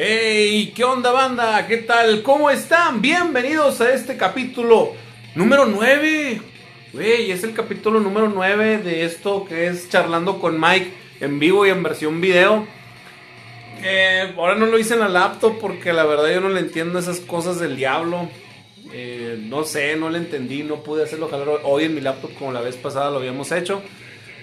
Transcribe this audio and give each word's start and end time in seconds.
Hey, 0.00 0.72
¿qué 0.76 0.84
onda 0.84 1.10
banda? 1.10 1.66
¿Qué 1.66 1.78
tal? 1.78 2.22
¿Cómo 2.22 2.50
están? 2.50 3.02
Bienvenidos 3.02 3.80
a 3.80 3.92
este 3.92 4.16
capítulo 4.16 4.92
número 5.34 5.66
9. 5.66 6.40
Güey, 6.92 7.32
es 7.32 7.42
el 7.42 7.52
capítulo 7.52 7.98
número 7.98 8.28
9 8.28 8.78
de 8.78 9.04
esto 9.04 9.44
que 9.44 9.66
es 9.66 9.88
charlando 9.88 10.38
con 10.38 10.60
Mike 10.60 10.92
en 11.18 11.40
vivo 11.40 11.66
y 11.66 11.70
en 11.70 11.82
versión 11.82 12.20
video. 12.20 12.64
Eh, 13.82 14.34
ahora 14.36 14.54
no 14.54 14.66
lo 14.66 14.78
hice 14.78 14.94
en 14.94 15.00
la 15.00 15.08
laptop 15.08 15.58
porque 15.58 15.92
la 15.92 16.04
verdad 16.04 16.32
yo 16.32 16.40
no 16.40 16.50
le 16.50 16.60
entiendo 16.60 17.00
esas 17.00 17.18
cosas 17.18 17.58
del 17.58 17.74
diablo. 17.74 18.28
Eh, 18.92 19.36
no 19.48 19.64
sé, 19.64 19.96
no 19.96 20.10
le 20.10 20.18
entendí, 20.18 20.62
no 20.62 20.84
pude 20.84 21.02
hacerlo 21.02 21.28
hoy 21.64 21.86
en 21.86 21.96
mi 21.96 22.00
laptop 22.00 22.32
como 22.38 22.52
la 22.52 22.60
vez 22.60 22.76
pasada 22.76 23.10
lo 23.10 23.16
habíamos 23.16 23.50
hecho. 23.50 23.82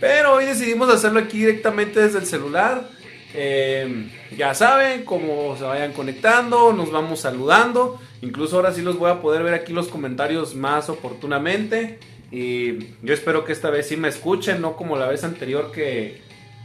Pero 0.02 0.34
hoy 0.34 0.44
decidimos 0.44 0.90
hacerlo 0.90 1.22
aquí 1.22 1.40
directamente 1.40 2.02
desde 2.02 2.20
el 2.20 2.26
celular. 2.26 2.90
Eh, 3.38 4.10
ya 4.38 4.54
saben, 4.54 5.04
cómo 5.04 5.58
se 5.58 5.64
vayan 5.64 5.94
conectando, 5.94 6.74
nos 6.74 6.92
vamos 6.92 7.20
saludando. 7.20 8.00
Incluso 8.22 8.56
ahora 8.56 8.74
sí 8.74 8.82
los 8.82 8.98
voy 8.98 9.12
a 9.12 9.22
poder 9.22 9.44
ver 9.44 9.54
aquí 9.54 9.74
los 9.74 9.88
comentarios 9.88 10.56
más 10.56 10.90
oportunamente. 10.90 12.00
Y 12.32 12.80
yo 13.02 13.14
espero 13.14 13.46
que 13.46 13.52
esta 13.52 13.70
vez 13.70 13.88
sí 13.88 13.98
me 13.98 14.08
escuchen, 14.08 14.62
no 14.62 14.76
como 14.76 14.98
la 14.98 15.08
vez 15.08 15.24
anterior 15.24 15.72
que 15.72 16.22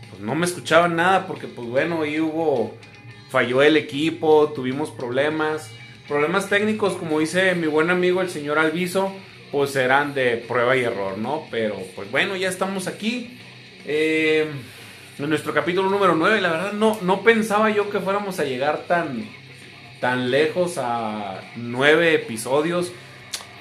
pues, 0.08 0.22
no 0.22 0.34
me 0.34 0.46
escuchaban 0.46 0.96
nada 0.96 1.26
porque 1.26 1.46
pues 1.46 1.68
bueno, 1.68 2.02
ahí 2.02 2.20
hubo, 2.20 2.74
falló 3.28 3.62
el 3.62 3.76
equipo, 3.76 4.52
tuvimos 4.54 4.90
problemas. 4.90 5.70
Problemas 6.08 6.48
técnicos, 6.48 6.94
como 6.94 7.20
dice 7.20 7.54
mi 7.54 7.68
buen 7.68 7.90
amigo 7.90 8.20
el 8.20 8.30
señor 8.30 8.58
Alviso, 8.58 9.12
pues 9.52 9.70
serán 9.70 10.12
de 10.12 10.38
prueba 10.38 10.76
y 10.76 10.80
error, 10.80 11.18
¿no? 11.18 11.46
Pero 11.50 11.76
pues 11.94 12.10
bueno, 12.10 12.36
ya 12.36 12.48
estamos 12.48 12.86
aquí. 12.88 13.38
Eh, 13.86 14.46
en 15.24 15.30
nuestro 15.30 15.52
capítulo 15.52 15.90
número 15.90 16.14
9, 16.14 16.40
la 16.40 16.50
verdad 16.50 16.72
no, 16.72 16.98
no 17.02 17.22
pensaba 17.22 17.70
yo 17.70 17.90
que 17.90 18.00
fuéramos 18.00 18.38
a 18.38 18.44
llegar 18.44 18.84
tan, 18.86 19.28
tan 20.00 20.30
lejos 20.30 20.78
a 20.78 21.40
9 21.56 22.14
episodios. 22.14 22.92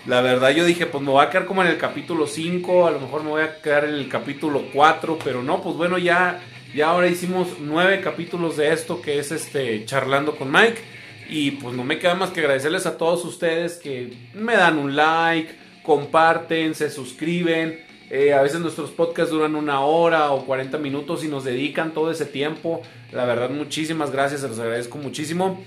La 0.05 0.21
verdad 0.21 0.51
yo 0.51 0.65
dije, 0.65 0.85
pues 0.85 1.03
me 1.03 1.11
voy 1.11 1.23
a 1.23 1.29
quedar 1.29 1.45
como 1.45 1.61
en 1.61 1.67
el 1.67 1.77
capítulo 1.77 2.27
5, 2.27 2.87
a 2.87 2.91
lo 2.91 2.99
mejor 2.99 3.23
me 3.23 3.29
voy 3.29 3.41
a 3.41 3.61
quedar 3.61 3.85
en 3.85 3.95
el 3.95 4.07
capítulo 4.07 4.63
4, 4.73 5.19
pero 5.23 5.43
no, 5.43 5.61
pues 5.61 5.75
bueno, 5.75 5.97
ya, 5.97 6.41
ya 6.73 6.89
ahora 6.89 7.07
hicimos 7.07 7.47
9 7.59 8.01
capítulos 8.01 8.57
de 8.57 8.71
esto 8.71 9.01
que 9.01 9.19
es 9.19 9.31
este 9.31 9.85
charlando 9.85 10.35
con 10.35 10.51
Mike. 10.51 10.81
Y 11.29 11.51
pues 11.51 11.75
no 11.75 11.83
me 11.83 11.99
queda 11.99 12.15
más 12.15 12.31
que 12.31 12.39
agradecerles 12.39 12.87
a 12.87 12.97
todos 12.97 13.23
ustedes 13.23 13.75
que 13.75 14.11
me 14.33 14.55
dan 14.55 14.79
un 14.79 14.95
like, 14.95 15.53
comparten, 15.83 16.73
se 16.73 16.89
suscriben. 16.89 17.88
Eh, 18.09 18.33
a 18.33 18.41
veces 18.41 18.59
nuestros 18.59 18.89
podcasts 18.89 19.31
duran 19.31 19.55
una 19.55 19.81
hora 19.81 20.31
o 20.31 20.45
40 20.45 20.77
minutos 20.79 21.23
y 21.23 21.27
nos 21.27 21.43
dedican 21.43 21.93
todo 21.93 22.11
ese 22.11 22.25
tiempo. 22.25 22.81
La 23.11 23.25
verdad, 23.25 23.49
muchísimas 23.49 24.11
gracias, 24.11 24.41
se 24.41 24.47
los 24.47 24.59
agradezco 24.59 24.97
muchísimo. 24.97 25.63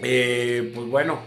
Eh, 0.00 0.72
pues 0.74 0.88
bueno, 0.88 1.20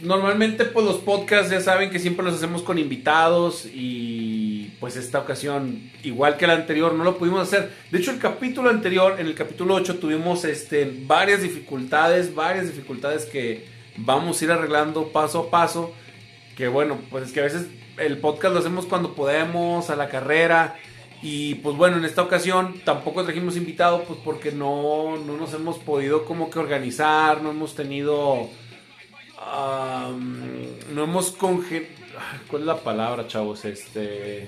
normalmente 0.00 0.66
pues 0.66 0.84
los 0.84 0.98
podcasts 0.98 1.50
ya 1.50 1.60
saben 1.60 1.90
que 1.90 1.98
siempre 1.98 2.24
los 2.24 2.34
hacemos 2.34 2.62
con 2.62 2.78
invitados 2.78 3.66
y 3.72 4.72
pues 4.78 4.96
esta 4.96 5.18
ocasión 5.18 5.90
igual 6.02 6.36
que 6.36 6.44
el 6.44 6.50
anterior 6.50 6.92
no 6.92 7.04
lo 7.04 7.16
pudimos 7.16 7.40
hacer. 7.40 7.70
De 7.90 7.98
hecho 7.98 8.10
el 8.10 8.18
capítulo 8.18 8.68
anterior, 8.68 9.16
en 9.18 9.26
el 9.26 9.34
capítulo 9.34 9.74
8 9.74 9.98
tuvimos 9.98 10.44
este, 10.44 10.92
varias 11.06 11.42
dificultades, 11.42 12.34
varias 12.34 12.66
dificultades 12.66 13.24
que 13.24 13.64
vamos 13.96 14.40
a 14.40 14.44
ir 14.44 14.50
arreglando 14.52 15.08
paso 15.08 15.40
a 15.40 15.50
paso. 15.50 15.94
Que 16.56 16.68
bueno, 16.68 16.98
pues 17.10 17.24
es 17.24 17.32
que 17.32 17.40
a 17.40 17.44
veces 17.44 17.66
el 18.00 18.18
podcast 18.18 18.54
lo 18.54 18.60
hacemos 18.60 18.86
cuando 18.86 19.14
podemos, 19.14 19.90
a 19.90 19.96
la 19.96 20.08
carrera. 20.08 20.76
Y 21.22 21.56
pues 21.56 21.76
bueno, 21.76 21.98
en 21.98 22.04
esta 22.04 22.22
ocasión 22.22 22.80
tampoco 22.84 23.24
trajimos 23.24 23.56
invitado 23.56 24.04
pues 24.04 24.18
porque 24.24 24.52
no, 24.52 25.18
no 25.18 25.36
nos 25.36 25.52
hemos 25.52 25.78
podido 25.78 26.24
como 26.24 26.50
que 26.50 26.58
organizar, 26.58 27.42
no 27.42 27.50
hemos 27.50 27.74
tenido 27.74 28.48
no 30.92 31.04
hemos 31.04 31.30
conge... 31.32 31.88
¿Cuál 32.48 32.62
es 32.62 32.66
la 32.66 32.76
palabra, 32.76 33.26
chavos? 33.26 33.64
Este... 33.64 34.46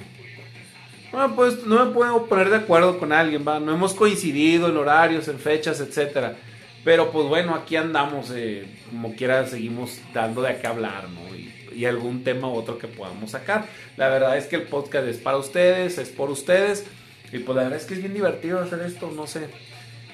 Bueno, 1.10 1.34
pues 1.34 1.64
no 1.66 1.84
me 1.84 1.92
puedo 1.92 2.26
poner 2.26 2.50
de 2.50 2.56
acuerdo 2.56 2.98
con 2.98 3.12
alguien, 3.12 3.44
¿va? 3.46 3.60
No 3.60 3.74
hemos 3.74 3.92
coincidido 3.92 4.68
en 4.68 4.76
horarios, 4.76 5.28
en 5.28 5.38
fechas, 5.38 5.80
etcétera. 5.80 6.36
Pero 6.84 7.10
pues 7.10 7.26
bueno, 7.28 7.54
aquí 7.54 7.76
andamos, 7.76 8.30
eh, 8.34 8.66
como 8.90 9.14
quiera 9.14 9.46
seguimos 9.46 9.98
dando 10.12 10.42
de 10.42 10.58
qué 10.58 10.66
hablar, 10.66 11.08
¿no? 11.10 11.34
Y, 11.36 11.51
algún 11.84 12.24
tema 12.24 12.48
u 12.48 12.54
otro 12.54 12.78
que 12.78 12.88
podamos 12.88 13.32
sacar. 13.32 13.66
La 13.96 14.08
verdad 14.08 14.36
es 14.36 14.46
que 14.46 14.56
el 14.56 14.62
podcast 14.62 15.06
es 15.06 15.18
para 15.18 15.36
ustedes, 15.36 15.98
es 15.98 16.08
por 16.08 16.30
ustedes. 16.30 16.84
Y 17.32 17.38
pues 17.38 17.56
la 17.56 17.64
verdad 17.64 17.78
es 17.78 17.86
que 17.86 17.94
es 17.94 18.00
bien 18.00 18.14
divertido 18.14 18.60
hacer 18.60 18.80
esto, 18.80 19.10
no 19.14 19.26
sé. 19.26 19.48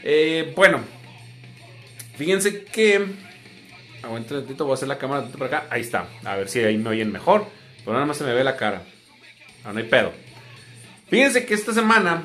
Eh, 0.05 0.53
bueno, 0.55 0.81
fíjense 2.17 2.65
que 2.65 3.07
Aguanta 4.03 4.35
un 4.35 4.43
ratito, 4.43 4.65
voy 4.65 4.73
a 4.73 4.75
hacer 4.75 4.89
la 4.89 4.99
cámara 4.99 5.27
por 5.27 5.47
acá. 5.47 5.67
Ahí 5.71 5.81
está. 5.81 6.07
A 6.25 6.37
ver 6.37 6.49
si 6.49 6.61
ahí 6.61 6.79
me 6.79 6.91
oyen 6.91 7.11
mejor. 7.11 7.47
Pero 7.81 7.95
nada 7.95 8.07
más 8.07 8.17
se 8.17 8.25
me 8.25 8.33
ve 8.33 8.45
la 8.45 8.57
cara. 8.57 8.83
No, 9.65 9.73
no 9.73 9.79
hay 9.79 9.87
pedo. 9.87 10.13
Fíjense 11.09 11.45
que 11.45 11.55
esta 11.55 11.73
semana 11.73 12.25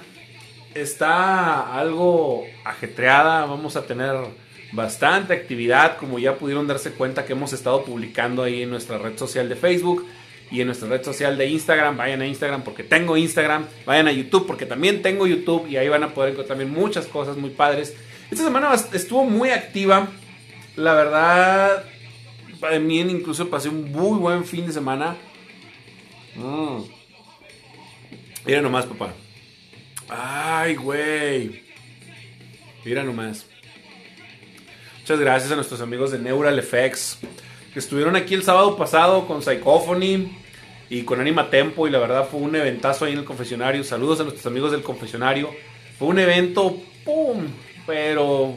está 0.75 1.75
algo 1.75 2.45
ajetreada. 2.63 3.45
Vamos 3.45 3.75
a 3.75 3.85
tener 3.85 4.15
bastante 4.73 5.33
actividad. 5.33 5.97
Como 5.97 6.19
ya 6.19 6.35
pudieron 6.35 6.67
darse 6.67 6.91
cuenta 6.91 7.25
que 7.25 7.33
hemos 7.33 7.53
estado 7.53 7.83
publicando 7.85 8.43
ahí 8.43 8.63
en 8.63 8.69
nuestra 8.69 8.97
red 8.97 9.17
social 9.17 9.47
de 9.47 9.55
Facebook 9.55 10.05
y 10.51 10.61
en 10.61 10.67
nuestra 10.67 10.89
red 10.89 11.03
social 11.03 11.37
de 11.37 11.47
Instagram. 11.47 11.95
Vayan 11.97 12.21
a 12.21 12.27
Instagram 12.27 12.63
porque 12.63 12.83
tengo 12.83 13.15
Instagram. 13.17 13.65
Vayan 13.85 14.07
a 14.07 14.11
YouTube 14.11 14.45
porque 14.45 14.65
también 14.65 15.01
tengo 15.01 15.27
YouTube. 15.27 15.67
Y 15.69 15.77
ahí 15.77 15.87
van 15.89 16.03
a 16.03 16.13
poder 16.13 16.31
encontrar 16.31 16.57
también 16.57 16.77
muchas 16.77 17.07
cosas 17.07 17.37
muy 17.37 17.51
padres. 17.51 17.95
Esta 18.29 18.43
semana 18.43 18.73
estuvo 18.93 19.23
muy 19.23 19.49
activa 19.49 20.09
la 20.75 20.93
verdad, 20.93 21.85
para 22.59 22.79
mí 22.79 22.99
incluso 22.99 23.49
pasé 23.49 23.69
un 23.69 23.91
muy 23.91 24.17
buen 24.17 24.43
fin 24.43 24.65
de 24.65 24.73
semana. 24.73 25.15
Mm. 26.35 26.81
Mira 28.45 28.61
nomás, 28.61 28.85
papá. 28.85 29.13
Ay, 30.09 30.75
güey. 30.75 31.63
Mira 32.83 33.03
nomás. 33.03 33.45
Muchas 35.03 35.19
gracias 35.19 35.51
a 35.51 35.57
nuestros 35.57 35.81
amigos 35.81 36.13
de 36.13 36.19
Neural 36.19 36.57
Effects 36.57 37.19
que 37.73 37.79
estuvieron 37.79 38.15
aquí 38.15 38.35
el 38.35 38.43
sábado 38.43 38.77
pasado 38.77 39.27
con 39.27 39.41
Psychophony 39.41 40.31
y 40.89 41.03
con 41.03 41.19
Anima 41.19 41.49
Tempo 41.49 41.85
y 41.85 41.91
la 41.91 41.99
verdad 41.99 42.25
fue 42.25 42.39
un 42.39 42.55
eventazo 42.55 43.03
ahí 43.03 43.11
en 43.11 43.19
el 43.19 43.25
confesionario. 43.25 43.83
Saludos 43.83 44.21
a 44.21 44.23
nuestros 44.23 44.45
amigos 44.45 44.71
del 44.71 44.81
confesionario. 44.81 45.49
Fue 45.99 46.07
un 46.07 46.19
evento, 46.19 46.77
¡pum! 47.03 47.47
Pero 47.85 48.55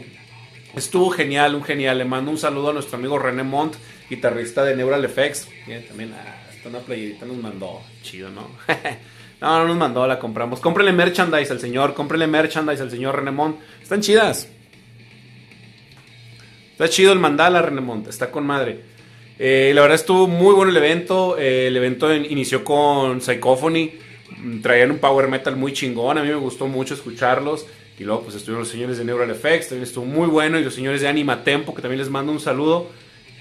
Estuvo 0.77 1.11
genial, 1.11 1.57
un 1.57 1.65
genial. 1.65 1.99
Le 1.99 2.05
mando 2.05 2.31
un 2.31 2.39
saludo 2.39 2.71
a 2.71 2.73
nuestro 2.75 2.97
amigo 2.97 3.19
René 3.19 3.43
Montt, 3.43 3.75
guitarrista 4.09 4.63
de 4.63 4.77
Neural 4.77 5.05
Effects. 5.05 5.49
también 5.89 6.15
ah, 6.15 6.47
hasta 6.49 6.69
una 6.69 6.79
playerita 6.79 7.27
nos 7.27 7.39
mandó. 7.39 7.81
Chido, 8.03 8.31
¿no? 8.31 8.51
no, 9.41 9.59
no 9.59 9.67
nos 9.67 9.77
mandó, 9.77 10.07
la 10.07 10.21
compramos. 10.21 10.61
Cómprele 10.61 10.93
merchandise 10.93 11.51
al 11.51 11.59
señor, 11.59 11.93
cómprele 11.93 12.29
merchandise 12.29 12.81
al 12.81 12.93
señor 12.93 13.17
René 13.17 13.33
Montt. 13.33 13.59
Están 13.83 14.01
chidas. 14.01 14.49
Está 16.77 16.91
chido 16.91 17.11
el 17.15 17.19
mandala, 17.19 17.63
René 17.63 17.81
Montt. 17.81 18.07
Está 18.07 18.31
con 18.31 18.45
madre. 18.45 18.81
Eh, 19.39 19.73
la 19.75 19.81
verdad 19.81 19.95
estuvo 19.95 20.29
muy 20.29 20.55
bueno 20.55 20.71
el 20.71 20.77
evento. 20.77 21.39
Eh, 21.39 21.69
el 21.69 21.77
evento 21.79 22.15
inició 22.15 22.65
con 22.65 23.23
Psychophony. 23.23 23.93
Traían 24.61 24.91
un 24.91 24.99
power 24.99 25.27
metal 25.27 25.57
muy 25.57 25.73
chingón. 25.73 26.19
A 26.19 26.23
mí 26.23 26.29
me 26.29 26.35
gustó 26.35 26.67
mucho 26.67 26.93
escucharlos. 26.93 27.67
Y 27.99 28.05
luego 28.05 28.25
pues 28.25 28.37
estuvieron 28.37 28.61
los 28.61 28.69
señores 28.69 28.99
de 28.99 29.07
Neural 29.07 29.31
Effects, 29.31 29.69
también 29.71 29.85
estuvo 29.85 30.05
muy 30.05 30.27
bueno. 30.27 30.59
Y 30.61 30.65
los 30.65 30.75
señores 30.75 31.01
de 31.01 31.09
Anima 31.09 31.45
Tempo, 31.45 31.75
que 31.75 31.81
también 31.81 31.99
les 31.99 32.11
mando 32.11 32.31
un 32.31 32.41
saludo. 32.41 32.91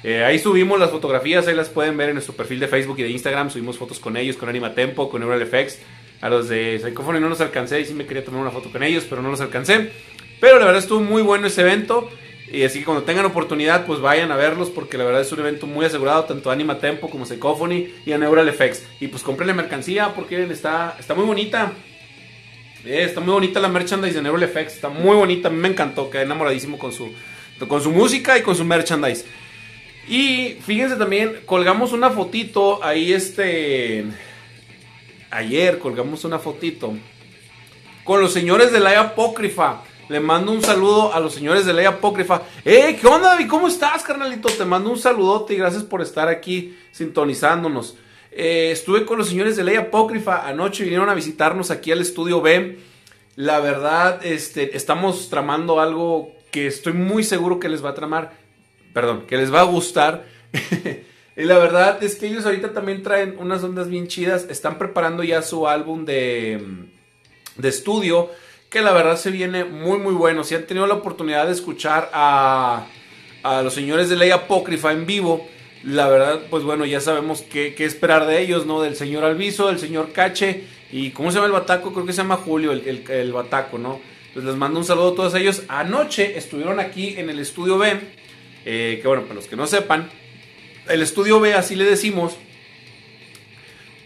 Eh, 0.01 0.23
ahí 0.23 0.39
subimos 0.39 0.79
las 0.79 0.91
fotografías, 0.91 1.45
ahí 1.45 1.55
las 1.55 1.67
pueden 1.67 1.97
ver 1.97 2.07
en 2.07 2.15
nuestro 2.15 2.35
perfil 2.35 2.61
de 2.61 2.69
Facebook 2.69 2.99
y 2.99 3.03
de 3.03 3.09
Instagram. 3.09 3.49
Subimos 3.49 3.77
fotos 3.77 3.99
con 3.99 4.15
ellos, 4.15 4.37
con 4.37 4.47
Anima 4.47 4.73
Tempo, 4.73 5.09
con 5.09 5.19
Neural 5.19 5.41
Effects. 5.41 5.79
A 6.21 6.29
los 6.29 6.47
de 6.47 6.79
Psychophony 6.81 7.19
no 7.19 7.27
los 7.27 7.41
alcancé 7.41 7.81
y 7.81 7.85
sí 7.85 7.93
me 7.93 8.05
quería 8.05 8.23
tomar 8.23 8.39
una 8.39 8.51
foto 8.51 8.71
con 8.71 8.81
ellos, 8.81 9.05
pero 9.09 9.21
no 9.21 9.29
los 9.29 9.41
alcancé. 9.41 9.91
Pero 10.39 10.57
la 10.57 10.67
verdad 10.67 10.81
estuvo 10.81 11.01
muy 11.01 11.21
bueno 11.21 11.47
ese 11.47 11.59
evento. 11.59 12.09
Y 12.51 12.63
así 12.63 12.79
que 12.79 12.85
cuando 12.85 13.03
tengan 13.03 13.25
oportunidad, 13.25 13.85
pues 13.85 13.99
vayan 14.01 14.31
a 14.31 14.35
verlos, 14.35 14.69
porque 14.69 14.97
la 14.97 15.03
verdad 15.03 15.21
es 15.21 15.31
un 15.31 15.39
evento 15.39 15.65
muy 15.65 15.85
asegurado, 15.85 16.25
tanto 16.25 16.51
Anima 16.51 16.77
Tempo 16.77 17.09
como 17.09 17.25
Psychophony 17.25 17.87
y 18.05 18.11
a 18.11 18.17
Neural 18.17 18.47
Effects. 18.47 18.85
Y 18.99 19.07
pues 19.07 19.23
compren 19.23 19.47
la 19.47 19.53
mercancía 19.53 20.13
porque 20.13 20.43
está, 20.43 20.95
está 20.99 21.15
muy 21.15 21.25
bonita. 21.25 21.73
Eh, 22.85 23.03
está 23.03 23.19
muy 23.19 23.33
bonita 23.33 23.59
la 23.59 23.67
merchandise 23.67 24.13
de 24.13 24.21
Neural 24.21 24.43
Effects. 24.43 24.75
Está 24.75 24.89
muy 24.89 25.15
bonita. 25.15 25.47
A 25.47 25.51
mí 25.51 25.57
me 25.57 25.69
encantó. 25.69 26.09
Quedé 26.09 26.23
enamoradísimo 26.23 26.77
con 26.77 26.93
su, 26.93 27.11
con 27.67 27.81
su 27.81 27.89
música 27.91 28.37
y 28.37 28.43
con 28.43 28.55
su 28.55 28.63
merchandise. 28.63 29.25
Y 30.07 30.57
fíjense 30.61 30.97
también, 30.97 31.39
colgamos 31.45 31.91
una 31.91 32.11
fotito 32.11 32.83
ahí 32.83 33.11
este... 33.11 34.05
Ayer 35.31 35.79
colgamos 35.79 36.23
una 36.23 36.39
fotito 36.39 36.93
con 38.05 38.21
los 38.21 38.31
señores 38.31 38.71
de 38.71 38.79
la 38.79 38.97
apócrifa. 39.01 39.81
Le 40.07 40.19
mando 40.19 40.51
un 40.51 40.61
saludo 40.61 41.13
a 41.13 41.19
los 41.19 41.33
señores 41.33 41.65
de 41.65 41.73
la 41.73 41.89
apócrifa. 41.89 42.43
¡Eh! 42.63 42.95
¿Qué 42.99 43.07
onda, 43.07 43.29
David? 43.29 43.47
¿Cómo 43.47 43.67
estás, 43.67 44.03
carnalito? 44.03 44.49
Te 44.49 44.63
mando 44.63 44.91
un 44.91 44.99
saludote 44.99 45.55
y 45.55 45.57
gracias 45.57 45.81
por 45.81 46.01
estar 46.03 46.27
aquí 46.27 46.77
sintonizándonos. 46.91 47.97
Eh, 48.31 48.69
estuve 48.71 49.03
con 49.05 49.17
los 49.17 49.29
señores 49.29 49.55
de 49.55 49.63
Ley 49.63 49.77
Apócrifa 49.77 50.47
anoche, 50.47 50.83
vinieron 50.83 51.09
a 51.09 51.15
visitarnos 51.15 51.71
aquí 51.71 51.91
al 51.91 52.01
estudio 52.01 52.39
B. 52.39 52.77
La 53.35 53.59
verdad, 53.59 54.23
este, 54.23 54.77
estamos 54.77 55.29
tramando 55.29 55.79
algo 55.79 56.31
que 56.51 56.67
estoy 56.67 56.93
muy 56.93 57.23
seguro 57.23 57.59
que 57.59 57.67
les 57.67 57.83
va 57.83 57.89
a 57.89 57.95
tramar, 57.95 58.33
perdón, 58.93 59.25
que 59.25 59.37
les 59.37 59.51
va 59.51 59.61
a 59.61 59.63
gustar. 59.63 60.25
y 61.35 61.43
la 61.43 61.57
verdad 61.57 62.03
es 62.03 62.15
que 62.15 62.27
ellos 62.27 62.45
ahorita 62.45 62.73
también 62.73 63.01
traen 63.01 63.37
unas 63.39 63.63
ondas 63.63 63.89
bien 63.89 64.07
chidas, 64.07 64.45
están 64.51 64.77
preparando 64.77 65.23
ya 65.23 65.41
su 65.41 65.67
álbum 65.67 66.05
de, 66.05 66.61
de 67.57 67.69
estudio, 67.69 68.29
que 68.75 68.81
la 68.81 68.91
verdad 68.91 69.15
se 69.15 69.31
viene 69.31 69.63
muy 69.63 69.99
muy 69.99 70.13
bueno. 70.13 70.43
Si 70.43 70.53
han 70.53 70.67
tenido 70.67 70.85
la 70.85 70.95
oportunidad 70.95 71.45
de 71.45 71.53
escuchar 71.53 72.09
a, 72.11 72.87
a 73.41 73.61
los 73.61 73.73
señores 73.73 74.09
de 74.09 74.17
Ley 74.17 74.31
Apócrifa 74.31 74.91
en 74.91 75.05
vivo, 75.05 75.47
la 75.83 76.09
verdad, 76.09 76.41
pues 76.49 76.65
bueno, 76.65 76.85
ya 76.85 76.99
sabemos 76.99 77.41
qué, 77.41 77.73
qué, 77.73 77.85
esperar 77.85 78.27
de 78.27 78.41
ellos, 78.41 78.65
¿no? 78.65 78.81
Del 78.81 78.97
señor 78.97 79.23
Alviso, 79.23 79.67
del 79.67 79.79
señor 79.79 80.11
Cache 80.11 80.65
y 80.91 81.11
¿cómo 81.11 81.31
se 81.31 81.35
llama 81.35 81.47
el 81.47 81.53
bataco? 81.53 81.93
Creo 81.93 82.05
que 82.05 82.11
se 82.11 82.17
llama 82.17 82.35
Julio, 82.35 82.73
el, 82.73 83.05
el, 83.09 83.31
bataco, 83.31 83.77
¿no? 83.77 84.01
Pues 84.33 84.43
les 84.43 84.57
mando 84.57 84.77
un 84.77 84.83
saludo 84.83 85.13
a 85.13 85.15
todos 85.15 85.35
ellos. 85.35 85.63
Anoche 85.69 86.37
estuvieron 86.37 86.81
aquí 86.81 87.15
en 87.17 87.29
el 87.29 87.39
estudio 87.39 87.77
B, 87.77 87.97
eh, 88.65 88.99
que 89.01 89.07
bueno, 89.07 89.23
para 89.23 89.35
los 89.35 89.47
que 89.47 89.55
no 89.55 89.67
sepan, 89.67 90.09
el 90.89 91.01
estudio 91.01 91.39
B 91.39 91.53
así 91.53 91.77
le 91.77 91.85
decimos, 91.85 92.35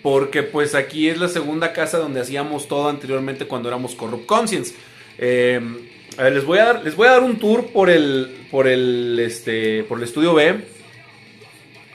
porque 0.02 0.44
pues 0.44 0.76
aquí 0.76 1.10
es 1.10 1.18
la 1.18 1.28
segunda 1.28 1.74
casa 1.74 1.98
donde 1.98 2.22
hacíamos 2.22 2.68
todo 2.68 2.90
anteriormente 2.90 3.46
cuando 3.46 3.70
éramos 3.70 3.96
Corrupt 3.96 4.26
Conscience. 4.26 4.76
Eh, 5.18 5.60
a 6.18 6.24
ver, 6.24 6.34
les 6.34 6.46
voy 6.46 6.60
a 6.60 6.66
dar, 6.66 6.84
les 6.84 6.96
voy 6.96 7.08
a 7.08 7.12
dar 7.12 7.24
un 7.24 7.38
tour 7.38 7.68
por 7.68 7.90
el, 7.90 8.48
por 8.52 8.68
el, 8.68 9.20
este, 9.20 9.84
por 9.84 9.98
el 9.98 10.04
estudio 10.06 10.34
B. 10.34 10.64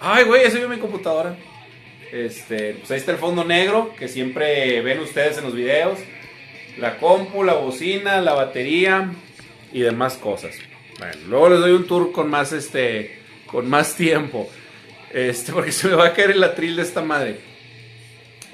Ay, 0.00 0.24
güey, 0.24 0.44
ese 0.44 0.58
vio 0.58 0.68
mi 0.68 0.78
computadora. 0.78 1.36
Este, 2.12 2.74
pues 2.74 2.90
ahí 2.90 2.98
está 2.98 3.12
el 3.12 3.18
fondo 3.18 3.44
negro 3.44 3.92
que 3.98 4.08
siempre 4.08 4.80
ven 4.82 5.00
ustedes 5.00 5.38
en 5.38 5.44
los 5.44 5.54
videos 5.54 5.98
la 6.78 6.98
compu, 6.98 7.44
la 7.44 7.54
bocina, 7.54 8.20
la 8.20 8.32
batería 8.32 9.12
y 9.72 9.80
demás 9.80 10.14
cosas. 10.14 10.54
Bueno, 10.98 11.14
luego 11.28 11.48
les 11.50 11.60
doy 11.60 11.72
un 11.72 11.86
tour 11.86 12.12
con 12.12 12.30
más 12.30 12.52
este 12.52 13.18
con 13.46 13.68
más 13.68 13.94
tiempo. 13.96 14.48
Este, 15.12 15.52
porque 15.54 15.72
se 15.72 15.88
me 15.88 15.94
va 15.94 16.06
a 16.06 16.12
caer 16.12 16.32
el 16.32 16.42
atril 16.42 16.76
de 16.76 16.82
esta 16.82 17.02
madre. 17.02 17.53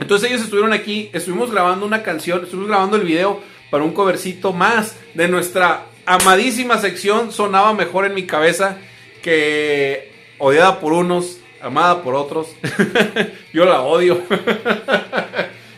Entonces 0.00 0.30
ellos 0.30 0.42
estuvieron 0.42 0.72
aquí, 0.72 1.10
estuvimos 1.12 1.50
grabando 1.50 1.86
una 1.86 2.02
canción, 2.02 2.42
estuvimos 2.42 2.68
grabando 2.68 2.96
el 2.96 3.04
video 3.04 3.40
para 3.70 3.84
un 3.84 3.92
covercito 3.92 4.52
más 4.52 4.96
de 5.14 5.28
nuestra 5.28 5.86
amadísima 6.06 6.78
sección 6.78 7.30
Sonaba 7.30 7.72
mejor 7.72 8.04
en 8.06 8.14
mi 8.14 8.24
cabeza 8.24 8.78
que 9.22 10.10
odiada 10.38 10.80
por 10.80 10.92
unos, 10.92 11.38
amada 11.60 12.02
por 12.02 12.14
otros. 12.14 12.48
Yo 13.52 13.64
la 13.64 13.82
odio. 13.82 14.20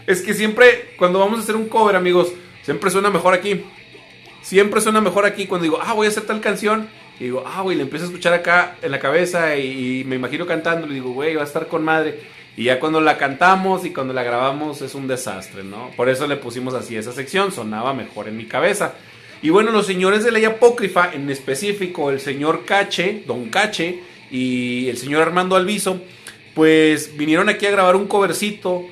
Es 0.05 0.21
que 0.21 0.35
siempre, 0.35 0.95
cuando 0.99 1.21
vamos 1.21 1.39
a 1.39 1.43
hacer 1.43 1.55
un 1.55 1.69
cover, 1.69 1.95
amigos, 1.95 2.33
siempre 2.63 2.91
suena 2.91 3.09
mejor 3.09 3.35
aquí. 3.35 3.65
Siempre 4.43 4.81
suena 4.81 5.01
mejor 5.01 5.25
aquí 5.25 5.47
cuando 5.47 5.63
digo, 5.63 5.79
ah, 5.81 5.93
voy 5.93 6.07
a 6.07 6.11
hacer 6.11 6.25
tal 6.25 6.41
canción. 6.41 6.89
Y 7.21 7.25
digo, 7.25 7.45
ah, 7.47 7.63
güey, 7.63 7.77
le 7.77 7.85
empiezo 7.85 8.07
a 8.07 8.09
escuchar 8.09 8.33
acá 8.35 8.77
en 8.83 8.91
la 8.91 8.99
cabeza 8.99 9.57
y, 9.57 10.03
me 10.05 10.17
imagino 10.17 10.45
cantando. 10.45 10.89
Le 10.89 10.95
digo, 10.95 11.13
güey, 11.13 11.37
va 11.37 11.43
a 11.43 11.47
estar 11.47 11.69
con 11.69 11.85
madre. 11.85 12.21
Y 12.57 12.65
ya 12.65 12.81
cuando 12.81 13.01
la 13.01 13.17
cantamos 13.17 13.85
y 13.87 13.93
cuando 13.93 14.13
la 14.13 14.23
grabamos 14.23 14.83
es 14.83 14.95
un 14.95 15.09
desastre, 15.09 15.65
¿no? 15.65 15.91
Por 15.97 16.09
eso 16.09 16.27
le 16.27 16.37
pusimos 16.37 16.75
así 16.75 16.97
esa 16.97 17.13
sección, 17.13 17.51
sonaba 17.51 17.95
mejor 17.95 18.29
en 18.29 18.37
mi 18.37 18.45
cabeza. 18.45 18.95
Y 19.41 19.51
bueno, 19.51 19.71
los 19.73 19.87
señores 19.87 20.23
de 20.23 20.33
ley 20.33 20.45
apócrifa, 20.45 21.13
en 21.13 21.31
específico 21.31 22.11
el 22.11 22.21
señor 22.21 22.65
Cache, 22.65 23.25
Don 23.27 23.49
Cache 23.49 24.01
y 24.31 24.89
el 24.89 24.99
señor 24.99 25.23
Armando 25.23 25.57
Alviso, 25.57 26.01
pues 26.55 27.17
vinieron 27.17 27.49
aquí 27.49 27.67
a 27.67 27.71
grabar 27.71 27.97
un 27.97 28.07
covercito 28.07 28.87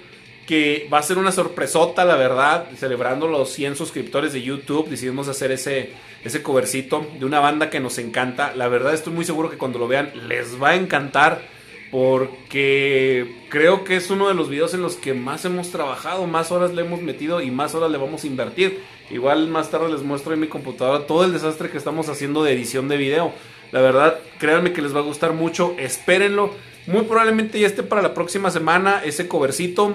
que 0.47 0.89
va 0.93 0.99
a 0.99 1.03
ser 1.03 1.19
una 1.19 1.31
sorpresota, 1.31 2.05
la 2.05 2.17
verdad, 2.17 2.67
celebrando 2.77 3.29
los 3.29 3.53
100 3.53 3.77
suscriptores 3.77 4.33
de 4.33 4.43
YouTube, 4.43 4.89
decidimos 4.89 5.29
hacer 5.29 5.53
ese, 5.53 5.91
ese 6.25 6.43
covercito 6.43 7.07
de 7.21 7.25
una 7.25 7.39
banda 7.39 7.71
que 7.71 7.79
nos 7.79 7.99
encanta. 7.99 8.53
La 8.57 8.67
verdad 8.67 8.93
estoy 8.93 9.13
muy 9.13 9.25
seguro 9.25 9.49
que 9.49 9.59
cuando 9.59 9.79
lo 9.79 9.87
vean 9.87 10.11
les 10.27 10.61
va 10.61 10.71
a 10.71 10.75
encantar 10.75 11.43
porque 11.91 13.35
creo 13.49 13.83
que 13.83 13.97
es 13.97 14.11
uno 14.11 14.29
de 14.29 14.35
los 14.35 14.49
videos 14.49 14.75
en 14.75 14.83
los 14.83 14.95
que 14.95 15.13
más 15.13 15.45
hemos 15.45 15.71
trabajado, 15.71 16.27
más 16.27 16.53
horas 16.53 16.73
le 16.73 16.83
hemos 16.83 17.03
metido 17.03 17.41
y 17.41 17.51
más 17.51 17.75
horas 17.75 17.91
le 17.91 17.99
vamos 17.99 18.23
a 18.23 18.27
invertir. 18.29 18.81
Igual 19.11 19.49
más 19.49 19.71
tarde 19.71 19.91
les 19.91 20.03
muestro 20.03 20.33
en 20.33 20.41
mi 20.41 20.47
computadora 20.47 21.07
todo 21.07 21.25
el 21.25 21.33
desastre 21.33 21.69
que 21.69 21.79
estamos 21.79 22.09
haciendo 22.09 22.45
de 22.45 22.53
edición 22.53 22.89
de 22.89 22.97
video. 22.97 23.33
La 23.73 23.81
verdad, 23.81 24.19
créanme 24.39 24.73
que 24.73 24.83
les 24.83 24.95
va 24.95 25.01
a 25.01 25.03
gustar 25.05 25.33
mucho, 25.33 25.75
espérenlo. 25.79 26.55
Muy 26.87 27.03
probablemente 27.03 27.59
ya 27.59 27.67
esté 27.67 27.83
para 27.83 28.03
la 28.03 28.15
próxima 28.15 28.51
semana 28.51 29.03
ese 29.05 29.27
covercito. 29.27 29.95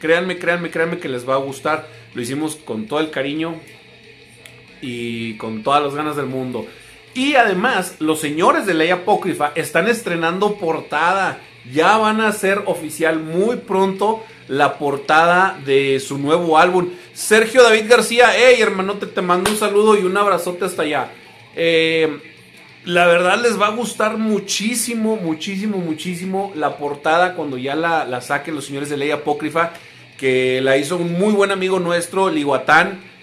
Créanme, 0.00 0.38
créanme, 0.38 0.70
créanme 0.70 0.98
que 0.98 1.08
les 1.08 1.28
va 1.28 1.34
a 1.34 1.38
gustar. 1.38 1.88
Lo 2.14 2.22
hicimos 2.22 2.56
con 2.56 2.86
todo 2.86 2.98
el 2.98 3.10
cariño 3.10 3.54
y 4.80 5.36
con 5.36 5.62
todas 5.62 5.82
las 5.82 5.94
ganas 5.94 6.16
del 6.16 6.26
mundo. 6.26 6.66
Y 7.16 7.34
además, 7.34 7.96
los 7.98 8.20
señores 8.20 8.66
de 8.66 8.74
Ley 8.74 8.90
Apócrifa 8.90 9.52
están 9.54 9.88
estrenando 9.88 10.56
portada. 10.56 11.38
Ya 11.72 11.96
van 11.96 12.20
a 12.20 12.30
ser 12.32 12.62
oficial 12.66 13.18
muy 13.18 13.56
pronto 13.56 14.22
la 14.48 14.78
portada 14.78 15.58
de 15.64 15.98
su 15.98 16.18
nuevo 16.18 16.58
álbum. 16.58 16.90
Sergio 17.14 17.62
David 17.62 17.88
García, 17.88 18.32
hey 18.36 18.60
hermano, 18.60 18.98
te, 18.98 19.06
te 19.06 19.22
mando 19.22 19.50
un 19.50 19.56
saludo 19.56 19.98
y 19.98 20.04
un 20.04 20.14
abrazote 20.14 20.66
hasta 20.66 20.82
allá. 20.82 21.10
Eh, 21.56 22.18
la 22.84 23.06
verdad 23.06 23.40
les 23.42 23.58
va 23.58 23.68
a 23.68 23.70
gustar 23.70 24.18
muchísimo, 24.18 25.16
muchísimo, 25.16 25.78
muchísimo 25.78 26.52
la 26.54 26.76
portada 26.76 27.34
cuando 27.34 27.56
ya 27.56 27.74
la, 27.74 28.04
la 28.04 28.20
saquen 28.20 28.54
los 28.54 28.66
señores 28.66 28.90
de 28.90 28.98
Ley 28.98 29.10
Apócrifa, 29.10 29.72
que 30.18 30.60
la 30.60 30.76
hizo 30.76 30.98
un 30.98 31.14
muy 31.14 31.32
buen 31.32 31.50
amigo 31.50 31.80
nuestro, 31.80 32.28
Liguatán. 32.28 33.15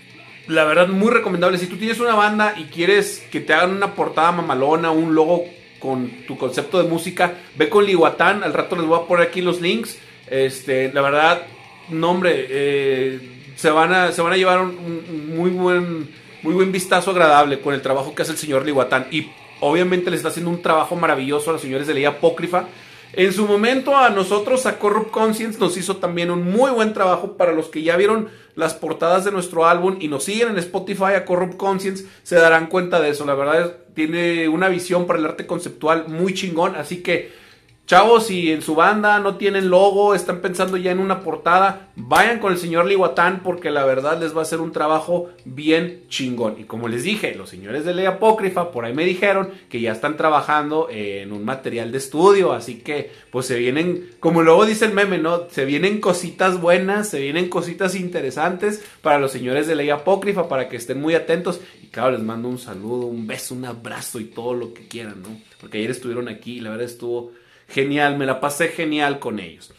La 0.48 0.66
verdad, 0.66 0.88
muy 0.88 1.12
recomendable. 1.12 1.58
Si 1.58 1.68
tú 1.68 1.78
tienes 1.78 2.00
una 2.00 2.16
banda 2.16 2.56
y 2.58 2.66
quieres 2.66 3.26
que 3.32 3.40
te 3.40 3.54
hagan 3.54 3.72
una 3.72 3.96
portada 3.96 4.32
mamalona, 4.32 4.92
un 4.92 5.16
logo 5.16 5.46
con 5.80 6.10
tu 6.28 6.38
concepto 6.38 6.82
de 6.82 6.90
música, 6.90 7.36
ve 7.56 7.70
con 7.70 7.86
Liguatán. 7.86 8.44
Al 8.44 8.54
rato 8.54 8.76
les 8.76 8.86
voy 8.86 9.00
a 9.00 9.08
poner 9.08 9.28
aquí 9.28 9.42
los 9.42 9.62
links. 9.62 10.00
Este, 10.28 10.92
la 10.94 11.02
verdad, 11.02 11.44
nombre, 11.90 12.48
eh, 12.50 13.20
se, 13.56 13.70
van 13.70 13.94
a, 13.94 14.12
se 14.12 14.22
van 14.22 14.34
a 14.34 14.38
llevar 14.38 14.62
un, 14.62 15.36
muy 15.36 15.50
buen 15.50 16.24
muy 16.42 16.54
buen 16.54 16.74
vistazo 16.74 17.12
agradable 17.12 17.62
con 17.62 17.74
el 17.74 17.82
trabajo 17.82 18.14
que 18.14 18.22
hace 18.22 18.34
el 18.34 18.38
señor 18.38 18.66
Liguatán. 18.66 19.08
Y 19.12 19.28
Obviamente 19.66 20.10
le 20.10 20.18
está 20.18 20.28
haciendo 20.28 20.52
un 20.52 20.62
trabajo 20.62 20.98
maravilloso 20.98 21.50
a 21.50 21.54
los 21.54 21.62
señores 21.62 21.88
de 21.88 21.94
ley 21.94 22.04
apócrifa. 22.04 22.66
En 23.16 23.32
su 23.32 23.46
momento 23.46 23.96
a 23.96 24.10
nosotros, 24.10 24.66
a 24.66 24.80
Corrupt 24.80 25.12
Conscience, 25.12 25.60
nos 25.60 25.78
hizo 25.78 25.98
también 25.98 26.32
un 26.32 26.52
muy 26.52 26.72
buen 26.72 26.94
trabajo 26.94 27.38
para 27.38 27.54
los 27.54 27.68
que 27.68 27.84
ya 27.84 27.96
vieron 27.96 28.30
las 28.56 28.74
portadas 28.74 29.24
de 29.24 29.32
nuestro 29.32 29.68
álbum 29.68 29.98
y 30.00 30.08
nos 30.08 30.24
siguen 30.24 30.50
en 30.50 30.58
Spotify 30.58 31.14
a 31.16 31.24
Corrupt 31.24 31.56
Conscience, 31.56 32.06
se 32.24 32.36
darán 32.36 32.68
cuenta 32.68 33.00
de 33.00 33.10
eso. 33.10 33.24
La 33.26 33.36
verdad 33.36 33.78
tiene 33.94 34.48
una 34.48 34.68
visión 34.68 35.06
para 35.06 35.20
el 35.20 35.26
arte 35.26 35.46
conceptual 35.46 36.08
muy 36.08 36.34
chingón, 36.34 36.76
así 36.76 37.04
que 37.04 37.43
Chavos, 37.86 38.28
si 38.28 38.50
en 38.50 38.62
su 38.62 38.76
banda 38.76 39.20
no 39.20 39.36
tienen 39.36 39.70
logo, 39.70 40.16
están 40.16 40.40
pensando 40.40 40.78
ya 40.78 40.92
en 40.92 41.00
una 41.00 41.20
portada, 41.20 41.90
vayan 41.98 42.40
con 42.40 42.54
el 42.54 42.58
señor 42.58 42.86
Liguatán 42.86 43.42
porque 43.44 43.72
la 43.72 43.84
verdad 43.84 44.18
les 44.22 44.34
va 44.34 44.40
a 44.40 44.44
hacer 44.44 44.62
un 44.62 44.72
trabajo 44.72 45.32
bien 45.44 46.06
chingón. 46.08 46.56
Y 46.58 46.64
como 46.64 46.88
les 46.88 47.04
dije, 47.04 47.36
los 47.36 47.50
señores 47.50 47.84
de 47.84 47.94
Ley 47.94 48.06
Apócrifa 48.06 48.72
por 48.72 48.86
ahí 48.86 48.94
me 48.94 49.04
dijeron 49.04 49.50
que 49.68 49.82
ya 49.82 49.92
están 49.92 50.16
trabajando 50.16 50.88
en 50.90 51.34
un 51.34 51.44
material 51.44 51.92
de 51.92 51.98
estudio, 51.98 52.54
así 52.54 52.76
que 52.76 53.12
pues 53.32 53.48
se 53.48 53.60
vienen, 53.60 54.12
como 54.22 54.44
luego 54.44 54.66
dice 54.66 54.86
el 54.86 54.94
meme, 54.94 55.18
¿no? 55.18 55.50
Se 55.50 55.66
vienen 55.66 56.00
cositas 56.00 56.62
buenas, 56.62 57.10
se 57.10 57.20
vienen 57.20 57.50
cositas 57.50 57.96
interesantes 57.96 58.82
para 59.02 59.20
los 59.20 59.34
señores 59.34 59.68
de 59.68 59.76
Ley 59.76 59.90
Apócrifa 59.90 60.48
para 60.48 60.70
que 60.70 60.78
estén 60.78 61.02
muy 61.02 61.16
atentos. 61.16 61.60
Y 61.84 61.88
claro, 61.88 62.12
les 62.12 62.24
mando 62.24 62.48
un 62.48 62.60
saludo, 62.60 63.08
un 63.08 63.28
beso, 63.28 63.56
un 63.56 63.66
abrazo 63.66 64.22
y 64.22 64.26
todo 64.26 64.54
lo 64.54 64.74
que 64.74 64.88
quieran, 64.88 65.22
¿no? 65.22 65.38
Porque 65.60 65.80
ayer 65.80 65.92
estuvieron 65.92 66.30
aquí 66.30 66.54
y 66.54 66.62
la 66.62 66.70
verdad 66.70 66.86
estuvo 66.86 67.34
genial, 67.68 68.18
me 68.18 68.26
la 68.26 68.40
pasé 68.40 68.70
genial 68.70 69.20
con 69.20 69.40
ellos. 69.40 69.74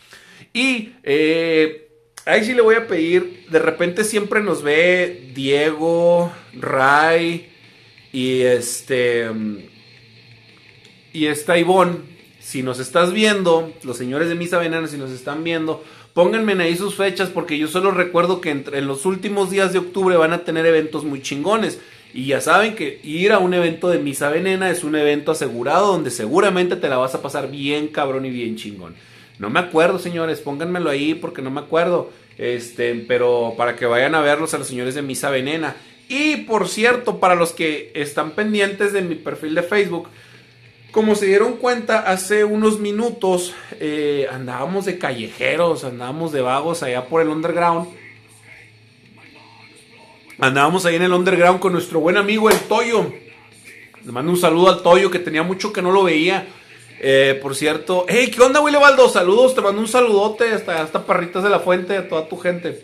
Y 0.52 0.92
eh, 1.02 1.88
ahí 2.24 2.44
sí 2.44 2.54
le 2.54 2.62
voy 2.62 2.76
a 2.76 2.86
pedir, 2.86 3.46
de 3.50 3.58
repente 3.58 4.04
siempre 4.04 4.42
nos 4.42 4.62
ve 4.62 5.30
Diego, 5.34 6.32
Ray 6.54 7.50
y 8.12 8.42
este... 8.42 9.28
Y 11.12 11.26
está 11.26 11.58
Ivonne. 11.58 11.98
Si 12.40 12.62
nos 12.62 12.78
estás 12.78 13.12
viendo, 13.12 13.72
los 13.84 13.96
señores 13.96 14.28
de 14.28 14.34
Misa 14.34 14.58
Venena, 14.58 14.86
si 14.86 14.98
nos 14.98 15.10
están 15.10 15.44
viendo, 15.44 15.82
pónganme 16.12 16.60
ahí 16.62 16.76
sus 16.76 16.94
fechas 16.94 17.30
porque 17.30 17.58
yo 17.58 17.68
solo 17.68 17.90
recuerdo 17.90 18.40
que 18.40 18.50
entre, 18.50 18.78
en 18.78 18.86
los 18.86 19.06
últimos 19.06 19.50
días 19.50 19.72
de 19.72 19.78
octubre 19.78 20.16
van 20.16 20.32
a 20.32 20.44
tener 20.44 20.66
eventos 20.66 21.04
muy 21.04 21.22
chingones. 21.22 21.80
Y 22.14 22.26
ya 22.26 22.40
saben 22.40 22.76
que 22.76 23.00
ir 23.02 23.32
a 23.32 23.40
un 23.40 23.54
evento 23.54 23.88
de 23.88 23.98
Misa 23.98 24.30
Venena 24.30 24.70
es 24.70 24.84
un 24.84 24.94
evento 24.94 25.32
asegurado 25.32 25.88
donde 25.88 26.12
seguramente 26.12 26.76
te 26.76 26.88
la 26.88 26.96
vas 26.96 27.16
a 27.16 27.22
pasar 27.22 27.50
bien 27.50 27.88
cabrón 27.88 28.24
y 28.24 28.30
bien 28.30 28.54
chingón. 28.54 28.94
No 29.40 29.50
me 29.50 29.58
acuerdo, 29.58 29.98
señores, 29.98 30.38
pónganmelo 30.38 30.90
ahí 30.90 31.14
porque 31.14 31.42
no 31.42 31.50
me 31.50 31.60
acuerdo. 31.60 32.12
Este, 32.38 32.94
pero 33.08 33.54
para 33.56 33.74
que 33.74 33.86
vayan 33.86 34.14
a 34.14 34.20
verlos 34.20 34.54
a 34.54 34.58
los 34.58 34.68
señores 34.68 34.94
de 34.94 35.02
Misa 35.02 35.28
Venena. 35.28 35.74
Y 36.08 36.36
por 36.36 36.68
cierto, 36.68 37.18
para 37.18 37.34
los 37.34 37.52
que 37.52 37.90
están 37.96 38.30
pendientes 38.30 38.92
de 38.92 39.02
mi 39.02 39.16
perfil 39.16 39.56
de 39.56 39.64
Facebook, 39.64 40.08
como 40.92 41.16
se 41.16 41.26
dieron 41.26 41.54
cuenta, 41.54 41.98
hace 41.98 42.44
unos 42.44 42.78
minutos 42.78 43.54
eh, 43.80 44.28
andábamos 44.30 44.84
de 44.84 44.98
callejeros, 44.98 45.82
andábamos 45.82 46.30
de 46.30 46.42
vagos 46.42 46.84
allá 46.84 47.06
por 47.06 47.22
el 47.22 47.28
underground. 47.28 47.88
Andábamos 50.38 50.84
ahí 50.84 50.96
en 50.96 51.02
el 51.02 51.12
underground 51.12 51.60
con 51.60 51.72
nuestro 51.72 52.00
buen 52.00 52.16
amigo 52.16 52.50
el 52.50 52.58
Toyo. 52.60 53.12
Le 54.04 54.12
mando 54.12 54.32
un 54.32 54.38
saludo 54.38 54.68
al 54.68 54.82
Toyo, 54.82 55.10
que 55.10 55.18
tenía 55.18 55.42
mucho 55.42 55.72
que 55.72 55.80
no 55.80 55.92
lo 55.92 56.02
veía. 56.02 56.46
Eh, 57.00 57.38
por 57.42 57.54
cierto, 57.54 58.06
hey, 58.08 58.30
¿qué 58.34 58.42
onda, 58.42 58.60
Willy 58.60 58.76
Baldo? 58.78 59.08
Saludos, 59.08 59.54
te 59.54 59.60
mando 59.60 59.80
un 59.80 59.88
saludote 59.88 60.50
hasta, 60.50 60.82
hasta 60.82 61.06
Parritas 61.06 61.42
de 61.42 61.50
la 61.50 61.60
Fuente, 61.60 61.96
a 61.96 62.08
toda 62.08 62.28
tu 62.28 62.36
gente. 62.36 62.82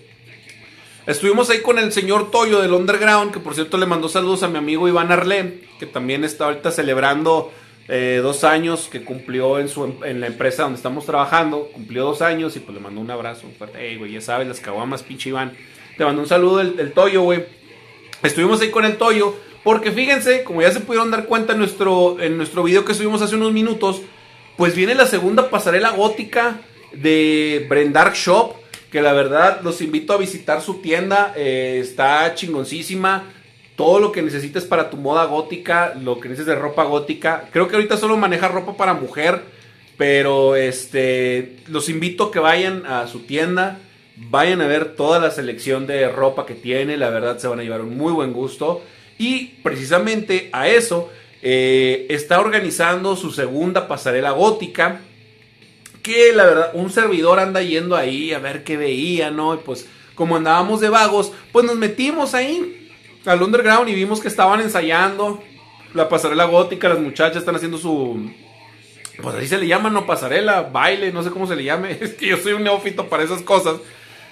Estuvimos 1.06 1.50
ahí 1.50 1.60
con 1.60 1.78
el 1.78 1.92
señor 1.92 2.30
Toyo 2.30 2.60
del 2.60 2.72
Underground, 2.72 3.32
que 3.32 3.40
por 3.40 3.54
cierto 3.54 3.78
le 3.78 3.86
mandó 3.86 4.08
saludos 4.08 4.42
a 4.42 4.48
mi 4.48 4.58
amigo 4.58 4.86
Iván 4.86 5.10
Arlé, 5.10 5.60
que 5.78 5.86
también 5.86 6.24
está 6.24 6.44
ahorita 6.44 6.70
celebrando 6.70 7.50
eh, 7.88 8.20
dos 8.22 8.44
años 8.44 8.88
que 8.90 9.02
cumplió 9.02 9.58
en, 9.58 9.68
su, 9.68 9.96
en 10.04 10.20
la 10.20 10.26
empresa 10.28 10.62
donde 10.62 10.76
estamos 10.76 11.06
trabajando. 11.06 11.68
Cumplió 11.72 12.04
dos 12.04 12.22
años 12.22 12.54
y 12.56 12.60
pues 12.60 12.74
le 12.74 12.80
mandó 12.80 13.00
un 13.00 13.10
abrazo. 13.10 13.46
Un 13.46 13.54
fuerte, 13.54 13.78
hey, 13.80 13.96
güey, 13.96 14.12
ya 14.12 14.20
sabes, 14.20 14.46
las 14.46 14.60
caguamas, 14.60 15.02
pinche 15.02 15.30
Iván. 15.30 15.52
Te 16.00 16.06
mando 16.06 16.22
un 16.22 16.28
saludo 16.28 16.56
del, 16.56 16.92
Toyo, 16.92 17.20
güey. 17.20 17.44
Estuvimos 18.22 18.58
ahí 18.62 18.70
con 18.70 18.86
el 18.86 18.96
Toyo, 18.96 19.34
porque 19.62 19.92
fíjense, 19.92 20.44
como 20.44 20.62
ya 20.62 20.72
se 20.72 20.80
pudieron 20.80 21.10
dar 21.10 21.26
cuenta 21.26 21.52
en 21.52 21.58
nuestro, 21.58 22.18
en 22.18 22.38
nuestro 22.38 22.62
video 22.62 22.86
que 22.86 22.94
subimos 22.94 23.20
hace 23.20 23.34
unos 23.34 23.52
minutos, 23.52 24.00
pues 24.56 24.74
viene 24.74 24.94
la 24.94 25.04
segunda 25.04 25.50
pasarela 25.50 25.90
gótica 25.90 26.62
de 26.94 27.66
Brendark 27.68 28.14
Shop 28.14 28.54
que 28.90 29.02
la 29.02 29.12
verdad 29.12 29.60
los 29.62 29.82
invito 29.82 30.14
a 30.14 30.16
visitar 30.16 30.62
su 30.62 30.80
tienda, 30.80 31.34
eh, 31.36 31.80
está 31.82 32.34
chingoncísima. 32.34 33.24
Todo 33.76 34.00
lo 34.00 34.10
que 34.10 34.22
necesites 34.22 34.64
para 34.64 34.88
tu 34.88 34.96
moda 34.96 35.26
gótica, 35.26 35.92
lo 36.02 36.18
que 36.18 36.30
necesites 36.30 36.54
de 36.54 36.62
ropa 36.62 36.84
gótica. 36.84 37.44
Creo 37.52 37.68
que 37.68 37.76
ahorita 37.76 37.98
solo 37.98 38.16
maneja 38.16 38.48
ropa 38.48 38.74
para 38.74 38.94
mujer, 38.94 39.42
pero 39.98 40.56
este 40.56 41.58
los 41.66 41.90
invito 41.90 42.24
a 42.24 42.32
que 42.32 42.38
vayan 42.38 42.86
a 42.86 43.06
su 43.06 43.18
tienda, 43.18 43.80
vayan 44.28 44.60
a 44.60 44.66
ver 44.66 44.94
toda 44.94 45.18
la 45.18 45.30
selección 45.30 45.86
de 45.86 46.08
ropa 46.08 46.46
que 46.46 46.54
tiene, 46.54 46.96
la 46.96 47.10
verdad 47.10 47.38
se 47.38 47.48
van 47.48 47.60
a 47.60 47.62
llevar 47.62 47.80
un 47.80 47.96
muy 47.96 48.12
buen 48.12 48.32
gusto. 48.32 48.82
Y 49.18 49.46
precisamente 49.62 50.50
a 50.52 50.68
eso 50.68 51.10
eh, 51.42 52.06
está 52.10 52.40
organizando 52.40 53.16
su 53.16 53.30
segunda 53.32 53.88
pasarela 53.88 54.30
gótica 54.30 55.00
que 56.02 56.32
la 56.32 56.44
verdad, 56.44 56.70
un 56.74 56.90
servidor 56.90 57.38
anda 57.38 57.62
yendo 57.62 57.96
ahí 57.96 58.32
a 58.32 58.38
ver 58.38 58.64
qué 58.64 58.76
veía, 58.76 59.30
¿no? 59.30 59.54
Y 59.54 59.58
pues 59.58 59.86
como 60.14 60.36
andábamos 60.36 60.80
de 60.80 60.88
vagos, 60.88 61.32
pues 61.52 61.64
nos 61.64 61.76
metimos 61.76 62.34
ahí 62.34 62.90
al 63.26 63.42
underground 63.42 63.88
y 63.88 63.94
vimos 63.94 64.20
que 64.20 64.28
estaban 64.28 64.60
ensayando 64.60 65.42
la 65.94 66.08
pasarela 66.08 66.44
gótica, 66.44 66.88
las 66.88 67.00
muchachas 67.00 67.38
están 67.38 67.56
haciendo 67.56 67.78
su... 67.78 68.30
Pues 69.22 69.34
así 69.34 69.48
se 69.48 69.58
le 69.58 69.66
llama, 69.66 69.90
no 69.90 70.06
pasarela, 70.06 70.62
baile, 70.62 71.12
no 71.12 71.22
sé 71.22 71.30
cómo 71.30 71.46
se 71.46 71.56
le 71.56 71.64
llame, 71.64 71.98
es 72.00 72.14
que 72.14 72.28
yo 72.28 72.36
soy 72.38 72.52
un 72.54 72.64
neófito 72.64 73.08
para 73.08 73.22
esas 73.22 73.42
cosas. 73.42 73.76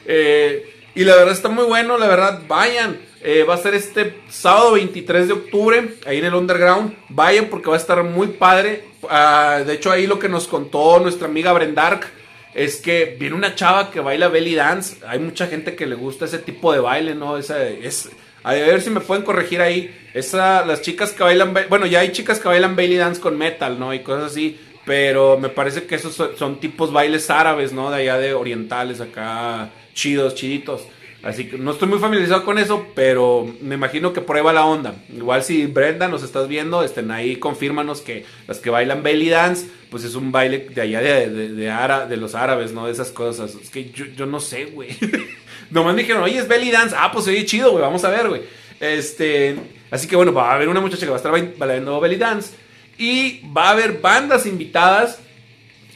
Eh, 0.06 0.74
y 0.94 1.04
la 1.04 1.16
verdad 1.16 1.32
está 1.32 1.48
muy 1.48 1.64
bueno, 1.64 1.96
la 1.98 2.08
verdad, 2.08 2.42
vayan. 2.48 2.98
Eh, 3.22 3.42
va 3.42 3.54
a 3.54 3.58
ser 3.58 3.74
este 3.74 4.14
sábado 4.28 4.72
23 4.72 5.26
de 5.26 5.32
octubre, 5.32 5.94
ahí 6.06 6.18
en 6.18 6.24
el 6.24 6.34
Underground. 6.34 6.96
Vayan 7.08 7.46
porque 7.46 7.68
va 7.68 7.74
a 7.74 7.78
estar 7.78 8.02
muy 8.04 8.28
padre. 8.28 8.84
Ah, 9.08 9.62
de 9.66 9.74
hecho, 9.74 9.90
ahí 9.90 10.06
lo 10.06 10.18
que 10.18 10.28
nos 10.28 10.46
contó 10.46 10.98
nuestra 11.00 11.26
amiga 11.26 11.52
Brendark 11.52 12.06
es 12.54 12.76
que 12.76 13.16
viene 13.18 13.36
una 13.36 13.54
chava 13.54 13.90
que 13.90 14.00
baila 14.00 14.28
belly 14.28 14.54
dance. 14.54 14.96
Hay 15.06 15.18
mucha 15.18 15.46
gente 15.46 15.74
que 15.74 15.86
le 15.86 15.94
gusta 15.94 16.24
ese 16.24 16.38
tipo 16.38 16.72
de 16.72 16.80
baile, 16.80 17.14
¿no? 17.14 17.38
Esa, 17.38 17.64
es, 17.68 18.10
a 18.42 18.52
ver 18.52 18.80
si 18.80 18.90
me 18.90 19.00
pueden 19.00 19.24
corregir 19.24 19.60
ahí. 19.60 19.94
Esa, 20.14 20.64
las 20.64 20.82
chicas 20.82 21.12
que 21.12 21.22
bailan, 21.22 21.54
bueno, 21.68 21.86
ya 21.86 22.00
hay 22.00 22.12
chicas 22.12 22.40
que 22.40 22.48
bailan 22.48 22.76
belly 22.76 22.96
dance 22.96 23.20
con 23.20 23.36
metal, 23.36 23.78
¿no? 23.78 23.92
Y 23.94 24.00
cosas 24.00 24.32
así. 24.32 24.58
Pero 24.88 25.38
me 25.38 25.50
parece 25.50 25.85
que 25.85 25.97
esos 25.97 26.14
son, 26.14 26.30
son 26.38 26.61
tipos 26.61 26.90
bailes 26.90 27.28
árabes, 27.28 27.75
¿no? 27.75 27.90
De 27.90 27.97
allá 27.97 28.16
de 28.16 28.33
orientales, 28.33 29.02
acá 29.02 29.68
chidos, 29.92 30.35
chiditos. 30.35 30.80
Así 31.23 31.47
que 31.47 31.59
no 31.59 31.73
estoy 31.73 31.88
muy 31.88 31.99
familiarizado 31.99 32.42
con 32.42 32.57
eso, 32.57 32.87
pero 32.95 33.52
me 33.61 33.75
imagino 33.75 34.14
que 34.14 34.21
va 34.21 34.52
la 34.52 34.64
onda. 34.64 34.95
Igual 35.14 35.42
si 35.42 35.66
Brenda 35.66 36.09
nos 36.09 36.23
estás 36.23 36.49
viendo, 36.49 36.83
estén 36.83 37.11
ahí, 37.11 37.37
confírmanos 37.37 38.00
que 38.00 38.25
las 38.47 38.61
que 38.61 38.71
bailan 38.71 39.02
belly 39.02 39.28
dance, 39.28 39.68
pues 39.90 40.04
es 40.04 40.14
un 40.14 40.33
baile 40.33 40.71
de 40.71 40.80
allá 40.80 41.02
de, 41.02 41.28
de, 41.28 41.49
de, 41.49 42.16
los 42.16 42.35
árabes, 42.35 42.73
¿no? 42.73 42.87
De 42.87 42.92
esas 42.92 43.11
cosas. 43.11 43.57
Es 43.61 43.68
que 43.68 43.90
yo, 43.90 44.07
yo 44.16 44.25
no 44.25 44.40
sé, 44.40 44.66
güey. 44.66 44.97
Nomás 45.71 45.95
me 45.95 46.00
dijeron, 46.00 46.23
oye, 46.23 46.38
es 46.38 46.49
belly 46.49 46.71
dance. 46.71 46.97
Ah, 46.99 47.12
pues 47.12 47.26
oye, 47.26 47.45
chido, 47.45 47.73
güey, 47.73 47.83
vamos 47.83 48.04
a 48.04 48.09
ver, 48.09 48.26
güey. 48.26 48.40
Este, 48.80 49.54
así 49.90 50.09
que 50.09 50.16
bueno, 50.16 50.33
va 50.33 50.50
a 50.50 50.54
haber 50.54 50.71
una 50.71 50.80
muchacha 50.80 51.04
que 51.04 51.11
va 51.11 51.16
a 51.16 51.18
estar 51.18 51.33
bailando 51.59 52.00
belly 52.00 52.16
dance. 52.16 52.54
Y 52.98 53.40
va 53.56 53.68
a 53.68 53.70
haber 53.70 54.00
bandas 54.00 54.44
invitadas 54.44 55.20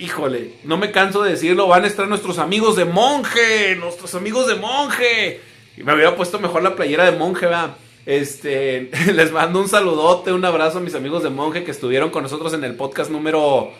híjole, 0.02 0.50
no 0.64 0.76
me 0.78 0.90
canso 0.90 1.22
de 1.22 1.30
decirlo, 1.30 1.68
van 1.68 1.84
a 1.84 1.86
estar 1.86 2.08
nuestros 2.08 2.38
amigos 2.38 2.74
de 2.74 2.84
monje, 2.84 3.76
nuestros 3.76 4.14
amigos 4.16 4.48
de 4.48 4.56
monje. 4.56 5.40
Y 5.76 5.84
me 5.84 5.94
hubiera 5.94 6.16
puesto 6.16 6.40
mejor 6.40 6.62
la 6.62 6.74
playera 6.74 7.04
de 7.04 7.16
monje, 7.16 7.46
¿verdad? 7.46 7.76
Este, 8.04 8.90
les 9.14 9.30
mando 9.30 9.60
un 9.60 9.68
saludote, 9.68 10.32
un 10.32 10.44
abrazo 10.44 10.78
a 10.78 10.80
mis 10.80 10.96
amigos 10.96 11.22
de 11.22 11.30
monje 11.30 11.62
que 11.62 11.70
estuvieron 11.70 12.10
con 12.10 12.24
nosotros 12.24 12.52
en 12.54 12.64
el 12.64 12.74
podcast 12.74 13.10
número... 13.10 13.70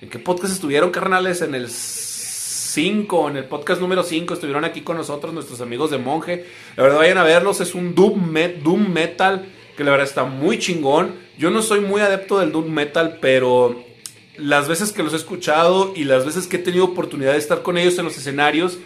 ¿En 0.00 0.08
qué 0.08 0.18
podcast 0.18 0.52
estuvieron, 0.52 0.90
carnales? 0.90 1.40
En 1.42 1.54
el 1.54 1.68
5, 1.68 3.30
en 3.30 3.36
el 3.36 3.44
podcast 3.44 3.80
número 3.80 4.02
5 4.02 4.34
estuvieron 4.34 4.64
aquí 4.64 4.82
con 4.82 4.96
nosotros 4.96 5.32
nuestros 5.32 5.60
amigos 5.60 5.90
de 5.90 5.98
monje. 5.98 6.46
La 6.76 6.82
verdad, 6.82 6.98
vayan 6.98 7.18
a 7.18 7.24
verlos, 7.24 7.60
es 7.60 7.74
un 7.74 7.94
Doom, 7.94 8.34
Doom 8.62 8.92
Metal 8.92 9.46
que 9.76 9.84
la 9.84 9.92
verdad 9.92 10.08
está 10.08 10.24
muy 10.24 10.58
chingón. 10.58 11.14
Yo 11.38 11.52
no 11.52 11.62
soy 11.62 11.78
muy 11.78 12.00
adepto 12.00 12.40
del 12.40 12.50
Doom 12.50 12.68
Metal, 12.68 13.18
pero 13.20 13.80
las 14.38 14.66
veces 14.66 14.90
que 14.92 15.04
los 15.04 15.12
he 15.12 15.16
escuchado 15.16 15.92
y 15.94 16.02
las 16.02 16.26
veces 16.26 16.48
que 16.48 16.56
he 16.56 16.58
tenido 16.58 16.84
oportunidad 16.84 17.32
de 17.32 17.38
estar 17.38 17.62
con 17.62 17.78
ellos 17.78 17.96
en 17.98 18.06
los 18.06 18.18
escenarios, 18.18 18.78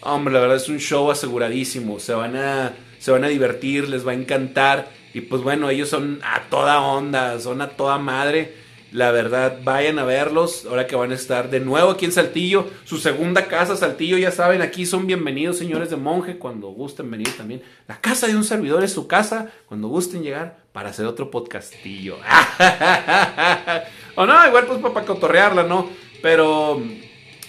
hombre, 0.00 0.32
la 0.32 0.40
verdad 0.40 0.56
es 0.56 0.70
un 0.70 0.78
show 0.78 1.10
aseguradísimo. 1.10 2.00
Se 2.00 2.14
van 2.14 2.36
a, 2.36 2.72
se 2.98 3.10
van 3.10 3.24
a 3.24 3.28
divertir, 3.28 3.86
les 3.90 4.06
va 4.06 4.12
a 4.12 4.14
encantar. 4.14 4.88
Y 5.12 5.20
pues 5.20 5.42
bueno, 5.42 5.68
ellos 5.68 5.90
son 5.90 6.20
a 6.22 6.48
toda 6.48 6.80
onda, 6.80 7.38
son 7.38 7.60
a 7.60 7.68
toda 7.68 7.98
madre. 7.98 8.54
La 8.92 9.12
verdad, 9.12 9.60
vayan 9.62 10.00
a 10.00 10.04
verlos 10.04 10.66
ahora 10.68 10.88
que 10.88 10.96
van 10.96 11.12
a 11.12 11.14
estar 11.14 11.48
de 11.48 11.60
nuevo 11.60 11.90
aquí 11.90 12.06
en 12.06 12.12
Saltillo. 12.12 12.66
Su 12.84 12.98
segunda 12.98 13.46
casa, 13.46 13.76
Saltillo, 13.76 14.18
ya 14.18 14.32
saben, 14.32 14.62
aquí 14.62 14.84
son 14.84 15.06
bienvenidos, 15.06 15.58
señores 15.58 15.90
de 15.90 15.96
monje, 15.96 16.38
cuando 16.38 16.70
gusten 16.70 17.08
venir 17.08 17.28
también. 17.36 17.62
La 17.86 18.00
casa 18.00 18.26
de 18.26 18.34
un 18.34 18.42
servidor 18.42 18.82
es 18.82 18.92
su 18.92 19.06
casa, 19.06 19.52
cuando 19.66 19.86
gusten 19.86 20.24
llegar 20.24 20.58
para 20.72 20.90
hacer 20.90 21.06
otro 21.06 21.30
podcastillo. 21.30 22.16
o 24.16 24.26
no, 24.26 24.48
igual 24.48 24.66
pues 24.66 24.80
para 24.80 25.06
cotorrearla, 25.06 25.62
¿no? 25.62 25.88
Pero 26.20 26.82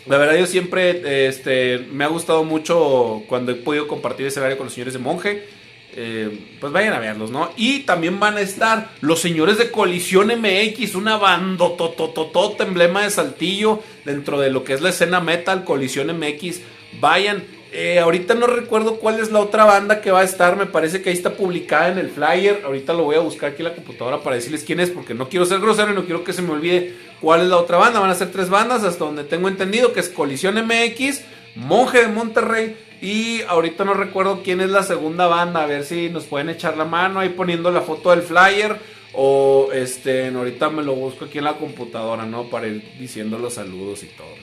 la 0.05 0.17
verdad 0.17 0.37
yo 0.37 0.45
siempre 0.45 1.27
este, 1.27 1.79
me 1.91 2.03
ha 2.03 2.07
gustado 2.07 2.43
mucho 2.43 3.23
cuando 3.27 3.51
he 3.51 3.55
podido 3.55 3.87
compartir 3.87 4.27
ese 4.27 4.43
área 4.43 4.57
con 4.57 4.67
los 4.67 4.73
señores 4.73 4.93
de 4.93 4.99
monje. 4.99 5.60
Eh, 5.93 6.55
pues 6.61 6.71
vayan 6.71 6.93
a 6.93 6.99
verlos, 6.99 7.31
¿no? 7.31 7.51
Y 7.57 7.79
también 7.79 8.19
van 8.19 8.37
a 8.37 8.41
estar 8.41 8.91
los 9.01 9.19
señores 9.19 9.57
de 9.57 9.71
Colisión 9.71 10.27
MX, 10.27 10.95
una 10.95 11.17
banda 11.17 11.65
totototota 11.77 12.63
emblema 12.63 13.03
de 13.03 13.09
Saltillo 13.09 13.81
dentro 14.05 14.39
de 14.39 14.51
lo 14.51 14.63
que 14.63 14.73
es 14.73 14.81
la 14.81 14.89
escena 14.89 15.19
metal, 15.19 15.65
Colisión 15.65 16.07
MX. 16.17 16.61
Vayan, 17.01 17.43
eh, 17.73 17.99
ahorita 17.99 18.35
no 18.35 18.47
recuerdo 18.47 18.99
cuál 18.99 19.19
es 19.19 19.31
la 19.31 19.39
otra 19.39 19.65
banda 19.65 19.99
que 19.99 20.11
va 20.11 20.21
a 20.21 20.23
estar, 20.23 20.55
me 20.55 20.65
parece 20.65 21.01
que 21.01 21.09
ahí 21.09 21.15
está 21.15 21.33
publicada 21.33 21.89
en 21.89 21.97
el 21.97 22.09
flyer. 22.09 22.61
Ahorita 22.63 22.93
lo 22.93 23.03
voy 23.03 23.17
a 23.17 23.19
buscar 23.19 23.51
aquí 23.51 23.61
en 23.61 23.69
la 23.69 23.75
computadora 23.75 24.23
para 24.23 24.37
decirles 24.37 24.63
quién 24.63 24.79
es, 24.79 24.91
porque 24.91 25.13
no 25.13 25.27
quiero 25.27 25.45
ser 25.45 25.59
grosero 25.59 25.91
y 25.91 25.95
no 25.95 26.05
quiero 26.05 26.23
que 26.23 26.31
se 26.31 26.41
me 26.41 26.51
olvide 26.51 26.95
cuál 27.19 27.41
es 27.41 27.47
la 27.47 27.57
otra 27.57 27.77
banda. 27.77 27.99
Van 27.99 28.09
a 28.09 28.15
ser 28.15 28.31
tres 28.31 28.49
bandas, 28.49 28.85
hasta 28.85 29.03
donde 29.03 29.25
tengo 29.25 29.49
entendido, 29.49 29.91
que 29.91 29.99
es 29.99 30.07
Colisión 30.07 30.55
MX, 30.55 31.21
Monje 31.55 31.99
de 31.99 32.07
Monterrey 32.07 32.77
y 33.01 33.41
ahorita 33.41 33.83
no 33.83 33.95
recuerdo 33.95 34.41
quién 34.43 34.61
es 34.61 34.69
la 34.69 34.83
segunda 34.83 35.25
banda, 35.25 35.63
a 35.63 35.65
ver 35.65 35.83
si 35.83 36.09
nos 36.09 36.25
pueden 36.25 36.49
echar 36.49 36.77
la 36.77 36.85
mano 36.85 37.19
ahí 37.19 37.29
poniendo 37.29 37.71
la 37.71 37.81
foto 37.81 38.11
del 38.11 38.21
flyer. 38.21 38.77
O 39.13 39.69
este, 39.73 40.27
ahorita 40.27 40.69
me 40.69 40.83
lo 40.83 40.93
busco 40.93 41.25
aquí 41.25 41.39
en 41.39 41.43
la 41.43 41.55
computadora, 41.55 42.25
¿no? 42.25 42.49
Para 42.49 42.67
ir 42.67 42.81
diciendo 42.97 43.37
los 43.37 43.55
saludos 43.55 44.03
y 44.03 44.05
todo. 44.05 44.35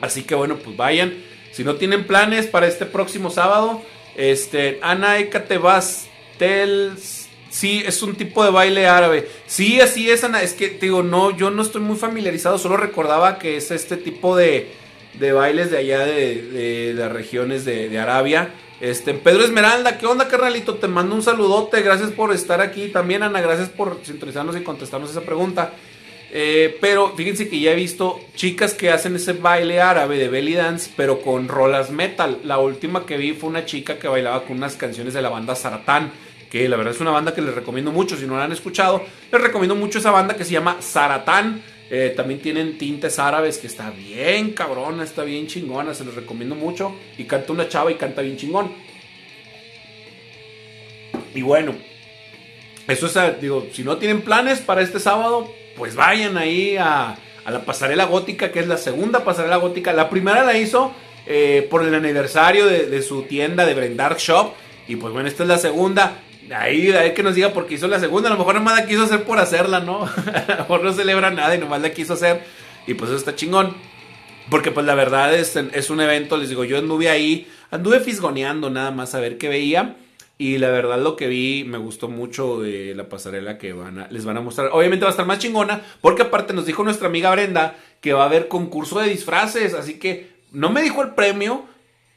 Así 0.00 0.22
que 0.22 0.34
bueno, 0.34 0.56
pues 0.56 0.76
vayan. 0.76 1.14
Si 1.52 1.64
no 1.64 1.74
tienen 1.74 2.06
planes 2.06 2.46
para 2.46 2.68
este 2.68 2.86
próximo 2.86 3.30
sábado, 3.30 3.82
este, 4.16 4.78
Ana 4.80 5.16
Tel 6.38 6.92
Sí, 7.50 7.82
es 7.86 8.02
un 8.02 8.14
tipo 8.16 8.44
de 8.44 8.50
baile 8.50 8.86
árabe. 8.86 9.28
Sí, 9.46 9.80
así 9.80 10.10
es, 10.10 10.24
Ana. 10.24 10.42
Es 10.42 10.52
que, 10.52 10.70
digo, 10.70 11.02
no, 11.02 11.34
yo 11.36 11.50
no 11.50 11.62
estoy 11.62 11.80
muy 11.80 11.96
familiarizado. 11.96 12.58
Solo 12.58 12.76
recordaba 12.76 13.38
que 13.38 13.56
es 13.56 13.70
este 13.70 13.96
tipo 13.96 14.36
de, 14.36 14.72
de 15.18 15.32
bailes 15.32 15.70
de 15.70 15.78
allá 15.78 16.04
de, 16.04 16.94
de, 16.94 17.08
regiones 17.08 17.64
de, 17.64 17.98
Arabia. 17.98 18.50
Este, 18.80 19.14
Pedro 19.14 19.44
Esmeralda, 19.44 19.98
¿qué 19.98 20.06
onda, 20.06 20.28
carnalito? 20.28 20.74
Te 20.74 20.88
mando 20.88 21.14
un 21.14 21.22
saludote, 21.22 21.80
gracias 21.82 22.10
por 22.10 22.32
estar 22.32 22.60
aquí. 22.60 22.88
También, 22.88 23.22
Ana, 23.22 23.40
gracias 23.40 23.68
por 23.70 23.98
sintonizarnos 24.02 24.56
y 24.56 24.60
contestarnos 24.60 25.10
esa 25.10 25.22
pregunta. 25.22 25.72
Eh, 26.30 26.76
pero 26.80 27.14
fíjense 27.16 27.48
que 27.48 27.60
ya 27.60 27.72
he 27.72 27.74
visto 27.74 28.20
chicas 28.34 28.74
que 28.74 28.90
hacen 28.90 29.16
ese 29.16 29.32
baile 29.32 29.80
árabe 29.80 30.18
de 30.18 30.28
belly 30.28 30.54
dance, 30.54 30.90
pero 30.96 31.22
con 31.22 31.48
rolas 31.48 31.90
metal. 31.90 32.40
La 32.44 32.58
última 32.58 33.06
que 33.06 33.16
vi 33.16 33.32
fue 33.32 33.48
una 33.48 33.64
chica 33.64 33.98
que 33.98 34.08
bailaba 34.08 34.44
con 34.44 34.58
unas 34.58 34.76
canciones 34.76 35.14
de 35.14 35.22
la 35.22 35.30
banda 35.30 35.54
Saratán, 35.54 36.12
que 36.50 36.68
la 36.68 36.76
verdad 36.76 36.94
es 36.94 37.00
una 37.00 37.12
banda 37.12 37.34
que 37.34 37.40
les 37.40 37.54
recomiendo 37.54 37.92
mucho. 37.92 38.16
Si 38.16 38.26
no 38.26 38.36
la 38.36 38.44
han 38.44 38.52
escuchado, 38.52 39.02
les 39.32 39.40
recomiendo 39.40 39.74
mucho 39.74 39.98
esa 39.98 40.10
banda 40.10 40.36
que 40.36 40.44
se 40.44 40.52
llama 40.52 40.76
Saratán. 40.80 41.62
Eh, 41.88 42.14
también 42.16 42.40
tienen 42.40 42.78
tintes 42.78 43.18
árabes 43.18 43.58
que 43.58 43.68
está 43.68 43.90
bien 43.90 44.50
cabrona, 44.52 45.04
está 45.04 45.22
bien 45.22 45.46
chingona, 45.46 45.94
se 45.94 46.04
los 46.04 46.14
recomiendo 46.14 46.54
mucho. 46.54 46.94
Y 47.16 47.24
canta 47.24 47.52
una 47.52 47.68
chava 47.68 47.90
y 47.90 47.94
canta 47.94 48.22
bien 48.22 48.36
chingón. 48.36 48.72
Y 51.34 51.42
bueno, 51.42 51.74
Eso 52.88 53.06
es, 53.06 53.40
digo, 53.40 53.66
si 53.72 53.82
no 53.82 53.98
tienen 53.98 54.22
planes 54.22 54.60
para 54.60 54.80
este 54.80 55.00
sábado, 55.00 55.52
pues 55.76 55.96
vayan 55.96 56.36
ahí 56.36 56.76
a, 56.76 57.18
la 57.44 57.64
pasarela 57.64 58.04
gótica, 58.04 58.52
que 58.52 58.60
es 58.60 58.68
la 58.68 58.76
segunda 58.76 59.24
pasarela 59.24 59.56
gótica. 59.56 59.92
La 59.92 60.08
primera 60.08 60.44
la 60.44 60.56
hizo 60.56 60.92
eh, 61.26 61.66
por 61.68 61.84
el 61.84 61.94
aniversario 61.94 62.66
de, 62.66 63.02
su 63.02 63.22
tienda 63.22 63.66
de 63.66 63.74
Brendar 63.74 64.16
Shop. 64.16 64.52
Y 64.88 64.96
pues 64.96 65.12
bueno, 65.12 65.28
esta 65.28 65.42
es 65.42 65.48
la 65.48 65.58
segunda. 65.58 66.22
Ahí, 66.54 66.92
ahí 66.92 67.14
que 67.14 67.22
nos 67.22 67.34
diga 67.34 67.52
por 67.52 67.66
qué 67.66 67.74
hizo 67.74 67.88
la 67.88 68.00
segunda. 68.00 68.28
A 68.28 68.32
lo 68.32 68.38
mejor 68.38 68.54
nomás 68.54 68.78
la 68.78 68.86
quiso 68.86 69.02
hacer 69.02 69.24
por 69.24 69.38
hacerla, 69.38 69.80
¿no? 69.80 70.04
a 70.34 70.44
lo 70.48 70.56
mejor 70.58 70.84
no 70.84 70.92
celebra 70.92 71.30
nada 71.30 71.54
y 71.54 71.58
nomás 71.58 71.80
la 71.82 71.90
quiso 71.90 72.14
hacer. 72.14 72.42
Y 72.86 72.94
pues 72.94 73.10
eso 73.10 73.18
está 73.18 73.34
chingón. 73.34 73.74
Porque 74.50 74.70
pues 74.70 74.86
la 74.86 74.94
verdad 74.94 75.34
es, 75.34 75.56
es 75.56 75.90
un 75.90 76.00
evento, 76.00 76.36
les 76.36 76.48
digo, 76.48 76.64
yo 76.64 76.78
anduve 76.78 77.08
ahí, 77.08 77.48
anduve 77.70 77.98
fisgoneando 78.00 78.70
nada 78.70 78.92
más 78.92 79.14
a 79.14 79.20
ver 79.20 79.38
qué 79.38 79.48
veía. 79.48 79.96
Y 80.38 80.58
la 80.58 80.68
verdad 80.68 81.00
lo 81.00 81.16
que 81.16 81.28
vi 81.28 81.64
me 81.64 81.78
gustó 81.78 82.08
mucho 82.08 82.60
de 82.60 82.94
la 82.94 83.08
pasarela 83.08 83.56
que 83.56 83.72
van 83.72 84.06
les 84.10 84.24
van 84.24 84.36
a 84.36 84.42
mostrar. 84.42 84.68
Obviamente 84.72 85.04
va 85.04 85.08
a 85.08 85.12
estar 85.12 85.26
más 85.26 85.38
chingona 85.38 85.80
porque 86.02 86.22
aparte 86.22 86.52
nos 86.52 86.66
dijo 86.66 86.84
nuestra 86.84 87.08
amiga 87.08 87.30
Brenda 87.30 87.74
que 88.02 88.12
va 88.12 88.24
a 88.24 88.26
haber 88.26 88.46
concurso 88.48 89.00
de 89.00 89.08
disfraces. 89.08 89.72
Así 89.72 89.94
que 89.94 90.28
no 90.52 90.68
me 90.70 90.82
dijo 90.82 91.02
el 91.02 91.14
premio, 91.14 91.64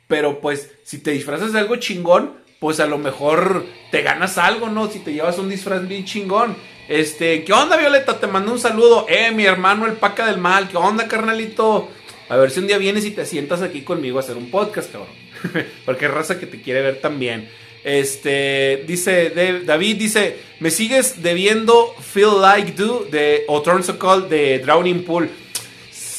pero 0.07 0.41
pues 0.41 0.69
si 0.83 0.97
te 0.97 1.11
disfrazas 1.11 1.53
de 1.53 1.59
algo 1.59 1.77
chingón, 1.77 2.33
pues 2.59 2.79
a 2.79 2.85
lo 2.85 2.97
mejor 2.97 3.65
te 3.91 4.01
ganas 4.01 4.37
algo, 4.37 4.69
¿no? 4.69 4.89
Si 4.89 4.99
te 4.99 5.13
llevas 5.13 5.39
un 5.39 5.49
disfraz 5.49 5.87
bien 5.87 6.05
chingón. 6.05 6.55
Este, 6.87 7.43
¿qué 7.43 7.53
onda 7.53 7.77
Violeta? 7.77 8.19
Te 8.19 8.27
mando 8.27 8.51
un 8.51 8.59
saludo. 8.59 9.05
Eh, 9.07 9.31
mi 9.31 9.45
hermano 9.45 9.85
el 9.85 9.93
paca 9.93 10.25
del 10.25 10.37
mal. 10.37 10.67
¿Qué 10.67 10.77
onda 10.77 11.07
carnalito? 11.07 11.89
A 12.27 12.35
ver 12.35 12.51
si 12.51 12.59
un 12.59 12.67
día 12.67 12.77
vienes 12.77 13.05
y 13.05 13.11
te 13.11 13.25
sientas 13.25 13.61
aquí 13.61 13.81
conmigo 13.81 14.17
a 14.17 14.21
hacer 14.21 14.37
un 14.37 14.51
podcast, 14.51 14.91
cabrón. 14.91 15.09
porque 15.85 16.05
es 16.05 16.11
raza 16.11 16.39
que 16.39 16.47
te 16.47 16.61
quiere 16.61 16.81
ver 16.81 16.99
también. 16.99 17.49
Este, 17.83 18.83
dice 18.85 19.61
David, 19.65 19.97
dice, 19.97 20.37
me 20.59 20.69
sigues 20.69 21.23
debiendo 21.23 21.95
Feel 22.01 22.41
Like 22.41 22.73
Do 22.73 23.07
de 23.09 23.45
o 23.47 23.61
Turns 23.61 23.87
a 23.87 23.97
Call 23.97 24.27
de 24.27 24.59
Drowning 24.59 25.05
Pool. 25.05 25.29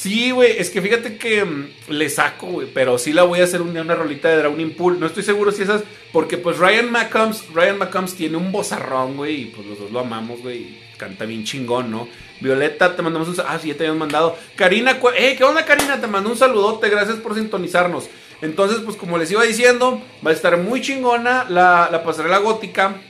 Sí, 0.00 0.30
güey, 0.30 0.52
es 0.56 0.70
que 0.70 0.80
fíjate 0.80 1.18
que 1.18 1.44
mm, 1.44 1.68
le 1.88 2.08
saco, 2.08 2.46
güey, 2.46 2.68
pero 2.72 2.96
sí 2.96 3.12
la 3.12 3.24
voy 3.24 3.40
a 3.40 3.44
hacer 3.44 3.60
un 3.60 3.76
una 3.76 3.94
rolita 3.94 4.30
de 4.30 4.38
Drowning 4.38 4.72
Pool. 4.72 4.98
No 4.98 5.04
estoy 5.04 5.22
seguro 5.22 5.52
si 5.52 5.62
esas, 5.62 5.82
porque 6.10 6.38
pues 6.38 6.56
Ryan 6.56 6.90
McCombs, 6.90 7.44
Ryan 7.52 7.76
McCombs 7.76 8.14
tiene 8.14 8.38
un 8.38 8.50
bozarrón, 8.50 9.18
güey, 9.18 9.42
y 9.42 9.44
pues 9.46 9.66
los 9.66 9.78
dos 9.78 9.90
lo 9.90 10.00
amamos, 10.00 10.40
güey, 10.40 10.78
canta 10.96 11.26
bien 11.26 11.44
chingón, 11.44 11.90
¿no? 11.90 12.08
Violeta, 12.40 12.96
te 12.96 13.02
mandamos 13.02 13.28
un 13.28 13.44
Ah, 13.46 13.58
sí, 13.60 13.74
te 13.74 13.84
habían 13.84 13.98
mandado. 13.98 14.38
Karina, 14.56 14.98
eh, 15.18 15.34
¿qué 15.36 15.44
onda, 15.44 15.66
Karina? 15.66 16.00
Te 16.00 16.06
mando 16.06 16.30
un 16.30 16.38
saludote, 16.38 16.88
gracias 16.88 17.18
por 17.18 17.34
sintonizarnos. 17.34 18.08
Entonces, 18.40 18.78
pues 18.82 18.96
como 18.96 19.18
les 19.18 19.30
iba 19.30 19.42
diciendo, 19.42 20.00
va 20.26 20.30
a 20.30 20.34
estar 20.34 20.56
muy 20.56 20.80
chingona 20.80 21.44
la, 21.50 21.90
la 21.92 22.02
pasarela 22.02 22.38
gótica. 22.38 23.02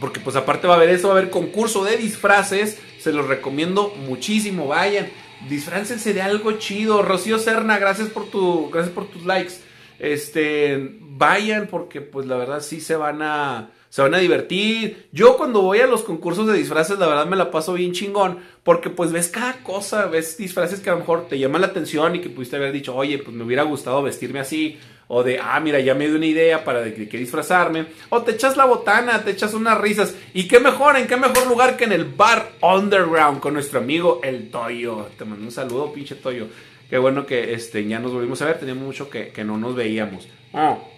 Porque 0.00 0.20
pues 0.20 0.36
aparte 0.36 0.66
va 0.66 0.72
a 0.72 0.76
haber 0.78 0.88
eso, 0.88 1.08
va 1.08 1.14
a 1.14 1.18
haber 1.18 1.30
concurso 1.30 1.84
de 1.84 1.98
disfraces. 1.98 2.78
Se 2.98 3.12
los 3.12 3.28
recomiendo 3.28 3.94
muchísimo, 4.06 4.68
vayan. 4.68 5.10
Disfrácense 5.48 6.14
de 6.14 6.22
algo 6.22 6.52
chido. 6.52 7.02
Rocío 7.02 7.38
Serna, 7.38 7.78
gracias 7.78 8.08
por 8.08 8.30
tu. 8.30 8.70
Gracias 8.70 8.94
por 8.94 9.06
tus 9.06 9.24
likes. 9.24 9.54
Este. 9.98 10.98
Vayan, 11.00 11.68
porque 11.68 12.00
pues 12.00 12.26
la 12.26 12.36
verdad 12.36 12.60
sí 12.60 12.80
se 12.80 12.96
van 12.96 13.22
a 13.22 13.70
se 13.94 14.02
van 14.02 14.12
a 14.12 14.18
divertir. 14.18 15.06
Yo 15.12 15.36
cuando 15.36 15.62
voy 15.62 15.78
a 15.78 15.86
los 15.86 16.02
concursos 16.02 16.48
de 16.48 16.54
disfraces, 16.54 16.98
la 16.98 17.06
verdad 17.06 17.26
me 17.26 17.36
la 17.36 17.52
paso 17.52 17.74
bien 17.74 17.92
chingón, 17.92 18.40
porque 18.64 18.90
pues 18.90 19.12
ves 19.12 19.28
cada 19.28 19.62
cosa, 19.62 20.06
ves 20.06 20.36
disfraces 20.36 20.80
que 20.80 20.90
a 20.90 20.94
lo 20.94 20.98
mejor 20.98 21.28
te 21.28 21.38
llaman 21.38 21.60
la 21.60 21.68
atención 21.68 22.16
y 22.16 22.20
que 22.20 22.28
pudiste 22.28 22.56
haber 22.56 22.72
dicho, 22.72 22.92
oye, 22.96 23.18
pues 23.18 23.36
me 23.36 23.44
hubiera 23.44 23.62
gustado 23.62 24.02
vestirme 24.02 24.40
así, 24.40 24.80
o 25.08 25.22
de, 25.22 25.38
ah, 25.38 25.60
mira, 25.60 25.80
ya 25.80 25.94
me 25.94 26.06
dio 26.06 26.16
una 26.16 26.26
idea 26.26 26.64
para 26.64 26.80
de 26.80 26.94
qué 27.08 27.18
disfrazarme, 27.18 27.86
o 28.08 28.22
te 28.22 28.32
echas 28.32 28.56
la 28.56 28.64
botana, 28.64 29.22
te 29.22 29.30
echas 29.30 29.54
unas 29.54 29.78
risas, 29.78 30.14
y 30.32 30.48
qué 30.48 30.60
mejor, 30.60 30.96
en 30.96 31.06
qué 31.06 31.16
mejor 31.16 31.46
lugar 31.46 31.76
que 31.76 31.84
en 31.84 31.92
el 31.92 32.04
bar 32.04 32.52
underground 32.62 33.40
con 33.40 33.54
nuestro 33.54 33.80
amigo 33.80 34.20
el 34.22 34.50
Toyo. 34.50 35.08
Te 35.18 35.24
mando 35.24 35.44
un 35.44 35.52
saludo, 35.52 35.92
pinche 35.92 36.14
Toyo. 36.14 36.48
Qué 36.88 36.98
bueno 36.98 37.26
que 37.26 37.54
este, 37.54 37.86
ya 37.86 37.98
nos 37.98 38.12
volvimos 38.12 38.40
a 38.42 38.46
ver, 38.46 38.58
teníamos 38.58 38.84
mucho 38.84 39.10
que, 39.10 39.32
no 39.44 39.58
nos 39.58 39.74
veíamos. 39.74 40.28
Oh. 40.52 40.90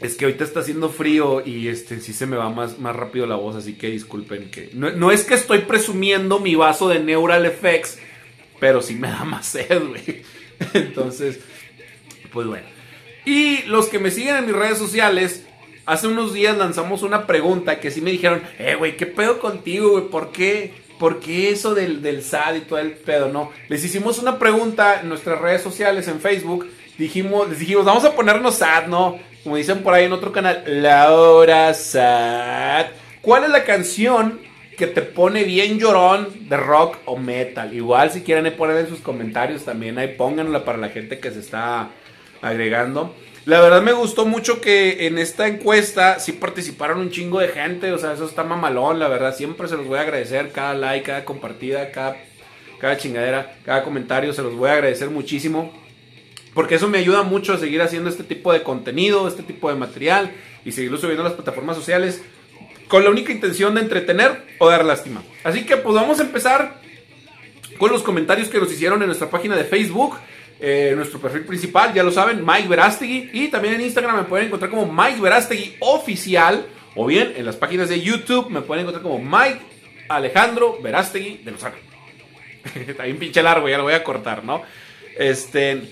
Es 0.00 0.14
que 0.14 0.24
ahorita 0.24 0.44
está 0.44 0.60
haciendo 0.60 0.88
frío 0.88 1.42
y 1.44 1.68
este 1.68 2.00
sí 2.00 2.12
se 2.12 2.26
me 2.26 2.36
va 2.36 2.48
más, 2.48 2.78
más 2.78 2.96
rápido 2.96 3.26
la 3.26 3.36
voz, 3.36 3.56
así 3.56 3.74
que 3.74 3.90
disculpen 3.90 4.50
que. 4.50 4.70
No, 4.72 5.10
es 5.10 5.24
que 5.24 5.34
estoy 5.34 5.60
presumiendo 5.60 6.38
mi 6.38 6.54
vaso 6.54 6.88
de 6.88 7.00
Neural 7.00 7.44
Effects, 7.44 7.98
pero 8.58 8.80
sí 8.80 8.94
me 8.94 9.08
da 9.08 9.24
más 9.24 9.46
sed, 9.46 9.82
güey. 9.88 10.22
Entonces, 10.74 11.40
pues 12.32 12.46
bueno. 12.46 12.66
Y 13.24 13.62
los 13.62 13.88
que 13.88 13.98
me 13.98 14.10
siguen 14.10 14.36
en 14.36 14.46
mis 14.46 14.56
redes 14.56 14.78
sociales, 14.78 15.46
hace 15.86 16.06
unos 16.06 16.32
días 16.32 16.56
lanzamos 16.56 17.02
una 17.02 17.26
pregunta 17.26 17.80
que 17.80 17.90
sí 17.90 18.00
me 18.00 18.10
dijeron, 18.10 18.42
eh, 18.58 18.74
güey, 18.76 18.96
¿qué 18.96 19.06
pedo 19.06 19.38
contigo, 19.38 19.90
güey? 19.90 20.04
¿Por 20.08 20.32
qué? 20.32 20.72
¿Por 20.98 21.20
qué 21.20 21.50
eso 21.50 21.74
del, 21.74 22.02
del 22.02 22.22
SAD 22.22 22.56
y 22.56 22.60
todo 22.60 22.78
el 22.78 22.92
pedo? 22.92 23.28
No. 23.28 23.50
Les 23.68 23.84
hicimos 23.84 24.18
una 24.18 24.38
pregunta 24.38 25.00
en 25.00 25.08
nuestras 25.08 25.40
redes 25.40 25.62
sociales, 25.62 26.08
en 26.08 26.20
Facebook. 26.20 26.68
Dijimos, 26.98 27.48
les 27.48 27.58
dijimos, 27.58 27.84
vamos 27.84 28.04
a 28.04 28.14
ponernos 28.14 28.56
SAD, 28.56 28.86
¿no? 28.88 29.18
como 29.42 29.56
dicen 29.56 29.82
por 29.82 29.94
ahí 29.94 30.04
en 30.04 30.12
otro 30.12 30.32
canal, 30.32 30.62
Laura 30.66 31.72
Sad. 31.74 32.86
¿Cuál 33.22 33.44
es 33.44 33.50
la 33.50 33.64
canción 33.64 34.38
que 34.76 34.86
te 34.86 35.02
pone 35.02 35.44
bien 35.44 35.78
llorón 35.78 36.48
de 36.48 36.56
rock 36.56 36.98
o 37.06 37.16
metal? 37.16 37.72
Igual 37.74 38.10
si 38.10 38.22
quieren 38.22 38.54
poner 38.56 38.76
en 38.78 38.88
sus 38.88 39.00
comentarios 39.00 39.64
también, 39.64 39.98
ahí 39.98 40.08
pónganla 40.08 40.64
para 40.64 40.78
la 40.78 40.90
gente 40.90 41.18
que 41.18 41.30
se 41.30 41.40
está 41.40 41.90
agregando. 42.42 43.14
La 43.46 43.60
verdad 43.60 43.82
me 43.82 43.92
gustó 43.92 44.26
mucho 44.26 44.60
que 44.60 45.06
en 45.06 45.18
esta 45.18 45.48
encuesta 45.48 46.20
sí 46.20 46.32
participaron 46.32 46.98
un 47.00 47.10
chingo 47.10 47.40
de 47.40 47.48
gente, 47.48 47.90
o 47.92 47.98
sea, 47.98 48.12
eso 48.12 48.26
está 48.26 48.44
mamalón, 48.44 48.98
la 48.98 49.08
verdad, 49.08 49.34
siempre 49.34 49.66
se 49.66 49.76
los 49.76 49.86
voy 49.86 49.98
a 49.98 50.02
agradecer, 50.02 50.52
cada 50.52 50.74
like, 50.74 51.06
cada 51.06 51.24
compartida, 51.24 51.90
cada, 51.90 52.16
cada 52.78 52.96
chingadera, 52.98 53.56
cada 53.64 53.82
comentario, 53.82 54.32
se 54.32 54.42
los 54.42 54.54
voy 54.54 54.68
a 54.68 54.74
agradecer 54.74 55.10
muchísimo. 55.10 55.72
Porque 56.54 56.74
eso 56.74 56.88
me 56.88 56.98
ayuda 56.98 57.22
mucho 57.22 57.52
a 57.52 57.58
seguir 57.58 57.80
haciendo 57.80 58.10
este 58.10 58.24
tipo 58.24 58.52
de 58.52 58.62
contenido, 58.62 59.26
este 59.28 59.42
tipo 59.42 59.70
de 59.70 59.76
material 59.76 60.32
y 60.64 60.72
seguirlo 60.72 60.98
subiendo 60.98 61.22
las 61.22 61.34
plataformas 61.34 61.76
sociales 61.76 62.22
con 62.88 63.04
la 63.04 63.10
única 63.10 63.32
intención 63.32 63.74
de 63.74 63.82
entretener 63.82 64.42
o 64.58 64.68
dar 64.68 64.84
lástima. 64.84 65.22
Así 65.44 65.64
que 65.64 65.76
pues 65.76 65.94
vamos 65.94 66.18
a 66.18 66.24
empezar 66.24 66.80
con 67.78 67.90
los 67.90 68.02
comentarios 68.02 68.48
que 68.48 68.58
nos 68.58 68.70
hicieron 68.70 69.00
en 69.00 69.06
nuestra 69.06 69.30
página 69.30 69.56
de 69.56 69.64
Facebook. 69.64 70.16
Eh, 70.60 70.92
nuestro 70.94 71.18
perfil 71.18 71.46
principal, 71.46 71.94
ya 71.94 72.02
lo 72.02 72.12
saben, 72.12 72.44
Mike 72.44 72.68
Verástegui. 72.68 73.30
Y 73.32 73.48
también 73.48 73.74
en 73.74 73.80
Instagram 73.82 74.16
me 74.16 74.24
pueden 74.24 74.46
encontrar 74.46 74.70
como 74.70 74.92
Mike 74.92 75.20
Verástegui 75.20 75.76
Oficial. 75.80 76.66
O 76.94 77.06
bien 77.06 77.32
en 77.36 77.46
las 77.46 77.56
páginas 77.56 77.88
de 77.88 78.00
YouTube 78.00 78.50
me 78.50 78.62
pueden 78.62 78.82
encontrar 78.82 79.02
como 79.02 79.18
Mike 79.18 79.60
Alejandro 80.08 80.78
Verástegui 80.82 81.38
de 81.44 81.52
Lozano. 81.52 81.76
Está 82.74 83.04
bien 83.04 83.18
pinche 83.18 83.42
largo, 83.42 83.68
ya 83.68 83.78
lo 83.78 83.84
voy 83.84 83.94
a 83.94 84.04
cortar, 84.04 84.44
¿no? 84.44 84.62
Este. 85.16 85.82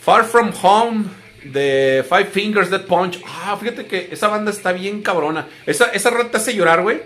Far 0.00 0.24
From 0.24 0.50
Home 0.62 1.04
de 1.44 2.04
Five 2.08 2.26
Fingers 2.26 2.70
Dead 2.70 2.84
Punch. 2.86 3.22
Ah, 3.24 3.56
fíjate 3.58 3.86
que 3.86 4.08
esa 4.10 4.26
banda 4.26 4.50
está 4.50 4.72
bien 4.72 5.00
cabrona. 5.00 5.46
Esa, 5.64 5.86
esa 5.92 6.10
rola 6.10 6.30
te 6.30 6.38
hace 6.38 6.54
llorar, 6.54 6.82
güey. 6.82 7.00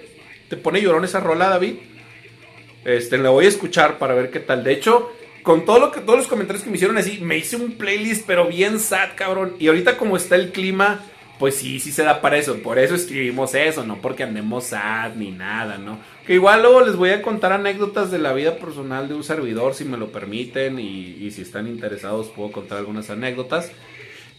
Te 0.48 0.56
pone 0.56 0.80
llorón 0.80 1.04
esa 1.04 1.20
rola, 1.20 1.48
David. 1.48 1.74
Este, 2.84 3.18
la 3.18 3.30
voy 3.30 3.46
a 3.46 3.48
escuchar 3.48 3.98
para 3.98 4.14
ver 4.14 4.30
qué 4.30 4.40
tal. 4.40 4.64
De 4.64 4.72
hecho, 4.72 5.12
con 5.46 5.64
todo 5.64 5.78
lo 5.78 5.92
que, 5.92 6.00
todos 6.00 6.18
los 6.18 6.26
comentarios 6.26 6.64
que 6.64 6.70
me 6.70 6.74
hicieron 6.74 6.98
así, 6.98 7.20
me 7.22 7.38
hice 7.38 7.54
un 7.54 7.74
playlist, 7.74 8.26
pero 8.26 8.48
bien 8.48 8.80
sad, 8.80 9.10
cabrón. 9.14 9.54
Y 9.60 9.68
ahorita 9.68 9.96
como 9.96 10.16
está 10.16 10.34
el 10.34 10.50
clima, 10.50 11.04
pues 11.38 11.54
sí, 11.54 11.78
sí 11.78 11.92
se 11.92 12.02
da 12.02 12.20
para 12.20 12.36
eso. 12.36 12.56
Por 12.64 12.80
eso 12.80 12.96
escribimos 12.96 13.54
eso, 13.54 13.84
no 13.84 13.98
porque 14.02 14.24
andemos 14.24 14.64
sad 14.64 15.14
ni 15.14 15.30
nada, 15.30 15.78
¿no? 15.78 16.00
Que 16.26 16.34
igual 16.34 16.62
luego 16.62 16.80
les 16.80 16.96
voy 16.96 17.10
a 17.10 17.22
contar 17.22 17.52
anécdotas 17.52 18.10
de 18.10 18.18
la 18.18 18.32
vida 18.32 18.56
personal 18.56 19.06
de 19.06 19.14
un 19.14 19.22
servidor, 19.22 19.74
si 19.74 19.84
me 19.84 19.96
lo 19.96 20.10
permiten, 20.10 20.80
y, 20.80 21.30
si 21.30 21.42
están 21.42 21.68
interesados 21.68 22.26
puedo 22.34 22.50
contar 22.50 22.78
algunas 22.78 23.08
anécdotas. 23.08 23.70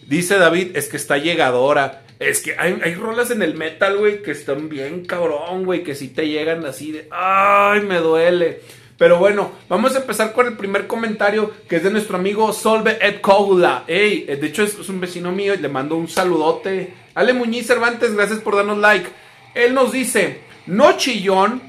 Dice 0.05 0.37
David, 0.37 0.75
es 0.75 0.89
que 0.89 0.97
está 0.97 1.17
llegadora. 1.17 2.03
Es 2.19 2.41
que 2.41 2.57
hay, 2.59 2.95
rolas 2.95 3.31
en 3.31 3.43
el 3.43 3.55
metal, 3.55 3.95
güey, 3.95 4.21
que 4.23 4.31
están 4.31 4.67
bien 4.67 5.05
cabrón, 5.05 5.63
güey, 5.63 5.83
que 5.83 5.95
si 5.95 6.09
te 6.09 6.27
llegan 6.27 6.65
así 6.65 6.91
de, 6.91 7.07
ay, 7.11 7.79
me 7.79 7.99
duele. 7.99 8.59
Pero 8.97 9.19
bueno, 9.19 9.51
vamos 9.69 9.95
a 9.95 9.99
empezar 9.99 10.33
con 10.33 10.47
el 10.47 10.57
primer 10.57 10.88
comentario 10.88 11.53
que 11.69 11.75
es 11.75 11.83
de 11.83 11.91
nuestro 11.91 12.17
amigo 12.17 12.51
Solve 12.51 12.97
Ed 12.99 13.21
Coula. 13.21 13.83
Ey, 13.88 14.25
eh, 14.27 14.38
de 14.38 14.47
hecho 14.47 14.63
es, 14.63 14.89
un 14.89 14.99
vecino 14.99 15.31
mío 15.31 15.53
y 15.53 15.57
le 15.57 15.69
mando 15.69 15.95
un 15.95 16.07
saludote. 16.07 16.93
Ale 17.13 17.33
Muñiz 17.33 17.67
Cervantes, 17.67 18.15
gracias 18.15 18.39
por 18.39 18.55
darnos 18.55 18.79
like. 18.79 19.07
Él 19.53 19.75
nos 19.75 19.91
dice, 19.91 20.41
no 20.65 20.97
chillón, 20.97 21.62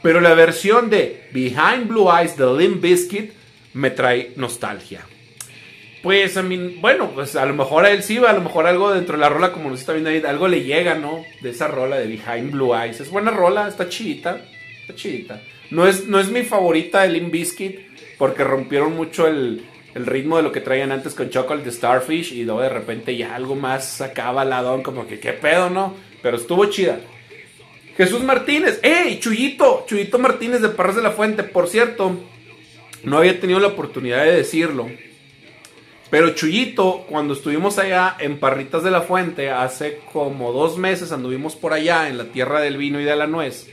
pero 0.00 0.20
la 0.20 0.34
versión 0.34 0.88
de 0.88 1.28
Behind 1.32 1.88
Blue 1.88 2.08
Eyes 2.08 2.36
de 2.36 2.46
Limp 2.56 2.80
Bizkit 2.80 3.32
me 3.74 3.90
trae 3.90 4.32
nostalgia. 4.36 5.04
Pues 6.04 6.36
a 6.36 6.42
mí, 6.42 6.78
bueno, 6.80 7.10
pues 7.12 7.34
a 7.34 7.44
lo 7.46 7.54
mejor 7.54 7.84
a 7.84 7.90
él 7.90 8.04
sí, 8.04 8.18
a 8.18 8.32
lo 8.32 8.40
mejor 8.40 8.68
algo 8.68 8.94
dentro 8.94 9.16
de 9.16 9.22
la 9.22 9.28
rola, 9.28 9.50
como 9.50 9.70
nos 9.70 9.80
está 9.80 9.92
viendo 9.92 10.10
ahí, 10.10 10.22
algo 10.24 10.46
le 10.46 10.62
llega, 10.62 10.94
¿no? 10.94 11.24
De 11.40 11.50
esa 11.50 11.66
rola 11.66 11.96
de 11.96 12.06
Behind 12.06 12.52
Blue 12.52 12.76
Eyes. 12.76 13.00
Es 13.00 13.10
buena 13.10 13.32
rola, 13.32 13.66
está 13.66 13.88
chidita, 13.88 14.40
está 14.82 14.94
chidita. 14.94 15.42
No 15.70 15.86
es, 15.86 16.06
no 16.06 16.20
es 16.20 16.30
mi 16.30 16.42
favorita 16.42 17.02
de 17.02 17.08
Limp 17.08 17.32
Bizkit 17.32 17.80
porque 18.18 18.44
rompieron 18.44 18.94
mucho 18.96 19.26
el, 19.26 19.64
ritmo 19.94 20.36
de 20.36 20.42
lo 20.42 20.52
que 20.52 20.60
traían 20.60 20.92
antes 20.92 21.14
con 21.14 21.30
Chocolate 21.30 21.72
Starfish 21.72 22.32
y 22.32 22.44
luego 22.44 22.60
de 22.60 22.68
repente 22.68 23.16
ya 23.16 23.34
algo 23.34 23.54
más 23.54 23.88
sacaba 23.88 24.44
ladón, 24.44 24.82
como 24.82 25.06
que 25.06 25.18
qué 25.18 25.32
pedo, 25.32 25.70
¿no? 25.70 25.94
Pero 26.22 26.36
estuvo 26.36 26.66
chida. 26.66 27.00
Jesús 27.96 28.22
Martínez. 28.22 28.78
¡Ey! 28.82 29.18
Chuyito. 29.20 29.86
Chuyito 29.88 30.18
Martínez 30.18 30.60
de 30.60 30.68
Parras 30.68 30.96
de 30.96 31.02
la 31.02 31.12
Fuente. 31.12 31.44
Por 31.44 31.66
cierto, 31.66 32.14
no 33.04 33.16
había 33.16 33.40
tenido 33.40 33.58
la 33.58 33.68
oportunidad 33.68 34.24
de 34.24 34.36
decirlo. 34.36 34.86
Pero 36.10 36.34
Chuyito, 36.34 37.06
cuando 37.08 37.32
estuvimos 37.32 37.78
allá 37.78 38.16
en 38.18 38.38
Parritas 38.38 38.82
de 38.82 38.90
la 38.90 39.00
Fuente, 39.00 39.50
hace 39.50 40.00
como 40.12 40.52
dos 40.52 40.76
meses 40.76 41.10
anduvimos 41.10 41.56
por 41.56 41.72
allá 41.72 42.08
en 42.08 42.18
la 42.18 42.24
tierra 42.26 42.60
del 42.60 42.76
vino 42.76 43.00
y 43.00 43.04
de 43.04 43.16
la 43.16 43.26
nuez. 43.26 43.68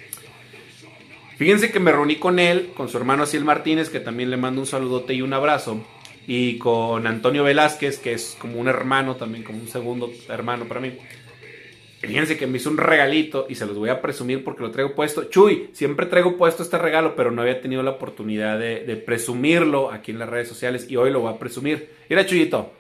Fíjense 1.38 1.72
que 1.72 1.80
me 1.80 1.91
reuní 1.91 2.17
con 2.17 2.39
él, 2.39 2.72
con 2.76 2.89
su 2.89 2.98
hermano 2.98 3.24
Asiel 3.24 3.43
Martínez, 3.43 3.89
que 3.89 4.00
también 4.00 4.30
le 4.30 4.38
mando 4.38 4.62
un 4.62 4.67
saludote 4.67 5.13
y 5.13 5.22
un 5.22 5.34
abrazo, 5.34 5.84
y 6.28 6.58
con 6.58 7.08
Antonio 7.08 7.43
Velázquez, 7.43 7.98
que 8.00 8.13
es 8.13 8.38
como 8.39 8.60
un 8.60 8.67
hermano 8.67 9.15
también, 9.15 9.43
como 9.43 9.60
un 9.60 9.67
segundo 9.67 10.12
hermano 10.30 10.65
para 10.65 10.80
mí. 10.80 10.93
Fíjense 12.08 12.38
que 12.38 12.48
me 12.48 12.58
hizo 12.58 12.69
un 12.69 12.76
regalito 12.76 13.46
y 13.48 13.56
se 13.56 13.65
los 13.65 13.78
voy 13.78 13.89
a 13.89 14.02
presumir 14.02 14.43
porque 14.43 14.62
lo 14.62 14.72
traigo 14.72 14.93
puesto. 14.93 15.24
Chuy, 15.30 15.69
siempre 15.72 16.06
traigo 16.06 16.36
puesto 16.36 16.62
este 16.62 16.78
regalo, 16.78 17.15
pero 17.15 17.32
no 17.32 17.41
había 17.41 17.62
tenido 17.62 17.82
la 17.82 17.91
oportunidad 17.91 18.60
de, 18.60 19.02
presumirlo 19.06 19.89
aquí 19.89 20.12
en 20.12 20.19
las 20.19 20.28
redes 20.28 20.50
sociales 20.50 20.86
y 20.89 20.98
hoy 20.98 21.12
lo 21.12 21.22
voy 21.22 21.34
a 21.34 21.39
presumir. 21.39 21.89
Mira, 22.10 22.26
Chuyito. 22.26 22.74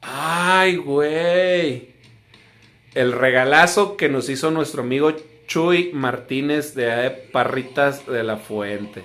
Ay, 0.00 0.76
güey. 0.76 1.88
El 2.94 3.12
regalazo 3.12 3.98
que 3.98 4.08
nos 4.08 4.30
hizo 4.30 4.50
nuestro 4.50 4.82
amigo 4.82 5.14
Chuy 5.46 5.90
Martínez 5.92 6.74
de 6.74 7.10
Parritas 7.32 8.06
de 8.06 8.22
la 8.22 8.36
Fuente. 8.36 9.04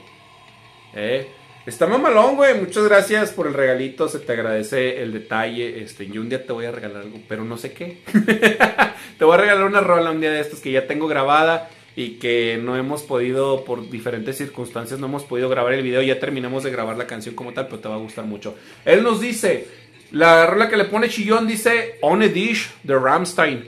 ¿Eh? 0.93 1.27
Está 1.65 1.85
mamalón, 1.85 2.35
güey. 2.35 2.59
Muchas 2.59 2.85
gracias 2.85 3.31
por 3.31 3.45
el 3.45 3.53
regalito. 3.53 4.09
Se 4.09 4.19
te 4.19 4.33
agradece 4.33 5.01
el 5.03 5.13
detalle. 5.13 5.83
Este, 5.83 6.07
yo 6.07 6.21
un 6.21 6.29
día 6.29 6.45
te 6.45 6.53
voy 6.53 6.65
a 6.65 6.71
regalar 6.71 7.03
algo, 7.03 7.19
pero 7.27 7.45
no 7.45 7.57
sé 7.57 7.71
qué. 7.73 7.99
te 9.17 9.25
voy 9.25 9.35
a 9.35 9.37
regalar 9.37 9.65
una 9.65 9.81
rola 9.81 10.09
un 10.09 10.19
día 10.19 10.31
de 10.31 10.39
estos 10.39 10.59
que 10.59 10.71
ya 10.71 10.87
tengo 10.87 11.07
grabada 11.07 11.69
y 11.95 12.13
que 12.13 12.59
no 12.61 12.75
hemos 12.75 13.03
podido, 13.03 13.63
por 13.63 13.89
diferentes 13.91 14.37
circunstancias, 14.37 14.99
no 14.99 15.05
hemos 15.05 15.23
podido 15.23 15.49
grabar 15.49 15.73
el 15.73 15.83
video. 15.83 16.01
Ya 16.01 16.19
terminamos 16.19 16.63
de 16.63 16.71
grabar 16.71 16.97
la 16.97 17.05
canción 17.05 17.35
como 17.35 17.53
tal, 17.53 17.67
pero 17.67 17.79
te 17.79 17.89
va 17.89 17.95
a 17.95 17.99
gustar 17.99 18.25
mucho. 18.25 18.55
Él 18.83 19.03
nos 19.03 19.21
dice, 19.21 19.67
la 20.11 20.47
rola 20.47 20.67
que 20.67 20.77
le 20.77 20.85
pone 20.85 21.09
chillón 21.09 21.47
dice 21.47 21.99
On 22.01 22.23
a 22.23 22.27
Dish 22.27 22.71
de 22.81 22.97
Ramstein. 22.97 23.67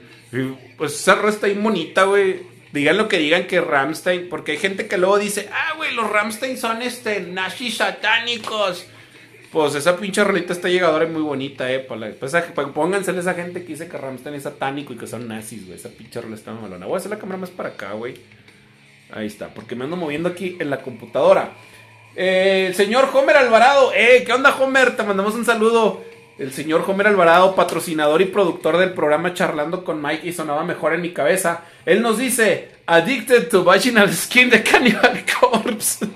pues 0.78 0.94
esa 0.94 1.14
rola 1.14 1.30
está 1.30 1.46
bien 1.46 1.62
bonita, 1.62 2.06
güey 2.06 2.53
digan 2.74 2.98
lo 2.98 3.08
que 3.08 3.20
digan 3.20 3.46
que 3.46 3.62
Ramstein, 3.62 4.28
porque 4.30 4.54
hay 4.54 4.58
gente 4.58 4.88
que 4.88 4.98
luego 4.98 5.20
dice, 5.20 5.48
ah, 5.54 5.74
güey, 5.78 5.94
los 5.94 6.10
Ramstein 6.10 6.58
son 6.58 6.82
este, 6.82 7.22
nazis 7.22 7.78
satánicos. 7.78 8.88
Pues 9.52 9.76
esa 9.76 9.96
pinche 9.96 10.24
rolita 10.24 10.52
está 10.52 10.68
llegadora 10.68 11.06
y 11.06 11.10
muy 11.10 11.22
bonita, 11.22 11.72
eh. 11.72 11.80
Para, 11.80 12.12
pues, 12.12 12.34
pónganse 12.74 13.12
a 13.12 13.20
esa 13.20 13.36
gente 13.36 13.62
que 13.62 13.68
dice 13.68 13.88
que 13.88 13.98
Ramstein 13.98 14.36
es 14.36 14.44
satánico 14.44 14.94
y 14.94 14.98
que 14.98 15.06
son 15.06 15.28
nazis, 15.28 15.68
güey. 15.68 15.78
Esa 15.78 15.90
pinche 15.90 16.20
rolita 16.20 16.40
está 16.40 16.52
malona. 16.54 16.88
Voy 16.88 16.96
a 16.96 16.98
hacer 16.98 17.12
la 17.12 17.20
cámara 17.20 17.38
más 17.38 17.52
para 17.52 17.70
acá, 17.70 17.94
güey. 17.94 18.16
Ahí 19.12 19.28
está, 19.28 19.50
porque 19.50 19.76
me 19.76 19.84
ando 19.84 19.96
moviendo 19.96 20.28
aquí 20.30 20.58
en 20.60 20.72
la 20.72 20.82
computadora. 20.82 21.52
Eh, 22.16 22.74
señor 22.76 23.10
Homer 23.14 23.38
Alvarado, 23.38 23.92
eh, 23.94 24.24
¿qué 24.26 24.34
onda, 24.34 24.56
Homer? 24.56 24.96
Te 24.96 25.04
mandamos 25.04 25.36
un 25.36 25.46
saludo 25.46 26.04
el 26.38 26.52
señor 26.52 26.84
Homer 26.88 27.08
Alvarado, 27.08 27.56
patrocinador 27.56 28.22
y 28.22 28.26
productor 28.26 28.78
del 28.78 28.94
programa 28.94 29.34
Charlando 29.34 29.84
con 29.84 30.02
Mike 30.02 30.28
y 30.28 30.34
sonaba 30.34 30.64
mejor 30.64 30.94
en 30.94 31.02
mi 31.02 31.12
cabeza. 31.12 31.66
Él 31.86 32.02
nos 32.02 32.18
dice, 32.18 32.72
Addicted 32.88 33.50
to 33.50 33.64
Vaginal 33.64 34.12
Skin 34.12 34.50
de 34.50 34.64
Cannibal 34.64 35.24
Corpse. 35.40 36.06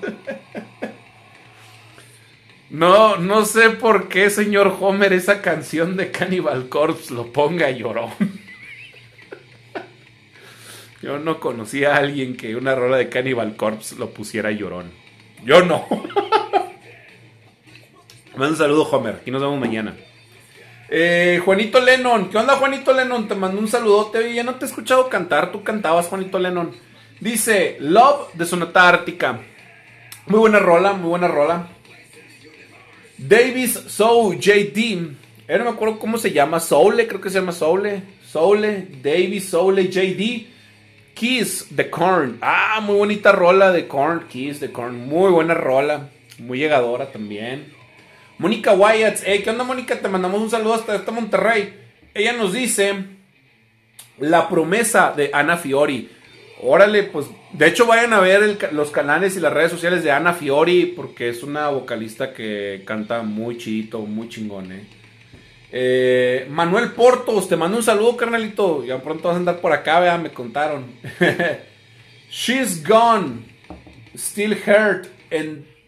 no, 2.72 3.18
no 3.18 3.46
sé 3.46 3.70
por 3.72 4.10
qué, 4.10 4.30
señor 4.30 4.76
Homer, 4.80 5.14
esa 5.14 5.42
canción 5.42 5.96
de 5.96 6.10
Cannibal 6.10 6.68
Corpse 6.68 7.14
lo 7.14 7.32
ponga 7.32 7.70
llorón. 7.70 8.12
Yo 11.04 11.20
no 11.20 11.40
conocía 11.40 11.94
a 11.94 11.98
alguien 11.98 12.36
que 12.36 12.56
una 12.56 12.74
rola 12.74 12.98
de 12.98 13.08
Cannibal 13.08 13.56
Corpse 13.56 13.96
lo 13.98 14.10
pusiera 14.10 14.52
llorón. 14.52 14.92
Yo 15.46 15.64
no. 15.64 15.86
Manda 18.32 18.48
un 18.50 18.58
saludo, 18.58 18.90
Homer. 18.90 19.18
Aquí 19.22 19.30
nos 19.30 19.42
vemos 19.42 19.60
mañana. 19.60 19.96
Eh, 20.90 21.42
Juanito 21.44 21.82
Lennon, 21.82 22.30
¿qué 22.30 22.38
onda 22.38 22.56
Juanito 22.56 22.94
Lennon? 22.94 23.28
Te 23.28 23.36
mando 23.36 23.60
un 23.60 23.68
saludote. 23.68 24.34
Ya 24.34 24.44
no 24.44 24.56
te 24.56 24.66
he 24.66 24.68
escuchado 24.68 25.10
cantar, 25.10 25.52
tú 25.52 25.64
cantabas 25.64 26.08
Juanito 26.08 26.40
Lennon. 26.40 26.72
Dice, 27.20 27.78
Love 27.80 28.34
de 28.34 28.46
Sonata 28.46 28.88
Ártica. 28.88 29.40
Muy 30.28 30.40
buena 30.40 30.60
rola, 30.60 30.94
muy 30.94 31.10
buena 31.10 31.28
rola. 31.28 31.68
Davis 33.18 33.74
Soul 33.88 34.38
JD. 34.40 34.78
Eh, 35.48 35.58
no 35.58 35.64
me 35.64 35.70
acuerdo 35.72 36.00
cómo 36.00 36.18
se 36.18 36.32
llama. 36.32 36.60
Soule, 36.60 37.08
creo 37.08 37.22
que 37.22 37.30
se 37.30 37.40
llama 37.40 37.52
Soule. 37.52 38.04
Soule, 38.26 38.88
Davis 39.02 39.50
Soule 39.50 39.90
JD. 39.90 40.48
Kiss 41.14 41.76
de 41.76 41.90
Korn. 41.90 42.38
Ah, 42.42 42.80
muy 42.82 42.96
bonita 42.96 43.32
rola 43.32 43.72
de 43.72 43.88
Korn. 43.88 44.28
Kiss 44.28 44.60
de 44.60 44.72
Korn. 44.72 45.08
Muy 45.08 45.32
buena 45.32 45.56
rola. 45.56 46.10
Muy 46.38 46.60
llegadora 46.60 47.12
también. 47.12 47.77
Mónica 48.40 48.74
Wyatt, 48.74 49.22
hey, 49.26 49.42
¿qué 49.44 49.50
onda 49.50 49.64
Mónica? 49.64 50.00
Te 50.00 50.08
mandamos 50.08 50.40
un 50.40 50.52
saludo 50.52 50.76
hasta, 50.76 50.96
esta 50.96 51.12
Monterrey. 51.12 51.74
Ella 52.14 52.34
nos 52.34 52.54
dice 52.54 52.94
la 54.20 54.48
promesa 54.48 55.12
de 55.16 55.32
Ana 55.34 55.58
Fiori. 55.58 56.12
Órale, 56.62 57.04
pues 57.04 57.26
de 57.52 57.68
hecho 57.68 57.88
vayan 57.88 58.14
a 58.14 58.20
ver 58.20 58.72
los 58.74 58.92
canales 58.92 59.36
y 59.36 59.40
las 59.40 59.54
redes 59.54 59.72
sociales 59.72 60.04
de 60.04 60.12
Ana 60.12 60.34
Fiori 60.34 60.94
porque 60.96 61.30
es 61.30 61.42
una 61.42 61.70
vocalista 61.70 62.34
que 62.34 62.84
canta 62.86 63.24
muy 63.24 63.58
chidito, 63.58 64.02
muy 64.02 64.30
chingón, 64.30 64.72
eh. 64.72 64.86
eh 65.72 66.48
Manuel 66.52 66.92
Portos, 66.92 67.50
te 67.50 67.56
mando 67.56 67.78
un 67.78 67.84
saludo, 67.84 68.18
carnalito. 68.18 68.86
Ya 68.86 69.02
pronto 69.02 69.30
vas 69.30 69.36
a 69.36 69.40
andar 69.40 69.62
por 69.62 69.72
acá, 69.72 70.00
vea, 70.00 70.18
me 70.20 70.30
contaron. 70.30 70.86
She's 72.30 72.88
gone, 72.88 73.46
still 74.16 74.54
hurt, 74.54 75.08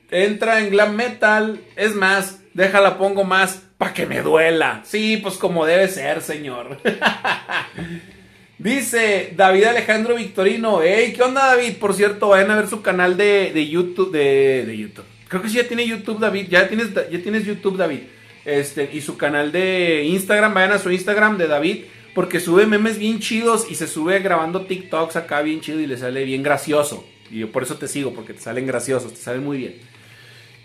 entra 0.09 0.59
en 0.61 0.71
glam 0.71 0.95
metal. 0.95 1.59
Es 1.75 1.93
más, 1.93 2.38
Déjala, 2.53 2.97
pongo 2.97 3.23
más 3.23 3.63
para 3.77 3.93
que 3.93 4.05
me 4.05 4.21
duela. 4.21 4.81
Sí, 4.85 5.17
pues 5.17 5.35
como 5.35 5.65
debe 5.65 5.87
ser, 5.87 6.21
señor. 6.21 6.77
Dice 8.57 9.33
David 9.35 9.63
Alejandro 9.65 10.15
Victorino. 10.15 10.81
Hey, 10.83 11.13
¿qué 11.15 11.23
onda, 11.23 11.45
David? 11.47 11.77
Por 11.77 11.93
cierto, 11.93 12.29
vayan 12.29 12.51
a 12.51 12.57
ver 12.57 12.67
su 12.67 12.81
canal 12.81 13.15
de, 13.15 13.67
YouTube. 13.69 14.11
De, 14.11 14.75
YouTube. 14.77 15.05
Creo 15.27 15.41
que 15.41 15.49
sí 15.49 15.55
ya 15.55 15.67
tiene 15.67 15.87
YouTube, 15.87 16.19
David. 16.19 16.47
Ya 16.49 16.67
tienes, 16.67 16.93
ya 16.93 17.21
tienes 17.21 17.45
YouTube, 17.45 17.77
David. 17.77 18.01
Este, 18.43 18.89
y 18.91 18.99
su 19.01 19.15
canal 19.15 19.51
de 19.51 20.03
Instagram. 20.05 20.53
Vayan 20.53 20.73
a 20.73 20.79
su 20.79 20.91
Instagram 20.91 21.37
de 21.37 21.47
David. 21.47 21.85
Porque 22.13 22.39
sube 22.39 22.65
memes 22.65 22.97
bien 22.97 23.19
chidos 23.19 23.67
y 23.69 23.75
se 23.75 23.87
sube 23.87 24.19
grabando 24.19 24.65
TikToks 24.65 25.15
acá 25.15 25.41
bien 25.41 25.61
chido 25.61 25.79
y 25.79 25.87
le 25.87 25.97
sale 25.97 26.25
bien 26.25 26.43
gracioso. 26.43 27.05
Y 27.31 27.39
yo 27.39 27.51
por 27.51 27.63
eso 27.63 27.77
te 27.77 27.87
sigo, 27.87 28.13
porque 28.13 28.33
te 28.33 28.41
salen 28.41 28.65
graciosos, 28.65 29.13
te 29.13 29.19
salen 29.19 29.43
muy 29.45 29.57
bien. 29.57 29.75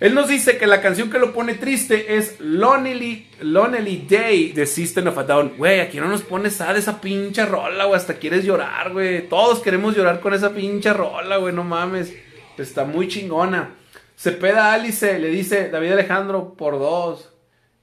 Él 0.00 0.14
nos 0.14 0.28
dice 0.28 0.59
que 0.59 0.66
la 0.66 0.83
canción 0.83 1.11
que 1.11 1.18
lo 1.18 1.33
pone 1.33 1.54
triste 1.54 2.16
es 2.16 2.40
Lonely, 2.40 3.28
Lonely 3.40 4.07
Day 4.09 4.52
de 4.52 4.66
System 4.66 5.07
of 5.07 5.18
a 5.18 5.22
Down. 5.22 5.54
Güey, 5.57 5.80
aquí 5.80 5.98
no 5.98 6.09
nos 6.09 6.22
pones 6.22 6.57
sad 6.57 6.76
esa 6.76 7.00
pincha 7.00 7.46
rola, 7.46 7.85
güey. 7.85 7.96
Hasta 7.96 8.14
quieres 8.14 8.44
llorar, 8.44 8.92
güey. 8.92 9.28
Todos 9.28 9.61
queremos 9.61 9.96
llorar 9.96 10.20
con 10.20 10.35
esa 10.35 10.52
pincha 10.52 10.92
rola, 10.92 11.37
güey. 11.37 11.54
No 11.54 11.62
mames. 11.62 12.12
Está 12.59 12.85
muy 12.85 13.09
chingona. 13.09 13.74
Se 14.16 14.33
peda 14.33 14.72
Alice, 14.72 15.18
le 15.18 15.28
dice 15.28 15.68
David 15.68 15.92
Alejandro 15.92 16.54
por 16.54 16.78
dos. 16.78 17.30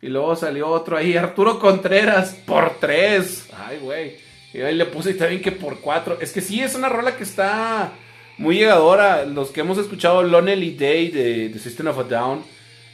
Y 0.01 0.07
luego 0.07 0.35
salió 0.35 0.67
otro 0.67 0.97
ahí, 0.97 1.15
Arturo 1.15 1.59
Contreras 1.59 2.33
por 2.45 2.79
tres. 2.79 3.47
Ay, 3.55 3.79
güey. 3.79 4.17
Y 4.53 4.61
ahí 4.61 4.75
le 4.75 4.85
puse 4.85 5.13
también 5.13 5.41
que 5.41 5.51
por 5.51 5.79
cuatro. 5.79 6.17
Es 6.19 6.31
que 6.33 6.41
sí, 6.41 6.61
es 6.61 6.75
una 6.75 6.89
rola 6.89 7.15
que 7.15 7.23
está 7.23 7.93
muy 8.37 8.55
llegadora. 8.55 9.25
Los 9.25 9.51
que 9.51 9.61
hemos 9.61 9.77
escuchado 9.77 10.23
Lonely 10.23 10.71
Day 10.75 11.09
de, 11.09 11.59
System 11.59 11.87
of 11.87 11.99
a 11.99 12.03
Down. 12.03 12.43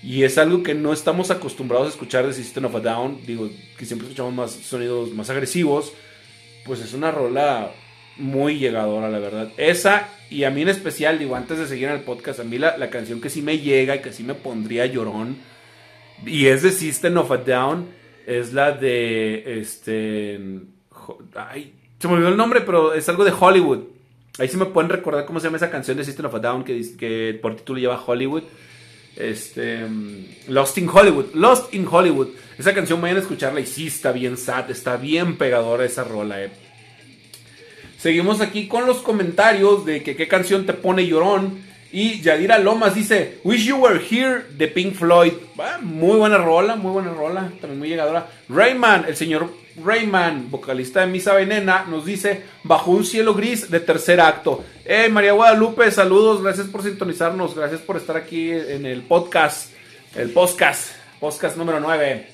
Y 0.03 0.23
es 0.23 0.37
algo 0.37 0.61
que 0.63 0.73
no 0.73 0.93
estamos 0.93 1.31
acostumbrados 1.31 1.87
a 1.87 1.91
escuchar 1.91 2.25
de 2.25 2.33
System 2.33 2.65
of 2.65 2.75
a 2.75 2.79
Down. 2.79 3.19
Digo, 3.25 3.49
que 3.77 3.85
siempre 3.85 4.07
escuchamos 4.07 4.33
más 4.33 4.51
sonidos 4.51 5.11
más 5.13 5.29
agresivos. 5.29 5.93
Pues 6.65 6.81
es 6.81 6.93
una 6.93 7.11
rola 7.11 7.71
muy 8.17 8.59
llegadora, 8.59 9.09
la 9.09 9.19
verdad. 9.19 9.51
Esa, 9.57 10.09
y 10.29 10.43
a 10.43 10.49
mí 10.49 10.61
en 10.61 10.69
especial, 10.69 11.19
digo, 11.19 11.35
antes 11.35 11.57
de 11.57 11.67
seguir 11.67 11.87
en 11.87 11.95
el 11.95 12.01
podcast, 12.01 12.39
a 12.39 12.43
mí 12.43 12.57
la, 12.57 12.77
la 12.77 12.89
canción 12.89 13.21
que 13.21 13.29
sí 13.29 13.41
me 13.41 13.59
llega 13.59 13.95
y 13.95 14.01
que 14.01 14.13
sí 14.13 14.23
me 14.23 14.33
pondría 14.33 14.85
llorón. 14.85 15.37
Y 16.25 16.47
es 16.47 16.63
de 16.63 16.71
System 16.71 17.17
of 17.17 17.31
a 17.31 17.37
Down. 17.37 17.87
Es 18.25 18.53
la 18.53 18.73
de. 18.73 19.59
Este. 19.59 20.39
Ay, 21.35 21.73
se 21.99 22.07
me 22.07 22.15
olvidó 22.15 22.29
el 22.29 22.37
nombre, 22.37 22.61
pero 22.61 22.93
es 22.93 23.07
algo 23.07 23.23
de 23.23 23.31
Hollywood. 23.37 23.96
Ahí 24.39 24.47
sí 24.47 24.57
me 24.57 24.65
pueden 24.65 24.89
recordar 24.89 25.25
cómo 25.25 25.39
se 25.39 25.45
llama 25.45 25.57
esa 25.57 25.71
canción 25.71 25.97
de 25.97 26.03
System 26.03 26.27
of 26.27 26.35
a 26.35 26.39
Down 26.39 26.63
que, 26.63 26.95
que 26.97 27.37
por 27.41 27.55
título 27.55 27.79
lleva 27.79 28.01
Hollywood. 28.03 28.43
Este, 29.15 29.83
mm, 29.85 30.25
Lost 30.49 30.77
in 30.77 30.87
Hollywood. 30.87 31.33
Lost 31.33 31.73
in 31.73 31.87
Hollywood. 31.89 32.29
Esa 32.57 32.73
canción 32.73 33.01
vayan 33.01 33.17
a 33.17 33.21
escucharla 33.21 33.59
y 33.59 33.65
sí 33.65 33.87
está 33.87 34.11
bien 34.11 34.37
sad, 34.37 34.69
está 34.69 34.97
bien 34.97 35.37
pegadora 35.37 35.85
esa 35.85 36.03
rola. 36.03 36.43
Eh. 36.43 36.51
Seguimos 37.97 38.41
aquí 38.41 38.67
con 38.67 38.85
los 38.85 38.97
comentarios 38.97 39.85
de 39.85 40.03
que 40.03 40.15
qué 40.15 40.27
canción 40.27 40.65
te 40.65 40.73
pone 40.73 41.07
llorón. 41.07 41.65
Y 41.91 42.21
Yadira 42.21 42.59
Lomas 42.59 42.93
dice, 42.93 43.39
Wish 43.43 43.65
You 43.65 43.77
Were 43.77 44.01
Here 44.07 44.43
de 44.55 44.67
Pink 44.67 44.93
Floyd. 44.93 45.33
muy 45.81 46.17
buena 46.17 46.37
rola, 46.37 46.75
muy 46.75 46.91
buena 46.91 47.11
rola, 47.11 47.51
también 47.59 47.79
muy 47.79 47.87
llegadora. 47.87 48.27
Rayman, 48.49 49.05
el 49.07 49.15
señor 49.15 49.49
Rayman, 49.83 50.49
vocalista 50.49 51.01
de 51.01 51.07
Misa 51.07 51.33
Venena, 51.33 51.85
nos 51.87 52.05
dice, 52.05 52.41
Bajo 52.63 52.91
un 52.91 53.05
cielo 53.05 53.35
gris 53.35 53.69
de 53.69 53.79
tercer 53.79 54.19
acto. 54.19 54.63
Hey, 54.85 55.09
María 55.11 55.33
Guadalupe, 55.33 55.91
saludos, 55.91 56.41
gracias 56.41 56.67
por 56.67 56.81
sintonizarnos, 56.81 57.55
gracias 57.55 57.81
por 57.81 57.95
estar 57.95 58.17
aquí 58.17 58.49
en 58.51 58.85
el 58.87 59.03
podcast, 59.03 59.71
el 60.15 60.31
podcast, 60.31 60.93
podcast 61.19 61.57
número 61.57 61.79
9. 61.79 62.27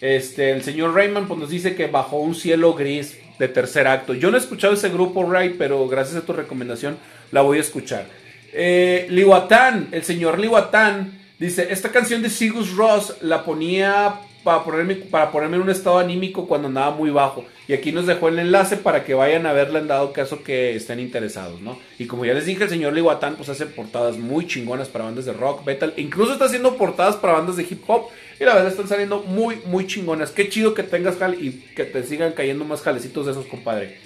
Este, 0.00 0.52
el 0.52 0.62
señor 0.62 0.94
Rayman 0.94 1.28
pues, 1.28 1.38
nos 1.38 1.50
dice 1.50 1.74
que 1.74 1.86
Bajo 1.86 2.16
un 2.16 2.34
cielo 2.34 2.72
gris 2.72 3.18
de 3.38 3.48
tercer 3.48 3.86
acto. 3.86 4.14
Yo 4.14 4.30
no 4.30 4.38
he 4.38 4.40
escuchado 4.40 4.72
ese 4.72 4.88
grupo, 4.88 5.30
Ray, 5.30 5.56
pero 5.58 5.86
gracias 5.86 6.16
a 6.16 6.26
tu 6.26 6.32
recomendación 6.32 6.96
la 7.30 7.42
voy 7.42 7.58
a 7.58 7.62
escuchar. 7.62 8.06
Eh, 8.52 9.06
Liwatan, 9.10 9.88
el 9.92 10.02
señor 10.02 10.38
Liwatan, 10.38 11.20
dice, 11.38 11.68
esta 11.70 11.90
canción 11.90 12.22
de 12.22 12.30
Sigus 12.30 12.74
Ross 12.74 13.16
la 13.20 13.44
ponía 13.44 14.20
para 14.42 14.64
ponerme, 14.64 14.96
para 14.96 15.30
ponerme 15.30 15.56
en 15.56 15.62
un 15.62 15.70
estado 15.70 15.98
anímico 15.98 16.46
cuando 16.46 16.68
andaba 16.68 16.90
muy 16.94 17.10
bajo. 17.10 17.44
Y 17.68 17.72
aquí 17.72 17.92
nos 17.92 18.06
dejó 18.06 18.28
el 18.28 18.38
enlace 18.38 18.76
para 18.76 19.04
que 19.04 19.14
vayan 19.14 19.46
a 19.46 19.52
verla 19.52 19.78
en 19.78 19.88
dado 19.88 20.12
caso 20.12 20.42
que 20.42 20.74
estén 20.74 20.98
interesados, 20.98 21.60
¿no? 21.60 21.78
Y 21.98 22.06
como 22.06 22.24
ya 22.24 22.34
les 22.34 22.46
dije, 22.46 22.64
el 22.64 22.70
señor 22.70 22.92
Liwatan 22.92 23.36
pues 23.36 23.48
hace 23.48 23.66
portadas 23.66 24.16
muy 24.18 24.46
chingonas 24.46 24.88
para 24.88 25.04
bandas 25.04 25.24
de 25.24 25.32
rock, 25.32 25.64
metal, 25.66 25.94
e 25.96 26.00
incluso 26.02 26.32
está 26.32 26.46
haciendo 26.46 26.76
portadas 26.76 27.16
para 27.16 27.34
bandas 27.34 27.56
de 27.56 27.62
hip 27.62 27.82
hop. 27.86 28.06
Y 28.40 28.44
la 28.44 28.54
verdad 28.54 28.70
están 28.70 28.88
saliendo 28.88 29.22
muy, 29.22 29.60
muy 29.66 29.86
chingonas. 29.86 30.30
Qué 30.30 30.48
chido 30.48 30.72
que 30.72 30.82
tengas 30.82 31.18
jale 31.18 31.36
y 31.36 31.50
que 31.76 31.84
te 31.84 32.02
sigan 32.02 32.32
cayendo 32.32 32.64
más 32.64 32.80
jalecitos 32.80 33.26
de 33.26 33.32
esos, 33.32 33.46
compadre. 33.46 33.98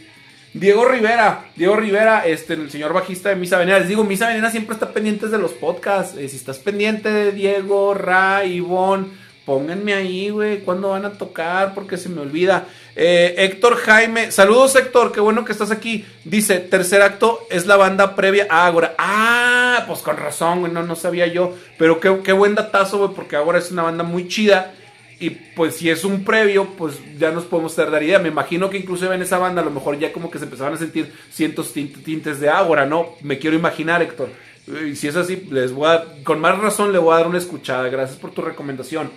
Diego 0.55 0.85
Rivera, 0.85 1.47
Diego 1.57 1.75
Rivera, 1.75 2.25
este, 2.27 2.55
el 2.55 2.71
señor 2.71 2.93
bajista 2.93 3.29
de 3.29 3.35
Misa 3.35 3.59
Venena. 3.59 3.81
Les 3.81 3.89
digo, 3.89 4.05
Misa 4.05 4.29
Venena 4.29 4.53
siempre 4.53 4.75
está 4.75 4.93
pendiente 4.93 5.27
de 5.27 5.39
los 5.39 5.53
podcasts. 5.53 6.17
Eh, 6.17 6.29
si 6.29 6.37
estás 6.37 6.59
pendiente 6.59 7.11
de 7.11 7.33
Diego, 7.33 7.93
Ray, 7.93 8.55
Ivonne, 8.55 9.09
pónganme 9.45 9.95
ahí, 9.95 10.31
güey, 10.31 10.61
cuándo 10.61 10.91
van 10.91 11.05
a 11.05 11.13
tocar, 11.13 11.75
porque 11.75 11.97
se 11.97 12.09
me 12.09 12.21
olvida. 12.21 12.67
Eh, 12.97 13.35
Héctor 13.39 13.77
Jaime, 13.77 14.31
saludos 14.31 14.77
Héctor, 14.77 15.13
qué 15.13 15.21
bueno 15.21 15.45
que 15.45 15.53
estás 15.53 15.71
aquí. 15.71 16.05
Dice, 16.25 16.61
tercer 16.61 17.03
acto 17.03 17.41
es 17.51 17.67
la 17.67 17.77
banda 17.77 18.15
previa 18.15 18.47
a 18.49 18.67
Ágora. 18.67 18.95
Ah, 18.99 19.85
pues 19.87 20.01
con 20.01 20.17
razón, 20.17 20.61
güey, 20.61 20.73
no, 20.73 20.83
no 20.83 20.97
sabía 20.97 21.27
yo. 21.27 21.55
Pero 21.79 22.01
qué, 22.01 22.21
qué 22.25 22.33
buen 22.33 22.55
datazo, 22.55 22.99
güey, 22.99 23.11
porque 23.15 23.37
Ágora 23.37 23.59
es 23.59 23.71
una 23.71 23.83
banda 23.83 24.05
muy 24.05 24.29
chida. 24.29 24.73
Y 25.21 25.31
pues 25.31 25.77
si 25.77 25.91
es 25.91 26.05
un 26.05 26.25
previo, 26.25 26.67
pues 26.77 26.99
ya 27.19 27.31
nos 27.31 27.45
podemos 27.45 27.77
dar 27.77 28.03
idea. 28.03 28.19
Me 28.19 28.29
imagino 28.29 28.69
que 28.69 28.79
incluso 28.79 29.13
en 29.13 29.23
esa 29.23 29.39
banda 29.39 29.63
a 29.63 29.65
lo 29.65 29.71
mejor 29.71 29.99
ya 29.99 30.13
como 30.13 30.31
que 30.31 30.39
se 30.39 30.45
empezaban 30.45 30.75
a 30.75 30.77
sentir 30.77 31.13
cientos 31.31 31.73
tintes 31.73 32.41
de 32.41 32.49
ágora, 32.49 32.85
¿no? 32.85 33.15
Me 33.23 33.39
quiero 33.39 33.57
imaginar, 33.57 34.03
Héctor. 34.03 34.29
Y 34.67 34.97
si 34.97 35.09
es 35.09 35.17
así, 35.17 35.47
les 35.51 35.73
voy 35.73 35.89
a, 35.89 36.05
con 36.25 36.41
más 36.41 36.59
razón 36.59 36.93
le 36.93 36.99
voy 36.99 37.15
a 37.15 37.19
dar 37.19 37.27
una 37.27 37.39
escuchada. 37.39 37.89
Gracias 37.89 38.19
por 38.19 38.33
tu 38.33 38.43
recomendación. 38.43 39.11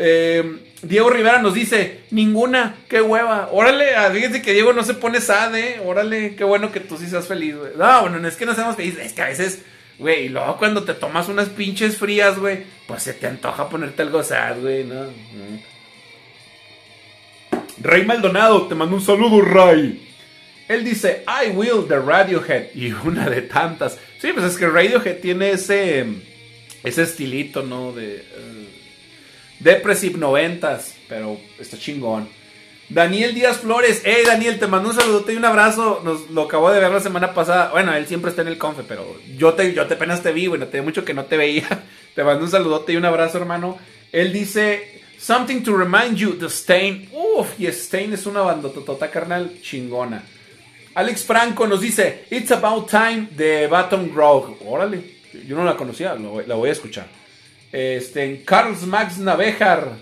Eh, 0.00 0.58
Diego 0.82 1.10
Rivera 1.10 1.42
nos 1.42 1.54
dice, 1.54 2.00
ninguna, 2.10 2.76
qué 2.88 3.02
hueva. 3.02 3.50
Órale, 3.52 3.94
ah, 3.94 4.10
fíjense 4.10 4.42
que 4.42 4.52
Diego 4.52 4.72
no 4.72 4.82
se 4.82 4.94
pone 4.94 5.20
sad, 5.20 5.54
¿eh? 5.54 5.80
Órale, 5.84 6.34
qué 6.34 6.44
bueno 6.44 6.72
que 6.72 6.80
tú 6.80 6.96
sí 6.96 7.06
seas 7.06 7.28
feliz, 7.28 7.56
güey. 7.56 7.72
No, 7.76 8.00
bueno, 8.02 8.18
no 8.18 8.26
es 8.26 8.36
que 8.36 8.46
no 8.46 8.54
seamos 8.54 8.76
felices, 8.76 9.06
es 9.06 9.12
que 9.12 9.22
a 9.22 9.28
veces 9.28 9.62
Güey, 10.00 10.24
y 10.24 10.28
luego 10.30 10.56
cuando 10.56 10.82
te 10.82 10.94
tomas 10.94 11.28
unas 11.28 11.50
pinches 11.50 11.98
frías, 11.98 12.38
güey, 12.38 12.60
pues 12.86 13.02
se 13.02 13.12
te 13.12 13.26
antoja 13.26 13.68
ponerte 13.68 14.00
algo 14.00 14.22
sad, 14.22 14.58
güey, 14.58 14.82
¿no? 14.82 15.02
Mm. 15.04 15.58
Rey 17.82 18.06
Maldonado, 18.06 18.66
te 18.66 18.74
mando 18.74 18.96
un 18.96 19.02
saludo, 19.02 19.42
Ray. 19.42 20.08
Él 20.68 20.84
dice, 20.84 21.22
I 21.26 21.50
will 21.50 21.86
de 21.86 21.98
Radiohead. 21.98 22.74
Y 22.74 22.92
una 23.04 23.28
de 23.28 23.42
tantas. 23.42 23.98
Sí, 24.18 24.32
pues 24.32 24.46
es 24.46 24.56
que 24.56 24.68
Radiohead 24.68 25.18
tiene 25.18 25.50
ese, 25.50 26.06
ese 26.82 27.02
estilito, 27.02 27.62
¿no? 27.62 27.92
De 27.92 28.24
uh, 28.24 28.66
Depressive 29.60 30.18
noventas. 30.18 30.96
Pero 31.08 31.38
está 31.58 31.78
chingón. 31.78 32.28
Daniel 32.90 33.34
Díaz 33.34 33.58
Flores. 33.58 34.02
Hey 34.04 34.24
Daniel, 34.26 34.58
te 34.58 34.66
mando 34.66 34.88
un 34.90 34.96
saludote 34.96 35.32
y 35.32 35.36
un 35.36 35.44
abrazo. 35.44 36.00
Nos 36.04 36.28
lo 36.30 36.42
acabo 36.42 36.72
de 36.72 36.80
ver 36.80 36.90
la 36.90 37.00
semana 37.00 37.32
pasada. 37.32 37.70
Bueno, 37.70 37.94
él 37.94 38.06
siempre 38.06 38.30
está 38.30 38.42
en 38.42 38.48
el 38.48 38.58
confe, 38.58 38.82
pero 38.86 39.16
yo 39.36 39.54
te, 39.54 39.72
yo 39.72 39.86
te 39.86 39.94
apenas 39.94 40.22
te 40.22 40.32
vi, 40.32 40.48
bueno, 40.48 40.66
te 40.66 40.82
mucho 40.82 41.04
que 41.04 41.14
no 41.14 41.24
te 41.24 41.36
veía. 41.36 41.68
Te 42.14 42.24
mando 42.24 42.44
un 42.44 42.50
saludote 42.50 42.92
y 42.92 42.96
un 42.96 43.04
abrazo, 43.04 43.38
hermano. 43.38 43.78
Él 44.10 44.32
dice, 44.32 45.00
something 45.16 45.62
to 45.62 45.76
remind 45.76 46.16
you, 46.16 46.32
The 46.32 46.46
Stain. 46.46 47.08
Uf, 47.12 47.58
y 47.60 47.66
Stain 47.68 48.12
es 48.12 48.26
una 48.26 48.40
bandototota 48.40 49.08
carnal 49.08 49.60
chingona. 49.62 50.24
Alex 50.94 51.22
Franco 51.22 51.68
nos 51.68 51.80
dice, 51.80 52.24
It's 52.30 52.50
About 52.50 52.90
Time 52.90 53.28
de 53.30 53.68
Baton 53.68 54.12
Grove. 54.12 54.56
Órale, 54.66 55.00
yo 55.46 55.54
no 55.54 55.64
la 55.64 55.76
conocía, 55.76 56.16
la 56.16 56.54
voy 56.56 56.68
a 56.68 56.72
escuchar. 56.72 57.06
Este, 57.72 58.42
Carlos 58.44 58.82
Max 58.82 59.18
Navejar. 59.18 59.96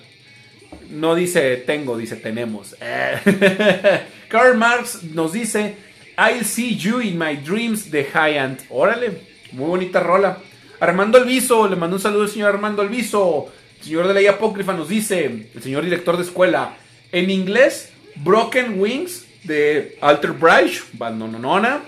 No 0.90 1.14
dice 1.14 1.56
tengo, 1.56 1.96
dice 1.98 2.16
tenemos. 2.16 2.74
Karl 4.28 4.56
Marx 4.56 5.02
nos 5.02 5.32
dice 5.32 5.76
I'll 6.16 6.44
see 6.44 6.76
you 6.76 7.00
in 7.00 7.16
my 7.16 7.36
dreams 7.36 7.90
de 7.90 8.04
Hyant. 8.04 8.62
Órale, 8.70 9.22
muy 9.52 9.66
bonita 9.66 10.00
rola. 10.00 10.38
Armando 10.80 11.18
Alviso, 11.18 11.68
le 11.68 11.76
mando 11.76 11.96
un 11.96 12.02
saludo 12.02 12.22
al 12.22 12.28
señor 12.28 12.54
Armando 12.54 12.82
Alviso. 12.82 13.52
Señor 13.80 14.08
de 14.08 14.14
ley 14.14 14.26
apócrifa 14.26 14.72
nos 14.72 14.88
dice, 14.88 15.48
el 15.54 15.62
señor 15.62 15.84
director 15.84 16.16
de 16.16 16.24
escuela, 16.24 16.76
en 17.12 17.30
inglés, 17.30 17.92
Broken 18.16 18.80
Wings 18.80 19.26
de 19.44 19.96
Alter 20.00 20.32
Bridge, 20.32 20.82
Bandonona. 20.94 21.82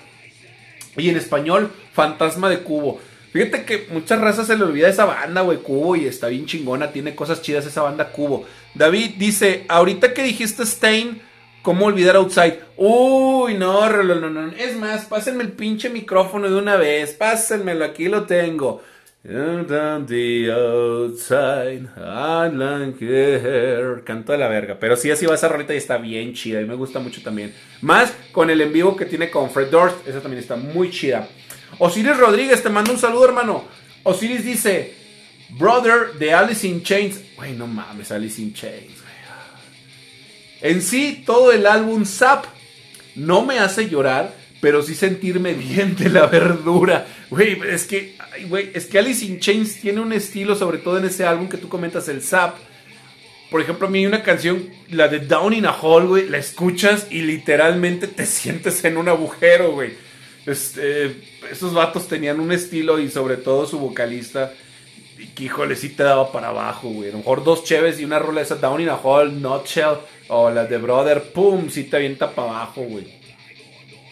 Y 0.96 1.08
en 1.08 1.16
español, 1.16 1.72
Fantasma 1.92 2.48
de 2.48 2.60
Cubo. 2.60 3.00
Fíjate 3.32 3.64
que 3.64 3.86
muchas 3.90 4.20
razas 4.20 4.46
se 4.46 4.56
le 4.56 4.64
olvida 4.64 4.88
esa 4.88 5.04
banda, 5.04 5.42
güey, 5.42 5.58
Cubo, 5.58 5.94
y 5.96 6.06
está 6.06 6.26
bien 6.26 6.46
chingona, 6.46 6.90
tiene 6.90 7.14
cosas 7.14 7.42
chidas 7.42 7.64
esa 7.64 7.82
banda 7.82 8.10
Cubo. 8.10 8.44
David 8.74 9.12
dice, 9.18 9.64
ahorita 9.68 10.12
que 10.12 10.24
dijiste 10.24 10.64
Stain, 10.64 11.22
¿cómo 11.62 11.86
olvidar 11.86 12.16
Outside? 12.16 12.58
Uy, 12.76 13.54
no, 13.54 13.88
no, 13.88 14.02
no, 14.02 14.30
no. 14.30 14.52
Es 14.52 14.76
más, 14.76 15.04
pásenme 15.04 15.44
el 15.44 15.52
pinche 15.52 15.90
micrófono 15.90 16.50
de 16.50 16.56
una 16.56 16.76
vez, 16.76 17.12
pásenmelo, 17.12 17.84
aquí 17.84 18.08
lo 18.08 18.24
tengo. 18.24 18.82
The 19.22 20.50
outside, 20.50 21.86
I 21.94 22.48
like 22.48 24.02
Canto 24.04 24.32
de 24.32 24.38
la 24.38 24.48
verga. 24.48 24.78
Pero 24.80 24.96
sí, 24.96 25.10
así 25.10 25.26
va 25.26 25.34
esa 25.34 25.48
rolita 25.48 25.74
y 25.74 25.76
está 25.76 25.98
bien 25.98 26.32
chida. 26.32 26.62
Y 26.62 26.64
me 26.64 26.74
gusta 26.74 27.00
mucho 27.00 27.20
también. 27.22 27.52
Más 27.82 28.14
con 28.32 28.48
el 28.48 28.62
en 28.62 28.72
vivo 28.72 28.96
que 28.96 29.04
tiene 29.04 29.28
con 29.28 29.50
Fred 29.50 29.68
Durst. 29.68 30.08
Esa 30.08 30.20
también 30.20 30.42
está 30.42 30.56
muy 30.56 30.90
chida. 30.90 31.28
Osiris 31.78 32.16
Rodríguez, 32.16 32.62
te 32.62 32.68
mando 32.68 32.92
un 32.92 32.98
saludo, 32.98 33.26
hermano. 33.26 33.64
Osiris 34.02 34.44
dice, 34.44 34.94
brother 35.50 36.14
de 36.18 36.32
Alice 36.32 36.66
in 36.66 36.82
Chains. 36.82 37.20
Güey, 37.36 37.52
no 37.52 37.66
mames, 37.66 38.10
Alice 38.10 38.40
in 38.40 38.52
Chains. 38.52 39.00
En 40.62 40.82
sí, 40.82 41.22
todo 41.24 41.52
el 41.52 41.66
álbum 41.66 42.04
Zap 42.04 42.44
no 43.14 43.44
me 43.44 43.58
hace 43.58 43.88
llorar, 43.88 44.34
pero 44.60 44.82
sí 44.82 44.94
sentirme 44.94 45.54
bien 45.54 45.96
de 45.96 46.10
la 46.10 46.26
verdura. 46.26 47.06
Güey, 47.30 47.58
es 47.66 47.84
que, 47.84 48.16
es 48.74 48.86
que 48.86 48.98
Alice 48.98 49.24
in 49.24 49.40
Chains 49.40 49.80
tiene 49.80 50.00
un 50.00 50.12
estilo, 50.12 50.54
sobre 50.54 50.78
todo 50.78 50.98
en 50.98 51.06
ese 51.06 51.24
álbum 51.24 51.48
que 51.48 51.56
tú 51.56 51.68
comentas, 51.68 52.08
el 52.08 52.22
Zap. 52.22 52.56
Por 53.50 53.60
ejemplo, 53.60 53.88
a 53.88 53.90
mí 53.90 54.00
hay 54.00 54.06
una 54.06 54.22
canción, 54.22 54.68
la 54.90 55.08
de 55.08 55.20
Down 55.20 55.54
in 55.54 55.66
a 55.66 55.72
Hole, 55.72 56.06
güey, 56.06 56.28
la 56.28 56.38
escuchas 56.38 57.06
y 57.10 57.22
literalmente 57.22 58.06
te 58.06 58.26
sientes 58.26 58.84
en 58.84 58.96
un 58.96 59.08
agujero, 59.08 59.72
güey. 59.72 60.09
Este, 60.50 61.22
esos 61.50 61.74
vatos 61.74 62.08
tenían 62.08 62.40
un 62.40 62.52
estilo 62.52 62.98
y 62.98 63.10
sobre 63.10 63.36
todo 63.36 63.66
su 63.66 63.78
vocalista, 63.78 64.52
que 65.34 65.44
híjole, 65.44 65.76
sí 65.76 65.90
te 65.90 66.02
daba 66.02 66.32
para 66.32 66.48
abajo, 66.48 66.88
güey. 66.88 67.10
A 67.10 67.12
lo 67.12 67.18
mejor 67.18 67.44
dos 67.44 67.64
cheves 67.64 68.00
y 68.00 68.04
una 68.04 68.18
rola 68.18 68.40
esa 68.40 68.56
Down 68.56 68.80
in 68.80 68.88
a 68.88 68.96
Hole, 68.96 69.32
Nutshell, 69.32 69.98
o 70.28 70.50
las 70.50 70.68
de 70.68 70.78
Brother, 70.78 71.32
pum, 71.32 71.68
sí 71.70 71.84
te 71.84 71.96
avienta 71.96 72.34
para 72.34 72.48
abajo, 72.48 72.82
güey. 72.82 73.06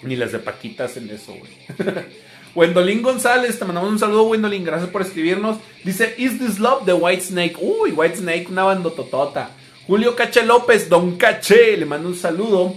Ni 0.02 0.16
las 0.16 0.32
de 0.32 0.38
Paquitas 0.38 0.96
en 0.96 1.10
eso, 1.10 1.34
güey. 1.34 1.52
Wendolin 2.54 3.02
González, 3.02 3.58
te 3.58 3.64
mandamos 3.64 3.90
un 3.90 3.98
saludo, 3.98 4.24
Wendolin, 4.24 4.64
gracias 4.64 4.90
por 4.90 5.02
escribirnos. 5.02 5.58
Dice, 5.84 6.14
Is 6.18 6.38
This 6.38 6.58
Love 6.58 6.84
de 6.84 6.92
White 6.92 7.22
Snake? 7.22 7.56
Uy, 7.60 7.92
White 7.92 8.16
Snake, 8.16 8.46
una 8.50 8.64
bandototota. 8.64 9.50
Julio 9.86 10.14
Cache 10.14 10.44
López, 10.44 10.88
Don 10.88 11.16
Cache, 11.16 11.76
le 11.76 11.86
mando 11.86 12.08
un 12.08 12.16
saludo. 12.16 12.74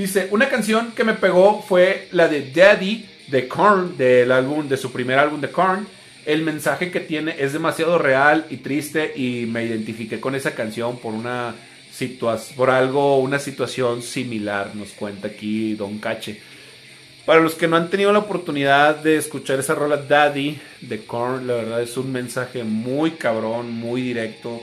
Dice, 0.00 0.28
una 0.30 0.48
canción 0.48 0.92
que 0.92 1.04
me 1.04 1.12
pegó 1.12 1.60
fue 1.60 2.08
la 2.12 2.26
de 2.26 2.50
Daddy 2.50 3.04
de 3.26 3.46
Korn, 3.46 3.98
del 3.98 4.32
álbum, 4.32 4.66
de 4.66 4.78
su 4.78 4.90
primer 4.90 5.18
álbum 5.18 5.42
de 5.42 5.50
Korn. 5.50 5.86
El 6.24 6.40
mensaje 6.40 6.90
que 6.90 7.00
tiene 7.00 7.36
es 7.38 7.52
demasiado 7.52 7.98
real 7.98 8.46
y 8.48 8.56
triste 8.56 9.12
y 9.14 9.44
me 9.44 9.62
identifiqué 9.62 10.18
con 10.18 10.34
esa 10.34 10.54
canción 10.54 10.98
por 11.00 11.12
una 11.12 11.54
situación, 11.92 12.56
por 12.56 12.70
algo, 12.70 13.18
una 13.18 13.38
situación 13.38 14.02
similar, 14.02 14.74
nos 14.74 14.92
cuenta 14.92 15.28
aquí 15.28 15.74
Don 15.74 15.98
Cache. 15.98 16.40
Para 17.26 17.40
los 17.40 17.54
que 17.54 17.68
no 17.68 17.76
han 17.76 17.90
tenido 17.90 18.10
la 18.10 18.20
oportunidad 18.20 18.96
de 18.96 19.18
escuchar 19.18 19.60
esa 19.60 19.74
rola 19.74 19.98
Daddy 19.98 20.58
de 20.80 21.00
Korn, 21.00 21.46
la 21.46 21.56
verdad 21.56 21.82
es 21.82 21.98
un 21.98 22.10
mensaje 22.10 22.64
muy 22.64 23.10
cabrón, 23.10 23.70
muy 23.70 24.00
directo 24.00 24.62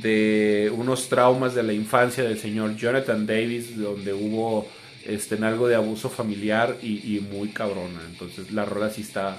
de 0.00 0.72
unos 0.74 1.08
traumas 1.08 1.54
de 1.54 1.62
la 1.62 1.72
infancia 1.72 2.24
del 2.24 2.38
señor 2.38 2.76
Jonathan 2.76 3.26
Davis, 3.26 3.76
donde 3.76 4.12
hubo 4.12 4.68
este, 5.04 5.34
algo 5.44 5.68
de 5.68 5.74
abuso 5.74 6.08
familiar 6.08 6.76
y, 6.82 7.20
muy 7.30 7.48
cabrona. 7.48 8.00
Entonces 8.10 8.52
la 8.52 8.64
rola 8.64 8.90
sí 8.90 9.02
está, 9.02 9.38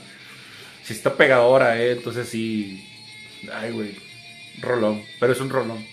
sí 0.83 0.93
está 0.93 1.15
pegadora, 1.15 1.81
¿eh? 1.81 1.93
Entonces 1.93 2.29
sí. 2.29 2.87
Ay, 3.53 3.71
güey. 3.71 3.95
Rolón. 4.61 5.01
Pero 5.19 5.33
es 5.33 5.41
un 5.41 5.49
rolón. 5.49 5.83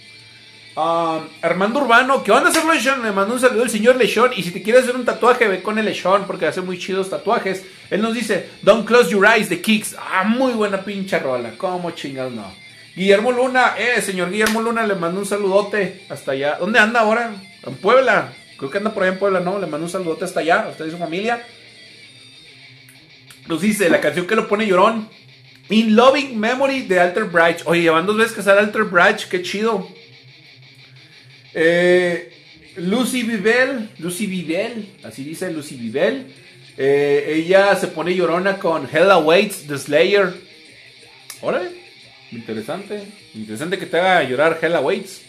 Ah, 0.77 1.20
Armando 1.42 1.81
Urbano, 1.81 2.23
¿qué 2.23 2.31
onda 2.31 2.51
hacer 2.51 2.64
Lechón? 2.64 3.03
Le 3.03 3.11
mandó 3.11 3.35
un 3.35 3.40
saludo 3.40 3.64
el 3.64 3.70
señor 3.70 3.96
Lechón. 3.96 4.31
Y 4.37 4.42
si 4.42 4.51
te 4.51 4.62
quieres 4.62 4.85
hacer 4.85 4.96
un 4.96 5.05
tatuaje, 5.05 5.49
ve 5.49 5.62
con 5.62 5.79
el 5.79 5.85
Lechón 5.85 6.25
porque 6.27 6.46
hace 6.46 6.61
muy 6.61 6.79
chidos 6.79 7.11
tatuajes. 7.11 7.64
Él 7.90 8.03
nos 8.03 8.14
dice, 8.14 8.51
Don't 8.62 8.87
close 8.87 9.11
your 9.11 9.27
eyes, 9.27 9.49
the 9.49 9.61
kicks. 9.61 9.96
Ah, 9.99 10.25
muy 10.25 10.53
buena 10.53 10.83
pinche 10.83 11.18
rola. 11.18 11.53
¿Cómo 11.57 11.90
chingados 11.90 12.33
no? 12.33 12.60
Guillermo 12.94 13.33
Luna, 13.33 13.74
eh, 13.79 14.00
señor 14.03 14.31
Guillermo 14.31 14.61
Luna, 14.61 14.87
le 14.87 14.94
mando 14.94 15.20
un 15.20 15.26
saludote 15.26 16.03
hasta 16.09 16.33
allá. 16.33 16.57
¿Dónde 16.59 16.79
anda 16.79 17.00
ahora? 17.00 17.35
En 17.66 17.74
Puebla. 17.76 18.33
Creo 18.59 18.70
que 18.70 18.79
anda 18.79 18.92
por 18.92 19.03
allá 19.03 19.12
en 19.12 19.18
Puebla, 19.18 19.40
¿no? 19.40 19.59
Le 19.59 19.66
mando 19.66 19.87
un 19.87 19.90
saludote 19.90 20.24
hasta 20.24 20.40
allá, 20.40 20.62
a 20.62 20.68
usted 20.68 20.87
y 20.87 20.90
su 20.90 20.98
familia. 20.98 21.42
Nos 23.46 23.62
dice 23.62 23.88
la 23.88 24.00
canción 24.00 24.26
que 24.26 24.37
lo 24.37 24.48
pone 24.48 24.66
llorón. 24.66 25.09
In 25.70 25.94
Loving 25.94 26.38
Memory 26.38 26.83
de 26.83 27.00
Alter 27.00 27.24
Bridge. 27.24 27.62
Oye, 27.64 27.83
llevan 27.83 28.07
dos 28.07 28.16
veces 28.16 28.33
que 28.33 28.42
sale 28.42 28.61
Alter 28.61 28.85
Bridge, 28.85 29.29
qué 29.29 29.40
chido. 29.42 29.88
Eh, 31.55 32.33
Lucy 32.76 33.22
Vivel, 33.22 33.90
Lucy 33.98 34.26
Vivel, 34.26 34.94
así 35.05 35.24
dice 35.24 35.50
Lucy 35.53 35.76
Vivel. 35.76 36.26
Eh, 36.76 37.35
ella 37.37 37.74
se 37.76 37.88
pone 37.88 38.14
llorona 38.14 38.59
con 38.59 38.88
Hell 38.92 39.11
Awaits, 39.11 39.66
The 39.66 39.79
Slayer. 39.79 40.35
Órale, 41.40 41.70
interesante. 42.33 43.07
Interesante 43.35 43.79
que 43.79 43.87
te 43.87 43.99
haga 43.99 44.23
llorar 44.23 44.59
Hell 44.61 44.77
Awaits. 44.77 45.23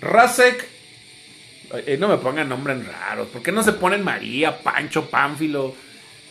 Rasek. 0.00 0.68
Eh, 1.86 1.96
no 1.98 2.08
me 2.08 2.16
pongan 2.16 2.48
nombres 2.48 2.86
raros. 2.86 3.28
¿Por 3.28 3.42
qué 3.42 3.52
no 3.52 3.62
se 3.62 3.72
ponen 3.72 4.02
María, 4.02 4.58
Pancho, 4.58 5.08
Pánfilo? 5.10 5.74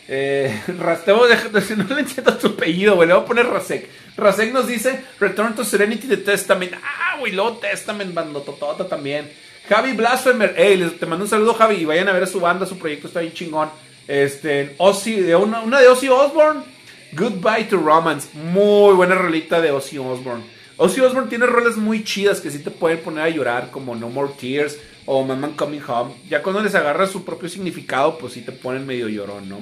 Eh, 0.08 0.62
no 0.68 1.94
le 1.94 2.00
entiendo 2.00 2.36
tu 2.36 2.48
apellido, 2.48 2.96
güey. 2.96 3.08
Le 3.08 3.14
voy 3.14 3.22
a 3.22 3.26
poner 3.26 3.46
Rasek. 3.46 3.88
Rasek 4.16 4.52
nos 4.52 4.66
dice 4.66 5.04
Return 5.20 5.54
to 5.54 5.64
Serenity 5.64 6.08
the 6.08 6.16
Testament. 6.16 6.72
Ah, 6.82 7.16
güey, 7.18 7.32
luego 7.32 7.58
Testament, 7.58 8.12
bandototota 8.12 8.88
también. 8.88 9.30
Javi 9.68 9.92
Blasphemer. 9.92 10.54
Ey, 10.56 10.80
te 10.98 11.06
mando 11.06 11.24
un 11.24 11.30
saludo, 11.30 11.54
Javi. 11.54 11.76
Y 11.76 11.84
vayan 11.84 12.08
a 12.08 12.12
ver 12.12 12.26
su 12.26 12.40
banda, 12.40 12.66
su 12.66 12.78
proyecto 12.78 13.06
está 13.06 13.20
bien 13.20 13.34
chingón. 13.34 13.70
Este, 14.08 14.74
Ozzy, 14.78 15.20
de 15.20 15.36
una, 15.36 15.60
una 15.60 15.80
de 15.80 15.88
Ozzy 15.88 16.08
Osbourne. 16.08 16.77
Goodbye 17.12 17.64
to 17.64 17.78
Romance. 17.78 18.28
Muy 18.34 18.94
buena 18.94 19.14
rolita 19.14 19.60
de 19.60 19.70
Ozzy 19.70 19.98
Osbourne. 19.98 20.44
Ozzy 20.76 21.00
Osbourne 21.00 21.28
tiene 21.28 21.46
roles 21.46 21.76
muy 21.76 22.04
chidas 22.04 22.40
que 22.40 22.50
sí 22.50 22.58
te 22.58 22.70
pueden 22.70 23.00
poner 23.00 23.24
a 23.24 23.28
llorar, 23.30 23.70
como 23.70 23.96
No 23.96 24.10
More 24.10 24.32
Tears 24.38 24.78
o 25.06 25.24
Man 25.24 25.54
Coming 25.56 25.82
Home. 25.88 26.14
Ya 26.28 26.42
cuando 26.42 26.62
les 26.62 26.74
agarra 26.74 27.06
su 27.06 27.24
propio 27.24 27.48
significado, 27.48 28.18
pues 28.18 28.34
sí 28.34 28.42
te 28.42 28.52
ponen 28.52 28.86
medio 28.86 29.08
llorón, 29.08 29.48
¿no? 29.48 29.58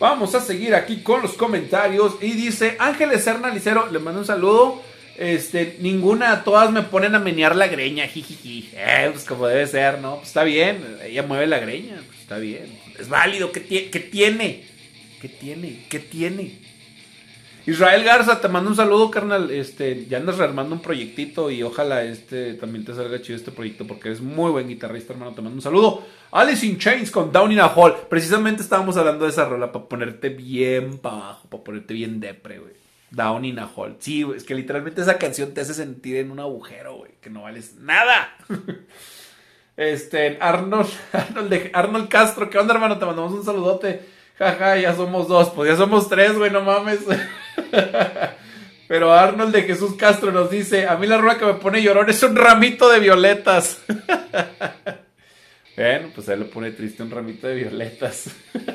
Vamos 0.00 0.34
a 0.34 0.40
seguir 0.40 0.74
aquí 0.74 1.02
con 1.02 1.22
los 1.22 1.34
comentarios. 1.34 2.16
Y 2.20 2.32
dice 2.32 2.76
Ángeles 2.78 3.26
Hernalicero, 3.26 3.90
le 3.90 4.00
mando 4.00 4.20
un 4.20 4.26
saludo. 4.26 4.82
Este, 5.16 5.76
ninguna, 5.80 6.44
todas 6.44 6.70
me 6.70 6.82
ponen 6.82 7.14
a 7.14 7.18
menear 7.18 7.56
la 7.56 7.68
greña, 7.68 8.06
jijiji. 8.06 8.70
Eh, 8.74 9.10
pues 9.12 9.24
como 9.24 9.46
debe 9.46 9.66
ser, 9.66 9.98
¿no? 10.00 10.16
Pues 10.16 10.28
está 10.28 10.44
bien, 10.44 10.98
ella 11.04 11.22
mueve 11.24 11.46
la 11.46 11.58
greña, 11.58 12.00
pues 12.06 12.20
está 12.20 12.38
bien. 12.38 12.78
Es 12.98 13.08
válido, 13.08 13.50
¿qué, 13.50 13.62
¿qué 13.64 14.00
tiene? 14.00 14.67
¿Qué 15.20 15.28
tiene? 15.28 15.86
¿Qué 15.88 15.98
tiene? 15.98 16.58
Israel 17.68 18.02
Garza, 18.02 18.40
te 18.40 18.48
mando 18.48 18.70
un 18.70 18.76
saludo, 18.76 19.10
carnal. 19.10 19.50
Este, 19.50 20.06
ya 20.06 20.16
andas 20.16 20.38
rearmando 20.38 20.74
un 20.74 20.80
proyectito 20.80 21.50
y 21.50 21.62
ojalá 21.62 22.02
este 22.02 22.54
también 22.54 22.82
te 22.82 22.94
salga 22.94 23.20
chido 23.20 23.36
este 23.36 23.50
proyecto 23.50 23.86
porque 23.86 24.08
eres 24.08 24.22
muy 24.22 24.50
buen 24.50 24.68
guitarrista, 24.68 25.12
hermano. 25.12 25.34
Te 25.34 25.42
mando 25.42 25.56
un 25.56 25.62
saludo. 25.62 26.02
Alice 26.30 26.64
in 26.64 26.78
Chains 26.78 27.10
con 27.10 27.30
Down 27.30 27.52
in 27.52 27.60
a 27.60 27.66
Hole. 27.66 27.94
Precisamente 28.08 28.62
estábamos 28.62 28.96
hablando 28.96 29.26
de 29.26 29.32
esa 29.32 29.44
rola 29.44 29.70
para 29.70 29.84
ponerte 29.84 30.30
bien 30.30 30.96
para 30.96 31.16
abajo, 31.16 31.48
para 31.50 31.64
ponerte 31.64 31.92
bien 31.92 32.20
depre, 32.20 32.58
güey. 32.58 32.72
Down 33.10 33.44
in 33.44 33.58
a 33.58 33.70
Hole. 33.74 33.96
Sí, 33.98 34.24
es 34.34 34.44
que 34.44 34.54
literalmente 34.54 35.02
esa 35.02 35.18
canción 35.18 35.52
te 35.52 35.60
hace 35.60 35.74
sentir 35.74 36.16
en 36.16 36.30
un 36.30 36.40
agujero, 36.40 36.96
güey, 36.96 37.12
que 37.20 37.28
no 37.28 37.42
vales 37.42 37.74
nada. 37.74 38.34
este, 39.76 40.38
Arnold, 40.40 40.88
Arnold, 41.12 41.70
Arnold 41.74 42.08
Castro, 42.08 42.48
¿qué 42.48 42.56
onda, 42.56 42.72
hermano? 42.72 42.98
Te 42.98 43.04
mandamos 43.04 43.32
un 43.32 43.44
saludote. 43.44 44.16
Jaja, 44.38 44.76
ya 44.76 44.94
somos 44.94 45.26
dos, 45.26 45.50
pues 45.50 45.70
ya 45.70 45.76
somos 45.76 46.08
tres, 46.08 46.38
güey, 46.38 46.50
no 46.50 46.62
mames. 46.62 47.00
Pero 48.88 49.12
Arnold 49.12 49.52
de 49.52 49.64
Jesús 49.64 49.96
Castro 49.96 50.30
nos 50.30 50.48
dice, 50.48 50.86
a 50.86 50.96
mí 50.96 51.06
la 51.06 51.18
rueda 51.18 51.38
que 51.38 51.44
me 51.44 51.54
pone 51.54 51.82
llorón 51.82 52.08
es 52.08 52.22
un 52.22 52.36
ramito 52.36 52.88
de 52.88 53.00
violetas. 53.00 53.82
bueno, 55.76 56.08
pues 56.14 56.28
él 56.28 56.38
le 56.38 56.44
pone 56.46 56.70
triste 56.70 57.02
un 57.02 57.10
ramito 57.10 57.48
de 57.48 57.54
violetas. 57.56 58.30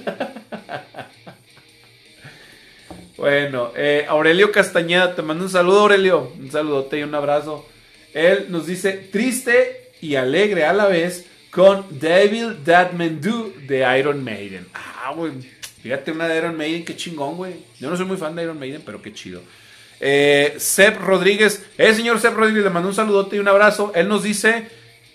bueno, 3.17 3.71
eh, 3.75 4.05
Aurelio 4.07 4.51
Castañeda, 4.51 5.15
te 5.15 5.23
mando 5.23 5.45
un 5.45 5.49
saludo 5.49 5.79
Aurelio, 5.79 6.31
un 6.37 6.51
saludote 6.51 6.99
y 6.99 7.03
un 7.03 7.15
abrazo. 7.15 7.65
Él 8.13 8.47
nos 8.49 8.67
dice, 8.67 8.91
triste 9.11 9.93
y 10.01 10.15
alegre 10.15 10.65
a 10.65 10.73
la 10.73 10.87
vez 10.87 11.25
con 11.49 11.85
Devil 11.89 12.57
That 12.65 12.91
Men 12.91 13.21
Do 13.21 13.51
de 13.65 13.97
Iron 13.97 14.23
Maiden. 14.23 14.67
Ah, 15.05 15.11
güey. 15.11 15.33
Fíjate 15.81 16.13
una 16.13 16.29
de 16.29 16.37
Iron 16.37 16.55
Maiden, 16.55 16.85
qué 16.85 16.95
chingón, 16.95 17.35
güey. 17.35 17.55
Yo 17.77 17.89
no 17.89 17.97
soy 17.97 18.05
muy 18.05 18.15
fan 18.15 18.33
de 18.37 18.43
Iron 18.43 18.57
Maiden, 18.57 18.81
pero 18.85 19.01
qué 19.01 19.11
chido. 19.11 19.41
Eh, 19.99 20.55
Seb 20.57 20.97
Rodríguez, 20.99 21.65
eh, 21.77 21.93
señor 21.93 22.21
Seb 22.21 22.35
Rodríguez, 22.35 22.63
le 22.63 22.69
mando 22.69 22.87
un 22.87 22.95
saludote 22.95 23.35
y 23.35 23.39
un 23.39 23.49
abrazo. 23.49 23.91
Él 23.95 24.07
nos 24.07 24.23
dice, 24.23 24.65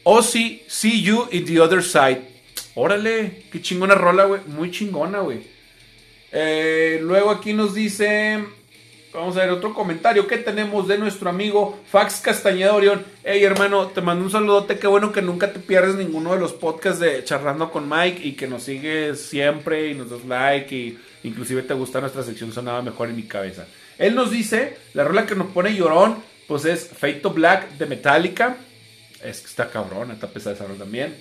Ozzy, 0.02 0.62
see 0.68 1.00
you 1.00 1.26
in 1.32 1.46
the 1.46 1.58
other 1.58 1.82
side. 1.82 2.20
Órale, 2.74 3.44
qué 3.50 3.62
chingona 3.62 3.94
rola, 3.94 4.26
güey. 4.26 4.42
Muy 4.46 4.70
chingona, 4.70 5.20
güey. 5.20 5.40
Eh, 6.32 6.98
luego 7.02 7.30
aquí 7.30 7.54
nos 7.54 7.72
dice, 7.72 8.44
Vamos 9.18 9.36
a 9.36 9.40
ver 9.40 9.50
otro 9.50 9.74
comentario 9.74 10.28
que 10.28 10.38
tenemos 10.38 10.86
de 10.86 10.96
nuestro 10.96 11.28
amigo 11.28 11.80
Fax 11.90 12.20
Castañeda 12.20 12.72
Orión. 12.72 13.04
Hey 13.24 13.42
hermano, 13.42 13.88
te 13.88 14.00
mando 14.00 14.24
un 14.24 14.30
saludote. 14.30 14.78
Qué 14.78 14.86
bueno 14.86 15.10
que 15.10 15.22
nunca 15.22 15.52
te 15.52 15.58
pierdes 15.58 15.96
ninguno 15.96 16.34
de 16.34 16.38
los 16.38 16.52
podcasts 16.52 17.00
de 17.00 17.24
Charlando 17.24 17.72
con 17.72 17.88
Mike 17.88 18.24
y 18.24 18.34
que 18.34 18.46
nos 18.46 18.62
sigues 18.62 19.20
siempre 19.20 19.90
y 19.90 19.94
nos 19.94 20.10
das 20.10 20.24
like 20.24 20.72
y 20.72 21.00
inclusive 21.24 21.62
te 21.62 21.74
gusta 21.74 22.00
nuestra 22.00 22.22
sección 22.22 22.52
sonaba 22.52 22.80
mejor 22.80 23.08
en 23.08 23.16
mi 23.16 23.24
cabeza. 23.24 23.66
Él 23.98 24.14
nos 24.14 24.30
dice, 24.30 24.76
la 24.94 25.02
rola 25.02 25.26
que 25.26 25.34
nos 25.34 25.48
pone 25.48 25.74
llorón, 25.74 26.22
pues 26.46 26.64
es 26.64 26.86
Fate 26.86 27.14
to 27.14 27.30
Black 27.30 27.72
de 27.72 27.86
Metallica. 27.86 28.56
Es 29.24 29.40
que 29.40 29.48
está 29.48 29.68
cabrón, 29.68 30.12
está 30.12 30.28
pesada 30.28 30.54
esa 30.54 30.64
rola 30.64 30.78
también. 30.78 31.16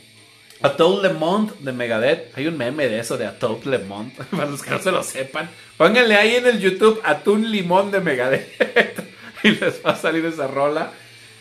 A 0.61 0.75
Le 1.01 1.13
Monde 1.13 1.53
de 1.59 1.71
Megadeth. 1.71 2.35
Hay 2.35 2.47
un 2.47 2.57
meme 2.57 2.87
de 2.87 2.99
eso 2.99 3.17
de 3.17 3.25
A 3.25 3.35
Le 3.65 3.77
Monde. 3.79 4.13
Para 4.31 4.49
los 4.49 4.63
que 4.63 4.71
no 4.71 4.79
se 4.79 4.91
lo 4.91 5.03
sepan. 5.03 5.49
Pónganle 5.77 6.15
ahí 6.15 6.35
en 6.35 6.47
el 6.47 6.59
YouTube 6.59 6.99
Atún 7.03 7.51
Limón 7.51 7.91
de 7.91 7.99
Megadeth. 7.99 9.03
y 9.43 9.51
les 9.51 9.85
va 9.85 9.91
a 9.91 9.95
salir 9.95 10.25
esa 10.25 10.47
rola. 10.47 10.91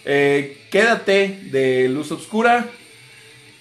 Eh, 0.05 0.67
Quédate 0.71 1.41
de 1.45 1.89
Luz 1.89 2.13
Obscura. 2.13 2.67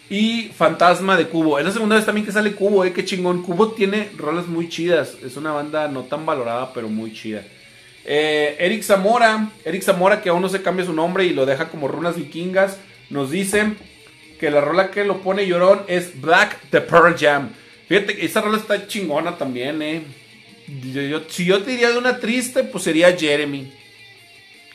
Y 0.10 0.52
Fantasma 0.56 1.18
de 1.18 1.28
Cubo. 1.28 1.58
Es 1.58 1.66
la 1.66 1.72
segunda 1.72 1.96
vez 1.96 2.06
también 2.06 2.26
que 2.26 2.32
sale 2.32 2.54
Cubo, 2.54 2.86
eh. 2.86 2.94
Qué 2.94 3.06
chingón. 3.06 3.42
Cubo 3.42 3.72
tiene 3.72 4.10
rolas 4.18 4.48
muy 4.48 4.70
chidas. 4.70 5.16
Es 5.24 5.38
una 5.38 5.52
banda 5.52 5.88
no 5.88 6.04
tan 6.04 6.26
valorada, 6.26 6.74
pero 6.74 6.90
muy 6.90 7.14
chida. 7.14 7.44
Eh, 8.04 8.58
Eric 8.60 8.84
Zamora. 8.84 9.50
Eric 9.64 9.82
Zamora, 9.82 10.22
que 10.22 10.30
aún 10.30 10.42
no 10.42 10.50
se 10.50 10.62
cambia 10.62 10.86
su 10.86 10.94
nombre 10.94 11.26
y 11.26 11.34
lo 11.34 11.46
deja 11.46 11.70
como 11.70 11.88
runas 11.88 12.18
vikingas. 12.18 12.78
Nos 13.10 13.32
dice 13.32 13.74
que 14.40 14.52
la 14.52 14.62
rola 14.62 14.92
que 14.92 15.04
lo 15.04 15.22
pone 15.22 15.48
llorón 15.48 15.84
es 15.88 16.20
Black 16.20 16.60
the 16.72 16.82
Pearl 16.82 17.16
Jam. 17.18 17.50
Fíjate, 17.88 18.26
esa 18.26 18.42
rola 18.42 18.58
está 18.58 18.88
chingona 18.88 19.38
también, 19.38 19.82
eh. 19.82 20.04
si 21.30 21.46
yo 21.46 21.62
te 21.64 21.72
diría 21.72 21.92
de 21.92 21.98
una 21.98 22.20
triste, 22.20 22.64
pues 22.64 22.84
sería 22.84 23.16
Jeremy. 23.16 23.72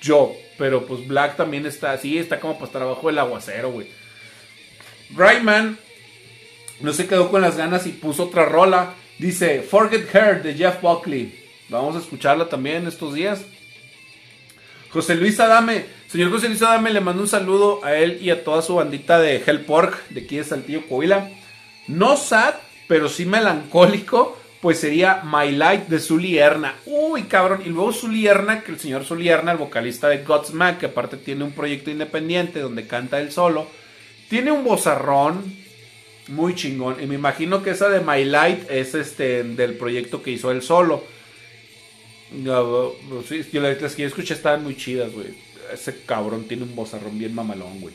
Yo, 0.01 0.33
pero 0.57 0.87
pues 0.87 1.07
Black 1.07 1.37
también 1.37 1.66
está 1.66 1.92
así, 1.92 2.18
está 2.18 2.40
como 2.40 2.55
para 2.55 2.66
estar 2.66 2.83
abajo 2.83 3.09
del 3.09 3.18
aguacero, 3.18 3.70
güey. 3.70 3.88
Rayman 5.14 5.79
no 6.81 6.92
se 6.92 7.07
quedó 7.07 7.31
con 7.31 7.43
las 7.43 7.57
ganas 7.57 7.87
y 7.87 7.91
puso 7.91 8.24
otra 8.24 8.47
rola. 8.47 8.95
Dice 9.18 9.62
Forget 9.62 10.14
Her 10.14 10.43
de 10.43 10.55
Jeff 10.55 10.80
Buckley. 10.80 11.39
Vamos 11.68 11.97
a 11.97 11.99
escucharla 11.99 12.49
también 12.49 12.87
estos 12.87 13.14
días. 13.14 13.43
José 14.91 15.14
Luis 15.14 15.39
Adame, 15.39 15.84
señor 16.11 16.30
José 16.30 16.48
Luis 16.48 16.61
Adame, 16.62 16.90
le 16.90 17.00
mando 17.00 17.22
un 17.22 17.28
saludo 17.28 17.84
a 17.84 17.94
él 17.94 18.18
y 18.20 18.30
a 18.30 18.42
toda 18.42 18.62
su 18.62 18.74
bandita 18.74 19.20
de 19.20 19.36
Hellpork 19.46 20.08
de 20.08 20.22
aquí 20.22 20.38
de 20.38 20.44
Saltillo, 20.44 20.86
Coahuila. 20.88 21.30
No 21.86 22.16
sad, 22.16 22.54
pero 22.88 23.08
sí 23.08 23.26
melancólico, 23.26 24.36
pues 24.61 24.80
sería 24.80 25.22
My 25.24 25.52
Light 25.52 25.86
de 25.86 26.00
Zully 26.00 26.38
Erna. 26.38 26.74
Uy, 26.84 27.22
cabrón. 27.24 27.62
Y 27.64 27.68
luego 27.68 27.92
Zully 27.92 28.26
Erna, 28.26 28.62
que 28.62 28.72
el 28.72 28.80
señor 28.80 29.04
Zully 29.04 29.28
Erna, 29.28 29.52
el 29.52 29.58
vocalista 29.58 30.08
de 30.08 30.24
Godsmack, 30.24 30.78
que 30.78 30.86
aparte 30.86 31.16
tiene 31.16 31.44
un 31.44 31.52
proyecto 31.52 31.92
independiente 31.92 32.58
donde 32.58 32.88
canta 32.88 33.20
él 33.20 33.30
solo, 33.30 33.68
tiene 34.28 34.50
un 34.50 34.64
bozarrón 34.64 35.44
muy 36.26 36.56
chingón. 36.56 36.96
Y 37.00 37.06
me 37.06 37.14
imagino 37.14 37.62
que 37.62 37.70
esa 37.70 37.88
de 37.88 38.00
My 38.00 38.24
Light 38.24 38.68
es 38.68 38.96
este 38.96 39.44
del 39.44 39.74
proyecto 39.74 40.24
que 40.24 40.32
hizo 40.32 40.50
él 40.50 40.62
solo. 40.62 41.04
Yo 42.42 42.96
las 43.61 43.94
que 43.94 44.02
yo 44.02 44.08
escuché 44.08 44.34
estaban 44.34 44.64
muy 44.64 44.76
chidas, 44.76 45.12
güey. 45.12 45.49
Ese 45.73 46.03
cabrón 46.05 46.47
tiene 46.49 46.64
un 46.64 46.75
bozarrón 46.75 47.18
bien 47.18 47.35
mamalón, 47.35 47.81
güey. 47.81 47.95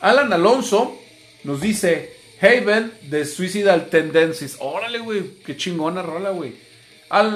Alan 0.00 0.32
Alonso 0.32 0.98
nos 1.44 1.60
dice: 1.60 2.14
Haven 2.40 2.92
de 3.02 3.24
Suicidal 3.24 3.88
Tendencies. 3.88 4.56
Órale, 4.60 4.98
güey. 4.98 5.38
Qué 5.44 5.56
chingona 5.56 6.02
rola, 6.02 6.30
güey. 6.30 6.54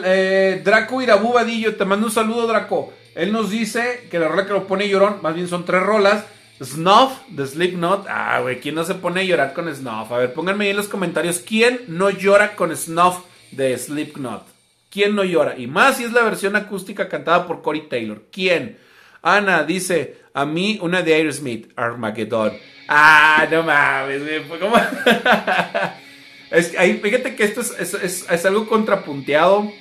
Eh, 0.05 0.63
Draco 0.65 1.03
Irabu 1.03 1.33
Vadillo, 1.33 1.75
te 1.75 1.85
mando 1.85 2.07
un 2.07 2.13
saludo, 2.13 2.47
Draco. 2.47 2.93
Él 3.15 3.33
nos 3.33 3.51
dice 3.51 4.09
que 4.11 4.19
la 4.19 4.29
rola 4.29 4.47
que 4.47 4.53
lo 4.53 4.67
pone 4.67 4.89
llorón, 4.89 5.19
más 5.23 5.35
bien 5.35 5.49
son 5.49 5.65
tres 5.65 5.83
rolas. 5.83 6.25
Snuff 6.63 7.13
de 7.29 7.47
Slipknot. 7.47 8.07
Ah, 8.09 8.41
güey, 8.41 8.61
¿quién 8.61 8.77
no 8.77 8.85
se 8.85 8.95
pone 8.95 9.21
a 9.21 9.25
llorar 9.25 9.53
con 9.53 9.73
Snuff? 9.75 10.13
A 10.13 10.19
ver, 10.19 10.33
pónganme 10.33 10.65
ahí 10.65 10.71
en 10.71 10.77
los 10.77 10.89
comentarios 10.89 11.41
quién 11.41 11.81
no 11.89 12.11
llora 12.11 12.55
con 12.55 12.75
Snuff 12.77 13.19
de 13.51 13.77
Slipknot. 13.77 14.47
¿Quién 14.91 15.17
no 15.17 15.25
llora? 15.25 15.59
Y 15.59 15.67
más 15.67 15.97
si 15.97 16.05
es 16.05 16.13
la 16.13 16.23
versión 16.23 16.55
acústica 16.55 17.09
cantada 17.09 17.49
por 17.49 17.63
Corey 17.63 17.89
Taylor. 17.89 18.23
¿Quién? 18.31 18.79
Ana 19.25 19.65
dice, 19.65 20.17
a 20.35 20.45
mí 20.45 20.79
una 20.83 21.01
de 21.01 21.15
Aerosmith, 21.15 21.73
Armageddon. 21.77 22.53
Ah, 22.87 23.49
no 23.51 23.63
mames. 23.63 24.43
¿Cómo? 24.61 24.77
es, 26.51 26.77
ahí, 26.79 27.01
fíjate 27.03 27.35
que 27.35 27.45
esto 27.45 27.63
es, 27.63 27.95
es, 28.29 28.45
algo 28.45 28.69
contrapunteado. 28.69 29.73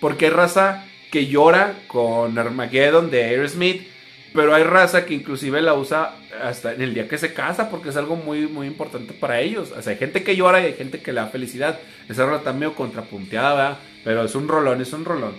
Porque 0.00 0.26
hay 0.26 0.32
raza 0.32 0.84
que 1.12 1.28
llora 1.28 1.74
con 1.86 2.36
Armageddon 2.36 3.08
de 3.08 3.22
Aerosmith. 3.22 3.86
Pero 4.34 4.52
hay 4.52 4.64
raza 4.64 5.06
que 5.06 5.14
inclusive 5.14 5.62
la 5.62 5.74
usa 5.74 6.16
hasta 6.42 6.74
en 6.74 6.82
el 6.82 6.92
día 6.92 7.06
que 7.06 7.18
se 7.18 7.32
casa. 7.32 7.70
Porque 7.70 7.90
es 7.90 7.96
algo 7.96 8.16
muy, 8.16 8.48
muy 8.48 8.66
importante 8.66 9.12
para 9.12 9.40
ellos. 9.40 9.72
O 9.76 9.80
sea, 9.80 9.92
hay 9.92 9.98
gente 9.98 10.24
que 10.24 10.34
llora 10.34 10.60
y 10.60 10.66
hay 10.66 10.74
gente 10.74 11.00
que 11.00 11.12
le 11.12 11.20
da 11.20 11.28
felicidad. 11.28 11.78
Esa 12.08 12.26
rola 12.26 12.38
está 12.38 12.52
medio 12.52 12.74
contrapunteada, 12.74 13.54
¿verdad? 13.54 13.78
Pero 14.02 14.24
es 14.24 14.34
un 14.34 14.48
rolón, 14.48 14.80
es 14.80 14.92
un 14.92 15.04
rolón. 15.04 15.34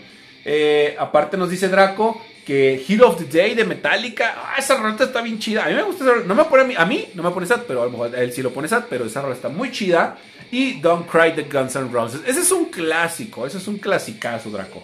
Eh, 0.46 0.96
aparte 0.98 1.36
nos 1.36 1.50
dice 1.50 1.68
Draco 1.68 2.22
que 2.50 2.84
Hero 2.90 3.10
of 3.10 3.20
the 3.20 3.26
Day 3.26 3.54
de 3.54 3.64
Metallica, 3.64 4.34
ah, 4.36 4.56
esa 4.58 4.76
rola 4.76 4.96
está 5.00 5.22
bien 5.22 5.38
chida. 5.38 5.66
A 5.66 5.70
mí 5.70 5.76
me 5.76 5.84
gusta 5.84 6.04
esa 6.04 6.26
No 6.26 6.34
me 6.34 6.46
pone 6.46 6.76
a 6.76 6.84
mí, 6.84 7.06
no 7.14 7.22
me 7.22 7.30
pone 7.30 7.46
sad, 7.46 7.62
pero 7.68 7.84
a 7.84 7.86
lo 7.86 7.92
mejor 7.92 8.16
él 8.16 8.34
sí 8.34 8.42
lo 8.42 8.52
pone 8.52 8.68
sad, 8.68 8.86
pero 8.90 9.06
esa 9.06 9.22
rola 9.22 9.36
está 9.36 9.50
muy 9.50 9.72
chida. 9.72 10.18
Y 10.50 10.80
Don't 10.80 11.08
Cry 11.08 11.36
the 11.36 11.44
Guns 11.44 11.76
N' 11.76 11.92
Roses. 11.92 12.22
Ese 12.26 12.40
es 12.40 12.52
un 12.52 12.66
clásico, 12.66 13.46
ese 13.46 13.60
es 13.60 13.68
un 13.68 13.78
clasicazo, 13.78 14.50
Draco. 14.50 14.84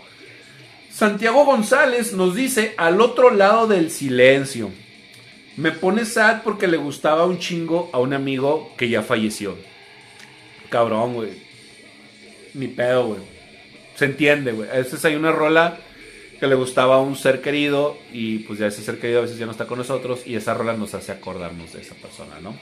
Santiago 0.92 1.44
González 1.44 2.14
nos 2.14 2.36
dice 2.36 2.76
al 2.78 3.02
otro 3.02 3.32
lado 3.32 3.66
del 3.66 3.90
silencio. 3.90 4.70
Me 5.58 5.72
pone 5.72 6.06
sad 6.06 6.44
porque 6.44 6.68
le 6.68 6.78
gustaba 6.78 7.26
un 7.26 7.40
chingo 7.40 7.90
a 7.94 7.98
un 7.98 8.14
amigo 8.14 8.74
que 8.78 8.90
ya 8.90 9.02
falleció. 9.02 9.58
Cabrón, 10.70 11.16
güey. 11.16 11.32
Ni 12.54 12.68
pedo, 12.68 13.08
güey. 13.08 13.22
Se 13.96 14.06
entiende, 14.06 14.52
güey. 14.52 14.70
A 14.70 14.74
veces 14.74 15.04
hay 15.04 15.16
una 15.16 15.32
rola 15.32 15.80
que 16.40 16.48
le 16.48 16.56
gustaba 16.56 16.96
a 16.96 17.00
un 17.00 17.16
ser 17.16 17.42
querido 17.42 17.98
y 18.12 18.40
pues 18.40 18.60
ya 18.60 18.68
ese 18.68 18.82
ser 18.82 19.00
querido 19.00 19.20
a 19.20 19.22
veces 19.24 19.38
ya 19.38 19.46
no 19.46 19.52
está 19.52 19.66
con 19.68 19.78
nosotros 19.78 20.22
y 20.26 20.36
esa 20.36 20.54
rola 20.54 20.74
nos 20.74 20.94
hace 20.94 21.12
acordarnos 21.12 21.74
de 21.74 21.82
esa 21.82 21.96
persona, 21.96 22.40
¿no? 22.42 22.56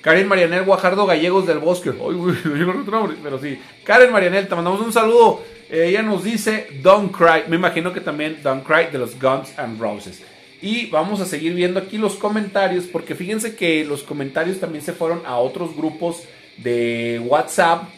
Karen 0.00 0.28
Marianel 0.28 0.64
Guajardo 0.64 1.04
Gallegos 1.04 1.46
del 1.46 1.58
Bosque. 1.58 1.90
Ay, 1.90 2.14
güey, 2.14 2.36
pero 3.22 3.40
sí. 3.40 3.58
Karen 3.82 4.12
Marianel, 4.12 4.46
te 4.46 4.54
mandamos 4.54 4.80
un 4.80 4.92
saludo. 4.92 5.42
ella 5.68 6.02
nos 6.02 6.22
dice 6.22 6.68
Don't 6.80 7.14
Cry. 7.14 7.48
Me 7.48 7.56
imagino 7.56 7.92
que 7.92 8.00
también 8.00 8.38
Don't 8.42 8.64
Cry 8.64 8.86
de 8.92 8.98
los 8.98 9.20
Guns 9.20 9.58
and 9.58 9.80
Roses. 9.80 10.22
Y 10.62 10.86
vamos 10.90 11.20
a 11.20 11.26
seguir 11.26 11.54
viendo 11.54 11.80
aquí 11.80 11.98
los 11.98 12.14
comentarios 12.14 12.84
porque 12.84 13.14
fíjense 13.14 13.56
que 13.56 13.84
los 13.84 14.02
comentarios 14.04 14.60
también 14.60 14.84
se 14.84 14.92
fueron 14.92 15.22
a 15.26 15.38
otros 15.38 15.76
grupos 15.76 16.22
de 16.56 17.20
WhatsApp. 17.24 17.88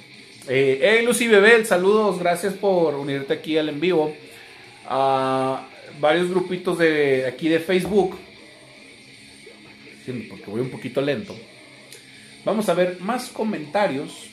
Eh, 0.49 0.80
hey 0.82 1.05
Lucy 1.05 1.28
Bebel, 1.28 1.66
saludos, 1.66 2.18
gracias 2.18 2.55
por 2.55 2.94
unirte 2.94 3.34
aquí 3.34 3.59
al 3.59 3.68
en 3.68 3.80
vivo 3.80 4.14
a 4.89 5.68
varios 6.01 6.30
grupitos 6.30 6.78
de 6.78 7.26
aquí 7.26 7.49
de 7.49 7.61
Facebook. 7.61 8.16
Porque 10.30 10.45
voy 10.47 10.61
un 10.61 10.70
poquito 10.70 11.01
lento. 11.03 11.36
Vamos 12.45 12.68
a 12.68 12.74
ver 12.74 12.99
más 13.01 13.28
comentarios 13.28 14.30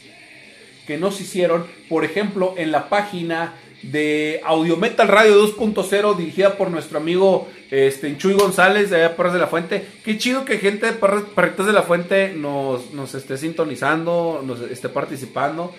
que 0.87 0.97
nos 0.97 1.19
hicieron, 1.19 1.65
por 1.89 2.05
ejemplo, 2.05 2.53
en 2.57 2.71
la 2.71 2.87
página 2.87 3.55
de 3.81 4.41
Audio 4.45 4.77
Metal 4.77 5.07
Radio 5.07 5.45
2.0 5.45 6.15
dirigida 6.15 6.57
por 6.57 6.71
nuestro 6.71 6.97
amigo 6.97 7.47
este, 7.69 8.15
Chuy 8.17 8.33
González 8.33 8.89
de 8.89 9.09
Perras 9.09 9.33
de 9.33 9.39
la 9.39 9.47
Fuente. 9.47 9.85
Qué 10.03 10.17
chido 10.17 10.45
que 10.45 10.59
gente 10.59 10.85
de 10.85 10.93
Perras 10.93 11.67
de 11.67 11.73
la 11.73 11.83
Fuente 11.83 12.33
nos, 12.33 12.93
nos 12.93 13.13
esté 13.15 13.37
sintonizando, 13.37 14.41
nos 14.45 14.61
esté 14.61 14.87
participando. 14.89 15.73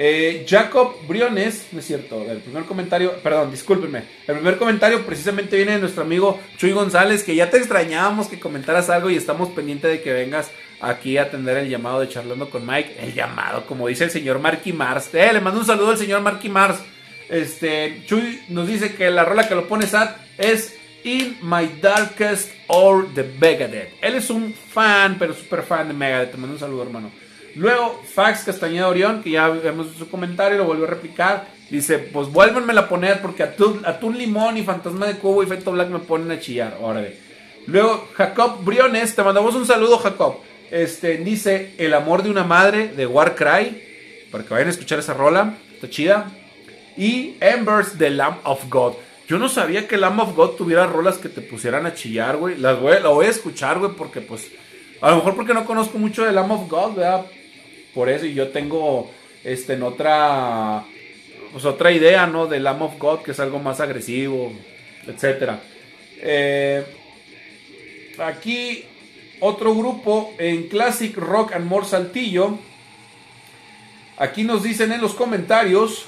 Eh, 0.00 0.46
Jacob 0.48 0.94
Briones, 1.08 1.66
no 1.72 1.80
es 1.80 1.86
cierto, 1.86 2.24
el 2.30 2.38
primer 2.38 2.62
comentario, 2.66 3.14
perdón, 3.20 3.50
discúlpenme. 3.50 4.04
El 4.28 4.36
primer 4.36 4.56
comentario 4.56 5.04
precisamente 5.04 5.56
viene 5.56 5.72
de 5.72 5.80
nuestro 5.80 6.04
amigo 6.04 6.38
Chuy 6.56 6.70
González, 6.70 7.24
que 7.24 7.34
ya 7.34 7.50
te 7.50 7.56
extrañábamos 7.56 8.28
que 8.28 8.38
comentaras 8.38 8.90
algo 8.90 9.10
y 9.10 9.16
estamos 9.16 9.48
pendientes 9.48 9.90
de 9.90 10.00
que 10.00 10.12
vengas 10.12 10.52
aquí 10.80 11.18
a 11.18 11.22
atender 11.22 11.56
el 11.56 11.68
llamado 11.68 11.98
de 11.98 12.08
Charlando 12.08 12.48
con 12.48 12.64
Mike. 12.64 12.94
El 13.00 13.12
llamado, 13.12 13.66
como 13.66 13.88
dice 13.88 14.04
el 14.04 14.12
señor 14.12 14.38
Marky 14.38 14.72
Mars. 14.72 15.12
Eh, 15.12 15.32
le 15.32 15.40
mando 15.40 15.58
un 15.58 15.66
saludo 15.66 15.90
al 15.90 15.98
señor 15.98 16.20
Marky 16.20 16.48
Mars. 16.48 16.78
Este, 17.28 18.04
Chuy 18.06 18.42
nos 18.50 18.68
dice 18.68 18.94
que 18.94 19.10
la 19.10 19.24
rola 19.24 19.48
que 19.48 19.56
lo 19.56 19.66
pone 19.66 19.88
Sad 19.88 20.10
es 20.38 20.76
In 21.02 21.38
My 21.42 21.68
Darkest 21.82 22.52
Hour 22.68 23.12
de 23.14 23.24
Megadeth. 23.24 23.94
Él 24.00 24.14
es 24.14 24.30
un 24.30 24.54
fan, 24.54 25.16
pero 25.18 25.34
súper 25.34 25.64
fan 25.64 25.88
de 25.88 25.94
Megadeth. 25.94 26.30
Te 26.30 26.36
mando 26.36 26.54
un 26.54 26.60
saludo, 26.60 26.84
hermano. 26.84 27.10
Luego, 27.58 28.00
Fax 28.14 28.44
Castañeda 28.44 28.86
Orión, 28.86 29.20
que 29.20 29.30
ya 29.30 29.48
vemos 29.48 29.88
su 29.98 30.08
comentario, 30.08 30.58
lo 30.58 30.64
volvió 30.64 30.84
a 30.84 30.90
replicar. 30.90 31.48
Dice, 31.68 31.98
pues 31.98 32.28
vuélvanmela 32.28 32.82
a 32.82 32.88
poner 32.88 33.20
porque 33.20 33.42
Atún, 33.42 33.82
Atún 33.84 34.16
Limón 34.16 34.56
y 34.56 34.62
Fantasma 34.62 35.06
de 35.06 35.16
Cubo 35.16 35.42
y 35.42 35.46
Efecto 35.46 35.72
Black 35.72 35.88
me 35.88 35.98
ponen 35.98 36.30
a 36.30 36.38
chillar. 36.38 36.78
Órale. 36.80 37.16
Luego, 37.66 38.08
Jacob 38.14 38.64
Briones, 38.64 39.14
te 39.16 39.24
mandamos 39.24 39.56
un 39.56 39.66
saludo, 39.66 39.98
Jacob. 39.98 40.36
Este, 40.70 41.16
dice, 41.16 41.74
El 41.78 41.94
amor 41.94 42.22
de 42.22 42.30
una 42.30 42.44
madre 42.44 42.88
de 42.88 43.06
Warcry. 43.06 43.82
Para 44.30 44.44
que 44.44 44.54
vayan 44.54 44.68
a 44.68 44.70
escuchar 44.70 45.00
esa 45.00 45.14
rola. 45.14 45.56
Está 45.74 45.90
chida. 45.90 46.30
Y 46.96 47.34
Embers 47.40 47.98
de 47.98 48.10
Lamb 48.10 48.38
of 48.44 48.68
God. 48.68 48.94
Yo 49.26 49.36
no 49.36 49.48
sabía 49.48 49.88
que 49.88 49.96
Lamb 49.96 50.20
of 50.20 50.36
God 50.36 50.50
tuviera 50.50 50.86
rolas 50.86 51.18
que 51.18 51.28
te 51.28 51.40
pusieran 51.40 51.86
a 51.86 51.94
chillar, 51.94 52.36
güey. 52.36 52.56
Las 52.56 52.80
voy, 52.80 53.00
la 53.02 53.08
voy 53.08 53.26
a 53.26 53.30
escuchar, 53.30 53.80
güey, 53.80 53.90
porque 53.92 54.20
pues... 54.20 54.48
A 55.00 55.10
lo 55.10 55.16
mejor 55.16 55.34
porque 55.34 55.54
no 55.54 55.64
conozco 55.64 55.98
mucho 55.98 56.24
de 56.24 56.32
Lamb 56.32 56.52
of 56.52 56.70
God, 56.70 56.94
¿verdad? 56.94 57.26
Por 57.98 58.08
eso 58.08 58.26
y 58.26 58.34
yo 58.34 58.50
tengo 58.50 59.10
este 59.42 59.72
en 59.72 59.82
otra 59.82 60.84
pues 61.50 61.64
otra 61.64 61.90
idea 61.90 62.28
no 62.28 62.46
del 62.46 62.62
Lamb 62.62 62.82
of 62.82 62.96
God 62.96 63.22
que 63.22 63.32
es 63.32 63.40
algo 63.40 63.58
más 63.58 63.80
agresivo 63.80 64.52
etcétera. 65.04 65.58
Eh, 66.20 66.86
aquí 68.18 68.84
otro 69.40 69.74
grupo 69.74 70.32
en 70.38 70.68
Classic 70.68 71.16
Rock 71.16 71.54
and 71.54 71.66
More 71.66 71.86
Saltillo. 71.86 72.56
Aquí 74.16 74.44
nos 74.44 74.62
dicen 74.62 74.92
en 74.92 75.00
los 75.00 75.14
comentarios 75.14 76.06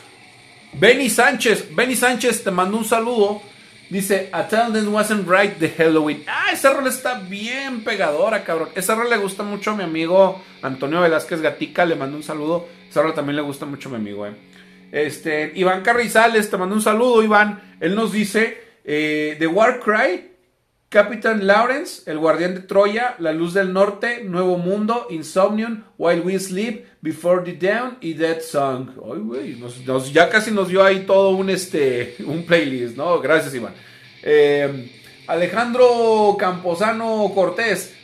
Benny 0.75 1.11
Sánchez 1.11 1.75
Benny 1.75 1.97
Sánchez 1.97 2.45
te 2.45 2.53
mando 2.53 2.77
un 2.77 2.85
saludo 2.85 3.43
Dice, 3.91 4.29
Attendance 4.33 4.89
Wasn't 4.89 5.29
Right 5.29 5.59
de 5.59 5.69
Halloween. 5.71 6.23
Ah, 6.29 6.53
esa 6.53 6.73
rola 6.73 6.89
está 6.89 7.19
bien 7.19 7.83
pegadora, 7.83 8.45
cabrón. 8.45 8.69
Esa 8.77 8.95
rola 8.95 9.17
le 9.17 9.23
gusta 9.23 9.43
mucho 9.43 9.73
a 9.73 9.77
mi 9.77 9.83
amigo 9.83 10.41
Antonio 10.63 11.01
Velázquez 11.01 11.41
Gatica. 11.41 11.85
Le 11.85 11.97
mando 11.97 12.17
un 12.17 12.23
saludo. 12.23 12.69
Esa 12.89 13.03
rola 13.03 13.15
también 13.15 13.37
le 13.37 13.43
gusta 13.43 13.67
mucho 13.67 13.89
a 13.89 13.93
mi 13.93 13.99
amigo, 13.99 14.27
eh. 14.27 14.33
Este, 14.93 15.53
Iván 15.55 15.83
Carrizales, 15.83 16.51
te 16.51 16.57
mando 16.57 16.75
un 16.75 16.83
saludo, 16.83 17.23
Iván. 17.23 17.77
Él 17.81 17.95
nos 17.97 18.13
dice, 18.13 18.63
eh, 18.85 19.37
The 19.39 19.47
War 19.49 19.81
Cry 19.81 20.30
Captain 20.91 21.47
Lawrence, 21.47 22.03
El 22.11 22.19
Guardián 22.19 22.53
de 22.57 22.63
Troya, 22.63 23.15
La 23.21 23.33
Luz 23.33 23.55
del 23.55 23.73
Norte, 23.73 24.25
Nuevo 24.25 24.59
Mundo, 24.59 25.07
Insomnium, 25.09 25.85
While 25.97 26.23
We 26.23 26.37
Sleep, 26.41 26.85
Before 27.01 27.45
the 27.45 27.53
Down 27.53 27.99
y 28.01 28.15
Dead 28.15 28.41
Song. 28.41 28.91
Ay, 28.97 29.21
güey, 29.21 29.57
ya 30.13 30.29
casi 30.29 30.51
nos 30.51 30.67
dio 30.67 30.83
ahí 30.83 31.05
todo 31.07 31.31
un, 31.31 31.49
este, 31.49 32.17
un 32.27 32.45
playlist, 32.45 32.97
¿no? 32.97 33.21
Gracias, 33.21 33.55
Iván. 33.55 33.73
Eh, 34.25 34.91
Alejandro 35.29 36.37
Camposano 36.37 37.31
Cortés, 37.37 37.95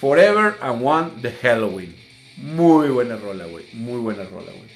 Forever 0.00 0.54
and 0.60 0.86
One 0.86 1.10
de 1.20 1.32
Halloween. 1.32 1.96
Muy 2.36 2.90
buena 2.90 3.16
rola, 3.16 3.46
güey. 3.46 3.64
Muy 3.72 3.98
buena 3.98 4.22
rola, 4.22 4.52
güey. 4.52 4.70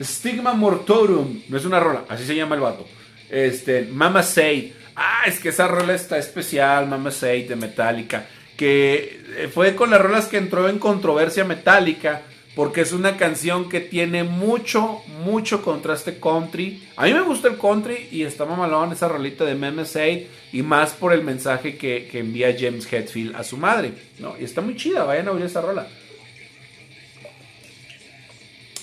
Stigma 0.00 0.54
Mortorum, 0.54 1.42
no 1.46 1.58
es 1.58 1.64
una 1.66 1.78
rola, 1.78 2.06
así 2.08 2.24
se 2.24 2.34
llama 2.34 2.54
el 2.54 2.62
vato. 2.62 2.86
Este, 3.28 3.82
Mama 3.82 4.22
Say. 4.22 4.72
Ah, 4.96 5.24
es 5.26 5.38
que 5.38 5.50
esa 5.50 5.68
rola 5.68 5.94
está 5.94 6.16
especial, 6.16 6.88
Mama 6.88 7.10
Say 7.10 7.46
de 7.46 7.54
Metallica. 7.54 8.26
Que 8.56 9.20
eh, 9.36 9.50
fue 9.52 9.76
con 9.76 9.90
las 9.90 10.00
rolas 10.00 10.26
que 10.26 10.38
entró 10.38 10.68
en 10.68 10.78
controversia 10.78 11.44
Metallica. 11.44 12.22
Porque 12.54 12.80
es 12.80 12.92
una 12.94 13.18
canción 13.18 13.68
que 13.68 13.80
tiene 13.80 14.24
mucho, 14.24 15.02
mucho 15.22 15.62
contraste 15.62 16.18
country. 16.18 16.88
A 16.96 17.04
mí 17.04 17.12
me 17.12 17.20
gusta 17.20 17.48
el 17.48 17.58
country 17.58 18.08
y 18.10 18.22
está 18.22 18.46
mamalón 18.46 18.92
esa 18.92 19.08
rolita 19.08 19.44
de 19.44 19.54
Mama 19.54 19.84
Say. 19.84 20.30
Y 20.52 20.62
más 20.62 20.92
por 20.92 21.12
el 21.12 21.22
mensaje 21.22 21.76
que, 21.76 22.08
envía 22.14 22.56
James 22.58 22.90
Hetfield 22.90 23.36
a 23.36 23.44
su 23.44 23.58
madre. 23.58 23.92
¿no? 24.18 24.34
Y 24.40 24.44
está 24.44 24.62
muy 24.62 24.74
chida, 24.74 25.04
vayan 25.04 25.28
a 25.28 25.32
oír 25.32 25.44
esa 25.44 25.60
rola. 25.60 25.86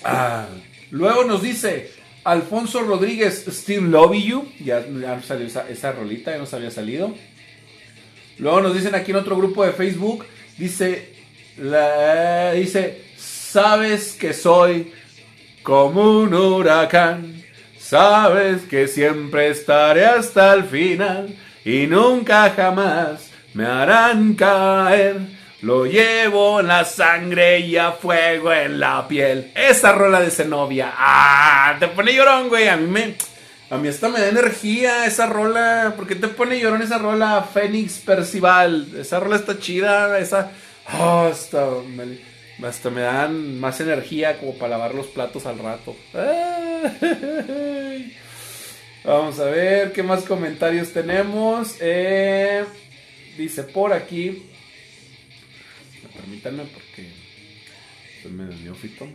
Ah, 0.04 0.46
luego 0.92 1.24
nos 1.24 1.42
dice, 1.42 1.90
Alfonso 2.24 2.82
Rodríguez, 2.82 3.46
Still 3.48 3.92
Love 3.92 4.16
You. 4.16 4.48
Ya, 4.64 4.84
salió 5.26 5.48
esa, 5.48 5.92
rolita, 5.92 6.32
ya 6.32 6.38
nos 6.38 6.54
había 6.54 6.72
salido. 6.72 7.14
Luego 8.38 8.62
nos 8.62 8.74
dicen 8.74 8.96
aquí 8.96 9.12
en 9.12 9.18
otro 9.18 9.38
grupo 9.38 9.66
de 9.66 9.74
Facebook, 9.74 10.26
dice, 10.58 11.14
dice 12.56 13.04
Sabes 13.18 14.14
que 14.14 14.34
soy 14.34 14.92
como 15.62 16.22
un 16.22 16.34
huracán. 16.34 17.44
Sabes 17.78 18.64
que 18.64 18.88
siempre 18.88 19.50
estaré 19.50 20.06
hasta 20.06 20.54
el 20.54 20.64
final 20.64 21.36
y 21.64 21.86
nunca 21.86 22.50
jamás 22.50 23.30
me 23.54 23.66
harán 23.66 24.34
caer. 24.34 25.43
Lo 25.64 25.86
llevo 25.86 26.60
en 26.60 26.68
la 26.68 26.84
sangre 26.84 27.60
y 27.60 27.78
a 27.78 27.94
fuego 27.94 28.52
en 28.52 28.82
la 28.82 29.08
piel. 29.08 29.50
Esa 29.56 29.94
rola 29.94 30.20
de 30.20 30.30
Zenobia. 30.30 30.92
Ah, 30.98 31.78
te 31.80 31.88
pone 31.88 32.14
llorón, 32.14 32.50
güey. 32.50 32.68
A 32.68 32.76
mí 32.76 32.86
me. 32.86 33.16
A 33.70 33.78
mí 33.78 33.88
hasta 33.88 34.10
me 34.10 34.20
da 34.20 34.28
energía 34.28 35.06
esa 35.06 35.26
rola. 35.26 35.94
¿Por 35.96 36.06
qué 36.06 36.16
te 36.16 36.28
pone 36.28 36.60
llorón 36.60 36.82
esa 36.82 36.98
rola? 36.98 37.48
Fénix 37.54 38.00
Percival. 38.00 38.90
Esa 39.00 39.22
rola 39.22 39.38
está 39.38 39.58
chida. 39.58 40.20
Esa. 40.20 40.52
Oh, 41.00 41.30
hasta, 41.32 41.66
me, 41.88 42.18
hasta 42.68 42.90
me 42.90 43.00
dan 43.00 43.58
más 43.58 43.80
energía 43.80 44.38
como 44.40 44.56
para 44.56 44.72
lavar 44.72 44.94
los 44.94 45.08
platos 45.08 45.46
al 45.46 45.60
rato. 45.60 45.96
Vamos 49.06 49.40
a 49.40 49.46
ver 49.46 49.94
qué 49.94 50.04
más 50.04 50.24
comentarios 50.24 50.92
tenemos. 50.92 51.78
Eh, 51.80 52.66
dice 53.38 53.64
por 53.64 53.94
aquí. 53.94 54.50
Permítanme 56.24 56.64
porque 56.74 57.10
soy 58.22 58.32
medio 58.32 58.58
neófito. 58.64 59.10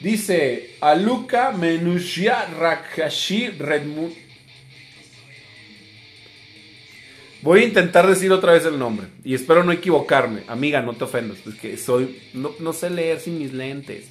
Dice 0.00 0.76
Aluka 0.80 1.50
Menushia 1.50 2.46
Rakashi 2.56 3.48
Redmut. 3.48 4.12
Voy 7.42 7.62
a 7.62 7.64
intentar 7.64 8.06
decir 8.06 8.30
otra 8.30 8.52
vez 8.52 8.64
el 8.64 8.78
nombre 8.78 9.08
y 9.24 9.34
espero 9.34 9.64
no 9.64 9.72
equivocarme. 9.72 10.44
Amiga, 10.46 10.82
no 10.82 10.92
te 10.94 11.02
ofendas, 11.02 11.38
es 11.44 11.56
que 11.56 11.76
soy 11.76 12.22
no, 12.32 12.72
sé 12.72 12.90
leer 12.90 13.18
sin 13.18 13.40
mis 13.40 13.52
lentes. 13.52 14.04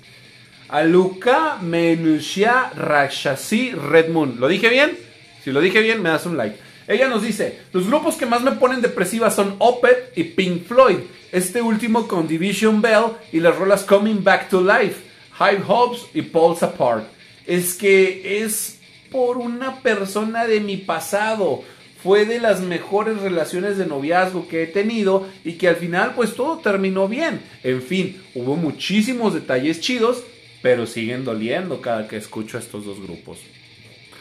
Aluka 0.68 1.58
Menushia 1.62 2.70
Rakshasi 2.76 3.72
Redmoon. 3.72 4.42
¿Lo 4.42 4.50
dije 4.50 4.68
bien? 4.68 4.98
Si 5.42 5.52
lo 5.52 5.62
dije 5.62 5.80
bien, 5.80 6.02
me 6.02 6.10
das 6.10 6.26
un 6.26 6.36
like. 6.36 6.71
Ella 6.92 7.08
nos 7.08 7.24
dice, 7.24 7.58
los 7.72 7.88
grupos 7.88 8.16
que 8.16 8.26
más 8.26 8.42
me 8.42 8.52
ponen 8.52 8.82
depresiva 8.82 9.32
son 9.32 9.56
Opeth 9.60 10.12
y 10.18 10.26
Pink 10.26 10.66
Floyd. 10.66 10.98
Este 11.32 11.62
último 11.62 12.06
con 12.06 12.28
Division 12.28 12.82
Bell 12.82 13.14
y 13.32 13.40
las 13.40 13.56
rolas 13.56 13.86
Coming 13.86 14.26
Back 14.26 14.50
to 14.50 14.60
Life, 14.60 14.98
High 15.32 15.64
Hopes 15.66 16.02
y 16.14 16.22
Pulse 16.22 16.66
Apart. 16.66 17.06
Es 17.48 17.76
que 17.76 18.44
es 18.44 18.80
por 19.10 19.38
una 19.38 19.80
persona 19.80 20.46
de 20.46 20.60
mi 20.60 20.76
pasado. 20.76 21.64
Fue 22.04 22.26
de 22.26 22.42
las 22.42 22.60
mejores 22.60 23.22
relaciones 23.22 23.78
de 23.78 23.86
noviazgo 23.86 24.50
que 24.50 24.64
he 24.64 24.68
tenido 24.68 25.30
y 25.46 25.54
que 25.54 25.70
al 25.70 25.78
final 25.78 26.14
pues 26.14 26.36
todo 26.36 26.58
terminó 26.58 27.08
bien. 27.08 27.40
En 27.64 27.82
fin, 27.82 28.22
hubo 28.36 28.58
muchísimos 28.58 29.34
detalles 29.34 29.80
chidos, 29.80 30.26
pero 30.62 30.86
siguen 30.86 31.24
doliendo 31.24 31.80
cada 31.80 32.10
que 32.10 32.18
escucho 32.18 32.58
a 32.58 32.60
estos 32.60 32.84
dos 32.84 33.02
grupos. 33.02 33.38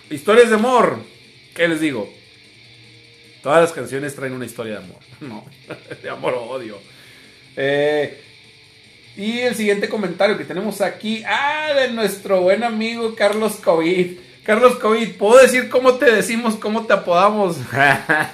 Historias 0.08 0.50
de 0.50 0.54
amor. 0.54 0.98
¿Qué 1.52 1.66
les 1.66 1.80
digo? 1.80 2.19
Todas 3.42 3.62
las 3.62 3.72
canciones 3.72 4.14
traen 4.14 4.32
una 4.32 4.46
historia 4.46 4.74
de 4.74 4.84
amor. 4.84 4.98
No, 5.20 5.44
de 6.02 6.08
amor 6.08 6.34
o 6.34 6.42
odio. 6.44 6.78
Eh, 7.56 8.22
y 9.16 9.40
el 9.40 9.54
siguiente 9.54 9.88
comentario 9.88 10.38
que 10.38 10.44
tenemos 10.44 10.80
aquí. 10.80 11.22
Ah, 11.26 11.72
de 11.74 11.90
nuestro 11.92 12.40
buen 12.42 12.64
amigo 12.64 13.14
Carlos 13.14 13.56
COVID. 13.56 14.18
Carlos 14.44 14.76
COVID, 14.76 15.16
¿puedo 15.16 15.40
decir 15.40 15.68
cómo 15.68 15.94
te 15.94 16.10
decimos, 16.10 16.56
cómo 16.56 16.86
te 16.86 16.94
apodamos? 16.94 17.56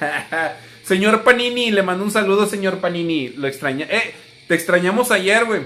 señor 0.84 1.24
Panini, 1.24 1.70
le 1.70 1.82
mando 1.82 2.04
un 2.04 2.11
saludo, 2.11 2.46
señor 2.46 2.78
Panini. 2.78 3.30
Lo 3.30 3.48
extraña. 3.48 3.86
Eh, 3.90 4.14
te 4.46 4.54
extrañamos 4.54 5.11
ayer, 5.11 5.44
güey. 5.44 5.62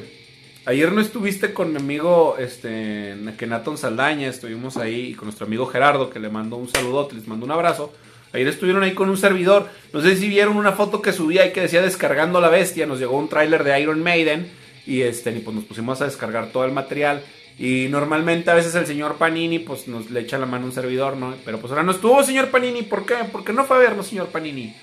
Ayer 0.67 0.93
no 0.93 1.01
estuviste 1.01 1.53
con 1.53 1.73
mi 1.73 1.79
amigo 1.79 2.37
este, 2.39 3.17
Kenaton 3.39 3.79
Saldaña, 3.79 4.29
estuvimos 4.29 4.77
ahí 4.77 5.15
con 5.15 5.27
nuestro 5.27 5.47
amigo 5.47 5.67
Gerardo, 5.67 6.11
que 6.11 6.21
le 6.21 6.29
mando 6.29 6.57
un 6.57 6.69
saludote, 6.69 7.15
les 7.15 7.27
mando 7.27 7.47
un 7.47 7.53
abrazo. 7.53 7.93
Ayer 8.33 8.47
estuvieron 8.47 8.83
ahí 8.83 8.95
con 8.95 9.09
un 9.09 9.17
servidor. 9.17 9.69
No 9.93 10.01
sé 10.01 10.17
si 10.17 10.29
vieron 10.29 10.57
una 10.57 10.73
foto 10.73 11.03
que 11.03 11.13
subí 11.13 11.39
ahí 11.39 11.53
que 11.53 11.63
decía 11.63 11.83
descargando 11.83 12.41
la 12.41 12.49
bestia. 12.49 12.87
Nos 12.87 13.01
llegó 13.01 13.19
un 13.19 13.29
tráiler 13.29 13.65
de 13.65 13.81
Iron 13.81 14.03
Maiden. 14.03 14.51
Y 14.87 15.03
este, 15.03 15.31
y 15.31 15.41
pues 15.41 15.55
nos 15.55 15.65
pusimos 15.65 16.01
a 16.01 16.05
descargar 16.05 16.53
todo 16.53 16.65
el 16.65 16.73
material. 16.73 17.23
Y 17.59 17.89
normalmente 17.91 18.51
a 18.51 18.55
veces 18.55 18.75
el 18.75 18.87
señor 18.87 19.17
Panini 19.17 19.59
pues 19.59 19.89
nos 19.89 20.11
le 20.11 20.21
echa 20.21 20.39
la 20.39 20.47
mano 20.47 20.65
a 20.65 20.69
un 20.69 20.73
servidor, 20.73 21.17
¿no? 21.17 21.35
Pero 21.45 21.59
pues 21.59 21.73
ahora 21.73 21.83
no 21.83 21.93
estuvo 21.93 22.23
señor 22.23 22.51
Panini. 22.51 22.83
¿Por 22.83 23.05
qué? 23.05 23.17
Porque 23.31 23.53
no 23.53 23.65
fue 23.65 23.77
a 23.77 23.81
vernos, 23.81 24.07
señor 24.07 24.29
Panini. 24.29 24.75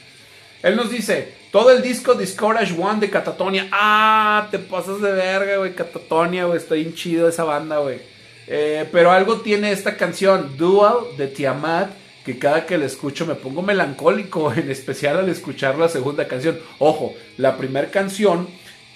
Él 0.62 0.76
nos 0.76 0.92
dice, 0.92 1.34
todo 1.52 1.72
el 1.72 1.82
disco 1.82 2.16
Discourage 2.16 2.76
One 2.78 3.00
de 3.00 3.10
Catatonia. 3.10 3.70
Ah, 3.72 4.48
te 4.52 4.60
pasas 4.60 5.02
de 5.02 5.12
verga, 5.12 5.58
güey. 5.58 5.74
Catatonia, 5.74 6.46
güey. 6.46 6.58
Estoy 6.58 6.84
bien 6.84 6.96
chido 6.96 7.30
esa 7.30 7.46
banda, 7.46 7.78
güey. 7.78 8.00
Eh, 8.48 8.88
pero 8.92 9.12
algo 9.12 9.38
tiene 9.42 9.72
esta 9.72 9.96
canción, 9.96 10.58
Dual 10.58 10.98
de 11.18 11.28
Tiamat 11.28 11.90
que 12.28 12.38
cada 12.38 12.66
que 12.66 12.78
la 12.78 12.86
escucho 12.86 13.26
me 13.26 13.36
pongo 13.36 13.62
melancólico, 13.62 14.54
en 14.56 14.70
especial 14.70 15.16
al 15.16 15.30
escuchar 15.30 15.78
la 15.78 15.88
segunda 15.88 16.28
canción. 16.28 16.60
Ojo, 16.78 17.14
la 17.38 17.56
primera 17.56 17.90
canción 17.90 18.50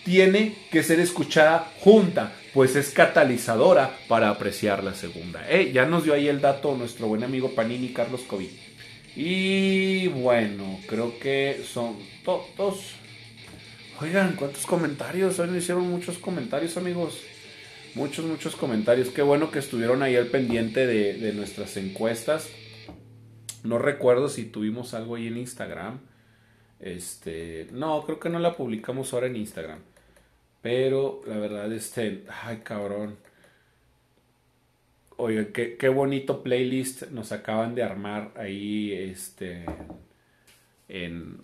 tiene 0.04 0.54
que 0.70 0.84
ser 0.84 1.00
escuchada 1.00 1.72
junta, 1.80 2.34
pues 2.54 2.76
es 2.76 2.90
catalizadora 2.90 3.98
para 4.10 4.28
apreciar 4.28 4.84
la 4.84 4.94
segunda. 4.94 5.50
Eh, 5.50 5.72
ya 5.74 5.86
nos 5.86 6.04
dio 6.04 6.14
ahí 6.14 6.28
el 6.28 6.42
dato 6.42 6.76
nuestro 6.76 7.08
buen 7.08 7.24
amigo 7.24 7.56
Panini 7.56 7.94
Carlos 7.94 8.20
Covid. 8.28 8.50
Y 9.16 10.08
bueno, 10.08 10.82
creo 10.86 11.18
que 11.18 11.64
son 11.66 11.96
todos. 12.26 12.96
Oigan, 14.02 14.36
¿cuántos 14.36 14.66
comentarios? 14.66 15.40
Hoy 15.40 15.48
nos 15.48 15.58
hicieron 15.64 15.90
muchos 15.90 16.18
comentarios, 16.18 16.76
amigos. 16.76 17.22
Muchos, 17.96 18.26
muchos 18.26 18.58
comentarios. 18.58 19.08
Qué 19.08 19.22
bueno 19.22 19.52
que 19.52 19.60
estuvieron 19.60 20.04
ahí 20.04 20.18
al 20.18 20.28
pendiente 20.28 20.86
de 20.86 21.32
nuestras 21.32 21.78
encuestas. 21.78 22.50
No 23.64 23.78
recuerdo 23.78 24.30
si 24.30 24.46
tuvimos 24.46 24.94
algo 24.94 25.16
ahí 25.16 25.28
en 25.28 25.38
Instagram. 25.38 26.00
Este, 26.80 27.68
no, 27.72 28.04
creo 28.04 28.20
que 28.20 28.30
no 28.30 28.40
la 28.40 28.56
publicamos 28.56 29.14
ahora 29.14 29.28
en 29.28 29.36
Instagram. 29.36 29.80
Pero 30.62 31.22
la 31.28 31.38
verdad, 31.38 31.72
este, 31.72 32.24
ay 32.44 32.62
cabrón. 32.64 33.18
Oye, 35.18 35.52
qué, 35.52 35.78
qué 35.78 35.90
bonito 35.90 36.42
playlist 36.42 37.10
nos 37.12 37.32
acaban 37.32 37.76
de 37.76 37.84
armar 37.84 38.32
ahí, 38.36 38.92
este, 38.92 39.66
en, 40.90 41.42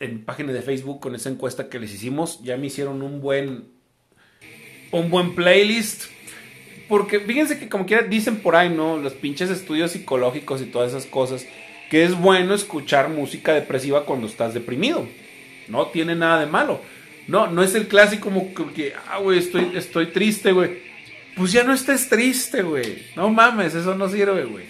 en 0.00 0.24
página 0.24 0.52
de 0.52 0.62
Facebook 0.62 1.00
con 1.00 1.14
esa 1.14 1.30
encuesta 1.30 1.68
que 1.68 1.78
les 1.78 1.94
hicimos. 1.94 2.42
Ya 2.42 2.56
me 2.56 2.66
hicieron 2.66 3.02
un 3.02 3.20
buen, 3.20 3.68
un 4.90 5.10
buen 5.10 5.36
playlist. 5.36 6.10
Porque 6.90 7.20
fíjense 7.20 7.56
que 7.56 7.68
como 7.68 7.86
quiera 7.86 8.02
dicen 8.02 8.38
por 8.38 8.56
ahí, 8.56 8.68
¿no? 8.68 8.96
Los 8.96 9.12
pinches 9.12 9.48
estudios 9.48 9.92
psicológicos 9.92 10.60
y 10.60 10.64
todas 10.64 10.90
esas 10.90 11.06
cosas 11.06 11.46
que 11.88 12.02
es 12.02 12.18
bueno 12.18 12.52
escuchar 12.52 13.08
música 13.08 13.54
depresiva 13.54 14.04
cuando 14.04 14.26
estás 14.26 14.54
deprimido. 14.54 15.06
No 15.68 15.86
tiene 15.86 16.16
nada 16.16 16.40
de 16.40 16.46
malo. 16.46 16.80
No, 17.28 17.46
no 17.46 17.62
es 17.62 17.76
el 17.76 17.86
clásico 17.86 18.24
como 18.24 18.52
que, 18.74 18.92
ah, 19.08 19.18
güey, 19.18 19.38
estoy, 19.38 19.70
estoy 19.76 20.06
triste, 20.06 20.50
güey. 20.50 20.78
Pues 21.36 21.52
ya 21.52 21.62
no 21.62 21.72
estés 21.72 22.08
triste, 22.08 22.62
güey. 22.62 23.06
No 23.14 23.30
mames, 23.30 23.76
eso 23.76 23.94
no 23.94 24.08
sirve, 24.08 24.44
güey. 24.44 24.64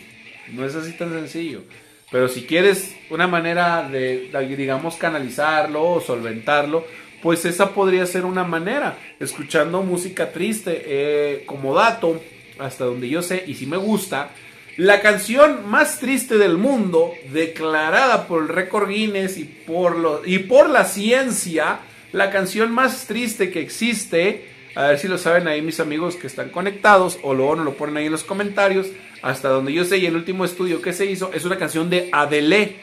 No 0.53 0.67
es 0.67 0.75
así 0.75 0.93
tan 0.93 1.11
sencillo. 1.13 1.63
Pero 2.11 2.29
si 2.29 2.43
quieres 2.43 2.97
una 3.09 3.29
manera 3.29 3.89
de, 3.89 4.31
digamos, 4.59 4.97
canalizarlo 4.97 5.83
o 5.85 6.01
solventarlo, 6.03 6.85
pues 7.23 7.45
esa 7.45 7.71
podría 7.75 8.07
ser 8.07 8.25
una 8.25 8.45
manera. 8.45 8.99
Escuchando 9.19 9.83
música 9.83 10.33
triste, 10.33 10.83
eh, 10.85 11.43
como 11.47 11.75
dato, 11.75 12.21
hasta 12.59 12.85
donde 12.85 13.09
yo 13.09 13.23
sé, 13.23 13.45
y 13.47 13.55
si 13.55 13.67
me 13.67 13.77
gusta, 13.77 14.31
la 14.77 15.01
canción 15.01 15.69
más 15.69 15.99
triste 15.99 16.39
del 16.39 16.57
mundo, 16.57 17.13
declarada 17.33 18.27
por 18.27 18.43
el 18.43 18.49
récord 18.49 18.89
Guinness 18.89 19.37
y 19.39 19.45
por, 19.45 20.23
y 20.25 20.39
por 20.41 20.71
la 20.71 20.85
ciencia, 20.85 21.81
la 22.13 22.31
canción 22.31 22.73
más 22.73 23.07
triste 23.07 23.51
que 23.51 23.61
existe, 23.61 24.49
a 24.75 24.89
ver 24.89 24.99
si 24.99 25.09
lo 25.09 25.19
saben 25.19 25.49
ahí 25.49 25.61
mis 25.61 25.81
amigos 25.81 26.17
que 26.17 26.27
están 26.27 26.51
conectados, 26.51 27.19
o 27.23 27.35
luego 27.35 27.57
nos 27.57 27.65
lo 27.65 27.75
ponen 27.75 27.97
ahí 27.99 28.07
en 28.07 28.13
los 28.13 28.25
comentarios, 28.25 28.87
hasta 29.23 29.49
donde 29.49 29.73
yo 29.73 29.85
sé, 29.85 29.99
y 29.99 30.07
el 30.07 30.17
último 30.17 30.45
estudio 30.45 30.81
que 30.81 30.93
se 30.93 31.07
hizo 31.07 31.31
es 31.35 31.45
una 31.45 31.59
canción 31.59 31.91
de 31.91 32.09
Adele, 32.13 32.77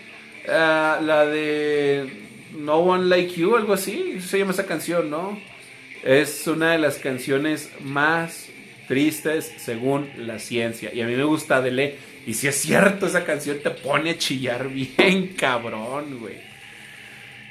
ah, 0.50 1.00
la 1.02 1.26
de 1.26 2.27
No 2.56 2.78
One 2.78 3.06
Like 3.06 3.36
You, 3.36 3.56
algo 3.56 3.74
así, 3.74 4.20
se 4.22 4.40
llama 4.40 4.52
esa 4.52 4.66
canción, 4.66 5.10
¿no? 5.10 5.40
Es 6.04 6.48
una 6.48 6.72
de 6.72 6.78
las 6.78 6.98
canciones 6.98 7.70
más 7.82 8.48
tristes 8.88 9.54
según 9.58 10.10
la 10.18 10.40
ciencia. 10.40 10.94
Y 10.94 11.02
a 11.02 11.08
mí 11.08 11.16
me 11.16 11.24
gusta 11.24 11.58
Adele. 11.58 11.98
Y 12.26 12.34
si 12.34 12.48
es 12.48 12.56
cierto, 12.56 13.08
esa 13.08 13.26
canción 13.26 13.60
te 13.62 13.70
pone 13.70 14.12
a 14.12 14.18
chillar 14.18 14.70
bien 14.98 15.34
cabrón, 15.38 16.20
güey. 16.20 16.36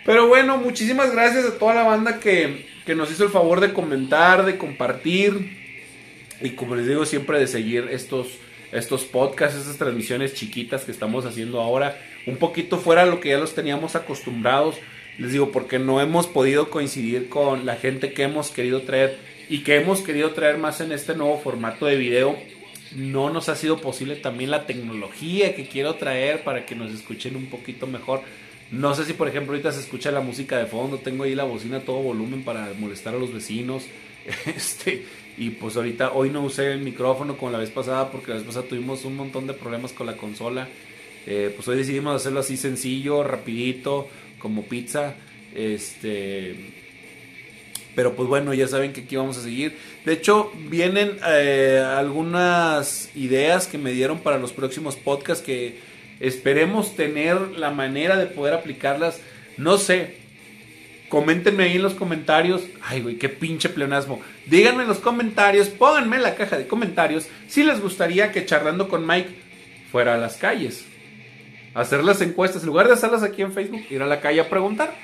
Pero 0.04 0.28
bueno, 0.28 0.56
muchísimas 0.58 1.10
gracias 1.12 1.44
a 1.44 1.58
toda 1.58 1.74
la 1.74 1.82
banda 1.82 2.20
que, 2.20 2.66
que 2.86 2.94
nos 2.94 3.10
hizo 3.10 3.24
el 3.24 3.30
favor 3.30 3.60
de 3.60 3.72
comentar, 3.72 4.44
de 4.44 4.56
compartir. 4.56 5.66
Y 6.40 6.50
como 6.50 6.76
les 6.76 6.86
digo, 6.86 7.04
siempre 7.04 7.38
de 7.38 7.46
seguir 7.46 7.88
estos, 7.90 8.28
estos 8.70 9.04
podcasts, 9.04 9.58
estas 9.58 9.78
transmisiones 9.78 10.34
chiquitas 10.34 10.84
que 10.84 10.92
estamos 10.92 11.24
haciendo 11.26 11.60
ahora. 11.60 12.00
Un 12.26 12.36
poquito 12.36 12.78
fuera 12.78 13.04
de 13.04 13.10
lo 13.10 13.20
que 13.20 13.30
ya 13.30 13.38
los 13.38 13.54
teníamos 13.54 13.94
acostumbrados. 13.94 14.76
Les 15.18 15.32
digo, 15.32 15.52
porque 15.52 15.78
no 15.78 16.00
hemos 16.00 16.26
podido 16.26 16.68
coincidir 16.68 17.28
con 17.28 17.64
la 17.64 17.76
gente 17.76 18.12
que 18.12 18.24
hemos 18.24 18.50
querido 18.50 18.82
traer 18.82 19.16
y 19.48 19.62
que 19.62 19.76
hemos 19.76 20.00
querido 20.00 20.32
traer 20.32 20.58
más 20.58 20.80
en 20.80 20.92
este 20.92 21.14
nuevo 21.14 21.38
formato 21.38 21.86
de 21.86 21.96
video. 21.96 22.36
No 22.94 23.30
nos 23.30 23.48
ha 23.48 23.56
sido 23.56 23.80
posible 23.80 24.16
también 24.16 24.50
la 24.50 24.66
tecnología 24.66 25.54
que 25.54 25.66
quiero 25.66 25.94
traer 25.94 26.44
para 26.44 26.66
que 26.66 26.74
nos 26.74 26.92
escuchen 26.92 27.36
un 27.36 27.46
poquito 27.46 27.86
mejor. 27.86 28.22
No 28.70 28.94
sé 28.94 29.04
si 29.04 29.12
por 29.12 29.28
ejemplo 29.28 29.52
ahorita 29.52 29.70
se 29.70 29.80
escucha 29.80 30.10
la 30.10 30.20
música 30.20 30.58
de 30.58 30.66
fondo, 30.66 30.98
tengo 30.98 31.22
ahí 31.22 31.34
la 31.34 31.44
bocina 31.44 31.78
a 31.78 31.80
todo 31.80 31.98
volumen 31.98 32.42
para 32.42 32.72
molestar 32.78 33.14
a 33.14 33.18
los 33.18 33.32
vecinos. 33.32 33.84
Este, 34.44 35.04
y 35.38 35.50
pues 35.50 35.76
ahorita 35.76 36.12
hoy 36.12 36.30
no 36.30 36.42
usé 36.42 36.72
el 36.72 36.80
micrófono 36.80 37.36
como 37.36 37.52
la 37.52 37.58
vez 37.58 37.70
pasada 37.70 38.10
porque 38.10 38.30
la 38.30 38.38
vez 38.38 38.44
pasada 38.44 38.66
tuvimos 38.66 39.04
un 39.04 39.14
montón 39.14 39.46
de 39.46 39.52
problemas 39.52 39.92
con 39.92 40.06
la 40.06 40.16
consola. 40.16 40.66
Eh, 41.26 41.52
pues 41.54 41.66
hoy 41.68 41.76
decidimos 41.76 42.14
hacerlo 42.16 42.40
así 42.40 42.56
sencillo, 42.56 43.24
rapidito, 43.24 44.08
como 44.38 44.64
pizza. 44.64 45.14
Este, 45.54 46.72
pero 47.94 48.14
pues 48.14 48.28
bueno, 48.28 48.54
ya 48.54 48.68
saben 48.68 48.92
que 48.92 49.02
aquí 49.02 49.16
vamos 49.16 49.38
a 49.38 49.42
seguir. 49.42 49.76
De 50.04 50.12
hecho, 50.12 50.52
vienen 50.68 51.18
eh, 51.26 51.82
algunas 51.84 53.10
ideas 53.16 53.66
que 53.66 53.78
me 53.78 53.92
dieron 53.92 54.20
para 54.20 54.38
los 54.38 54.52
próximos 54.52 54.96
podcasts 54.96 55.44
que 55.44 55.80
esperemos 56.20 56.94
tener 56.94 57.38
la 57.58 57.70
manera 57.70 58.16
de 58.16 58.26
poder 58.26 58.54
aplicarlas. 58.54 59.20
No 59.56 59.78
sé, 59.78 60.26
Coméntenme 61.08 61.64
ahí 61.64 61.76
en 61.76 61.82
los 61.82 61.94
comentarios. 61.94 62.62
Ay, 62.82 63.00
güey, 63.00 63.16
qué 63.16 63.28
pinche 63.28 63.68
pleonasmo. 63.68 64.20
Díganme 64.46 64.82
en 64.82 64.88
los 64.88 64.98
comentarios, 64.98 65.68
pónganme 65.68 66.16
en 66.16 66.22
la 66.22 66.34
caja 66.34 66.58
de 66.58 66.66
comentarios 66.66 67.28
si 67.46 67.62
les 67.62 67.80
gustaría 67.80 68.32
que 68.32 68.44
charlando 68.44 68.88
con 68.88 69.06
Mike 69.06 69.30
fuera 69.92 70.14
a 70.14 70.18
las 70.18 70.36
calles. 70.36 70.84
Hacer 71.76 72.02
las 72.02 72.22
encuestas, 72.22 72.62
en 72.62 72.68
lugar 72.68 72.86
de 72.86 72.94
hacerlas 72.94 73.22
aquí 73.22 73.42
en 73.42 73.52
Facebook, 73.52 73.82
ir 73.90 74.00
a 74.00 74.06
la 74.06 74.22
calle 74.22 74.40
a 74.40 74.48
preguntar. 74.48 74.94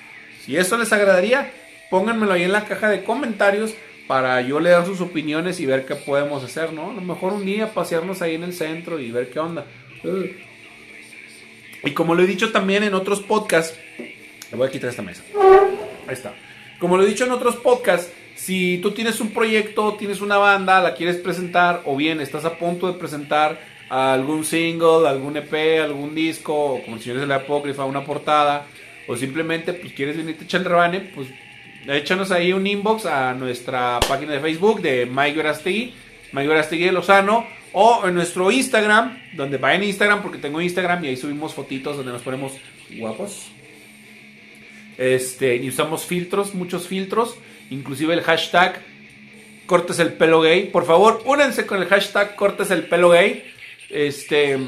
Si 0.41 0.57
eso 0.57 0.79
les 0.79 0.91
agradaría, 0.91 1.53
pónganmelo 1.91 2.33
ahí 2.33 2.45
en 2.45 2.53
la 2.53 2.65
caja 2.65 2.89
de 2.89 3.05
comentarios 3.05 3.75
para 4.07 4.41
yo 4.41 4.59
leer 4.59 4.87
sus 4.87 5.03
opiniones 5.03 5.61
y 5.61 5.67
ver 5.67 5.85
qué 5.85 5.97
podemos 5.97 6.43
hacer, 6.43 6.73
¿no? 6.73 6.91
A 6.91 6.95
lo 6.95 7.03
mejor 7.03 7.35
un 7.35 7.45
día 7.45 7.75
pasearnos 7.75 8.23
ahí 8.23 8.37
en 8.37 8.45
el 8.45 8.55
centro 8.55 8.99
y 8.99 9.11
ver 9.11 9.29
qué 9.29 9.39
onda. 9.39 9.67
Y 11.85 11.91
como 11.91 12.15
lo 12.15 12.23
he 12.23 12.27
dicho 12.27 12.51
también 12.53 12.85
en 12.85 12.95
otros 12.95 13.21
podcasts, 13.21 13.79
le 13.99 14.57
voy 14.57 14.67
a 14.67 14.71
quitar 14.71 14.89
esta 14.89 15.03
mesa. 15.03 15.23
Ahí 16.07 16.15
está. 16.15 16.33
Como 16.79 16.97
lo 16.97 17.03
he 17.03 17.07
dicho 17.07 17.27
en 17.27 17.33
otros 17.33 17.57
podcasts, 17.57 18.11
si 18.35 18.79
tú 18.79 18.93
tienes 18.93 19.21
un 19.21 19.35
proyecto, 19.35 19.93
tienes 19.99 20.23
una 20.23 20.39
banda, 20.39 20.81
la 20.81 20.95
quieres 20.95 21.19
presentar, 21.19 21.83
o 21.85 21.97
bien 21.97 22.23
estás 22.23 22.47
a 22.47 22.57
punto 22.57 22.91
de 22.91 22.99
presentar 22.99 23.72
algún 23.93 24.43
single, 24.47 25.07
algún 25.07 25.37
EP, 25.37 25.83
algún 25.83 26.15
disco, 26.15 26.55
o 26.55 26.83
como 26.83 26.97
el 26.97 27.03
señor 27.03 27.21
de 27.21 27.27
la 27.27 27.37
apócrifa, 27.37 27.85
una 27.85 28.05
portada, 28.05 28.67
o 29.07 29.17
simplemente 29.17 29.75
pues 29.75 29.93
quieres 29.93 30.17
venirte 30.17 30.45
a 30.45 30.45
echar 30.47 30.65
rebane, 30.65 31.01
pues 31.01 31.29
échanos 31.87 32.31
ahí 32.31 32.55
un 32.55 32.67
inbox 32.67 33.05
a 33.05 33.35
nuestra 33.35 34.01
página 34.09 34.33
de 34.33 34.41
Facebook 34.41 34.81
de 34.81 35.05
Mike 35.05 35.37
Verastegui, 35.37 35.93
Mike 36.33 36.49
Verastegui 36.49 36.85
de 36.87 36.93
Lozano, 36.93 37.47
o 37.75 38.07
en 38.07 38.15
nuestro 38.15 38.51
Instagram, 38.51 39.19
donde 39.35 39.59
vayan 39.59 39.83
Instagram, 39.83 40.23
porque 40.23 40.39
tengo 40.39 40.63
Instagram 40.63 41.05
y 41.05 41.09
ahí 41.09 41.17
subimos 41.19 41.53
fotitos 41.53 41.95
donde 41.95 42.13
nos 42.13 42.23
ponemos 42.23 42.53
guapos. 42.97 43.51
Este, 44.97 45.57
y 45.57 45.69
usamos 45.69 46.07
filtros, 46.07 46.55
muchos 46.55 46.89
filtros, 46.89 47.37
inclusive 47.69 48.15
el 48.15 48.23
hashtag 48.23 48.81
cortes 49.67 49.99
el 49.99 50.15
pelo 50.15 50.41
gay. 50.41 50.65
Por 50.65 50.87
favor, 50.87 51.23
únense 51.27 51.67
con 51.67 51.83
el 51.83 51.89
hashtag 51.89 52.37
cortes 52.37 52.71
el 52.71 52.85
pelo 52.85 53.11
gay. 53.11 53.53
Este, 53.93 54.59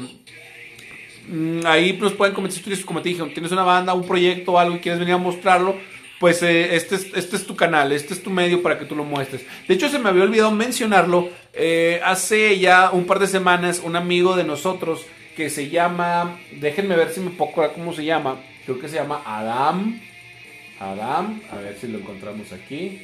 mm, 1.27 1.61
ahí 1.65 1.93
nos 1.93 2.13
pueden 2.13 2.33
comentar 2.33 2.61
si 2.61 2.83
como 2.83 3.01
te 3.01 3.09
dije, 3.09 3.23
tienes 3.33 3.51
una 3.51 3.63
banda, 3.63 3.93
un 3.93 4.07
proyecto 4.07 4.59
algo 4.59 4.75
y 4.75 4.79
quieres 4.79 4.99
venir 4.99 5.15
a 5.15 5.17
mostrarlo. 5.17 5.75
Pues 6.19 6.41
eh, 6.43 6.75
este, 6.75 6.95
es, 6.95 7.07
este 7.13 7.35
es 7.35 7.45
tu 7.45 7.55
canal, 7.57 7.91
este 7.91 8.13
es 8.13 8.23
tu 8.23 8.29
medio 8.29 8.61
para 8.63 8.79
que 8.79 8.85
tú 8.85 8.95
lo 8.95 9.03
muestres. 9.03 9.45
De 9.67 9.73
hecho, 9.73 9.89
se 9.89 9.99
me 9.99 10.07
había 10.09 10.23
olvidado 10.23 10.51
mencionarlo. 10.51 11.29
Eh, 11.53 11.99
hace 12.05 12.57
ya 12.57 12.91
un 12.91 13.05
par 13.05 13.19
de 13.19 13.27
semanas, 13.27 13.81
un 13.83 13.97
amigo 13.97 14.35
de 14.37 14.45
nosotros 14.45 15.05
que 15.35 15.49
se 15.49 15.69
llama, 15.69 16.39
déjenme 16.61 16.95
ver 16.95 17.09
si 17.09 17.19
me 17.19 17.31
puedo 17.31 17.51
acordar 17.51 17.73
cómo 17.73 17.91
se 17.93 18.05
llama. 18.05 18.37
Creo 18.65 18.79
que 18.79 18.87
se 18.87 18.95
llama 18.95 19.21
Adam 19.25 19.99
Adam. 20.79 21.41
A 21.51 21.57
ver 21.57 21.77
si 21.79 21.87
lo 21.87 21.99
encontramos 21.99 22.51
aquí. 22.51 23.01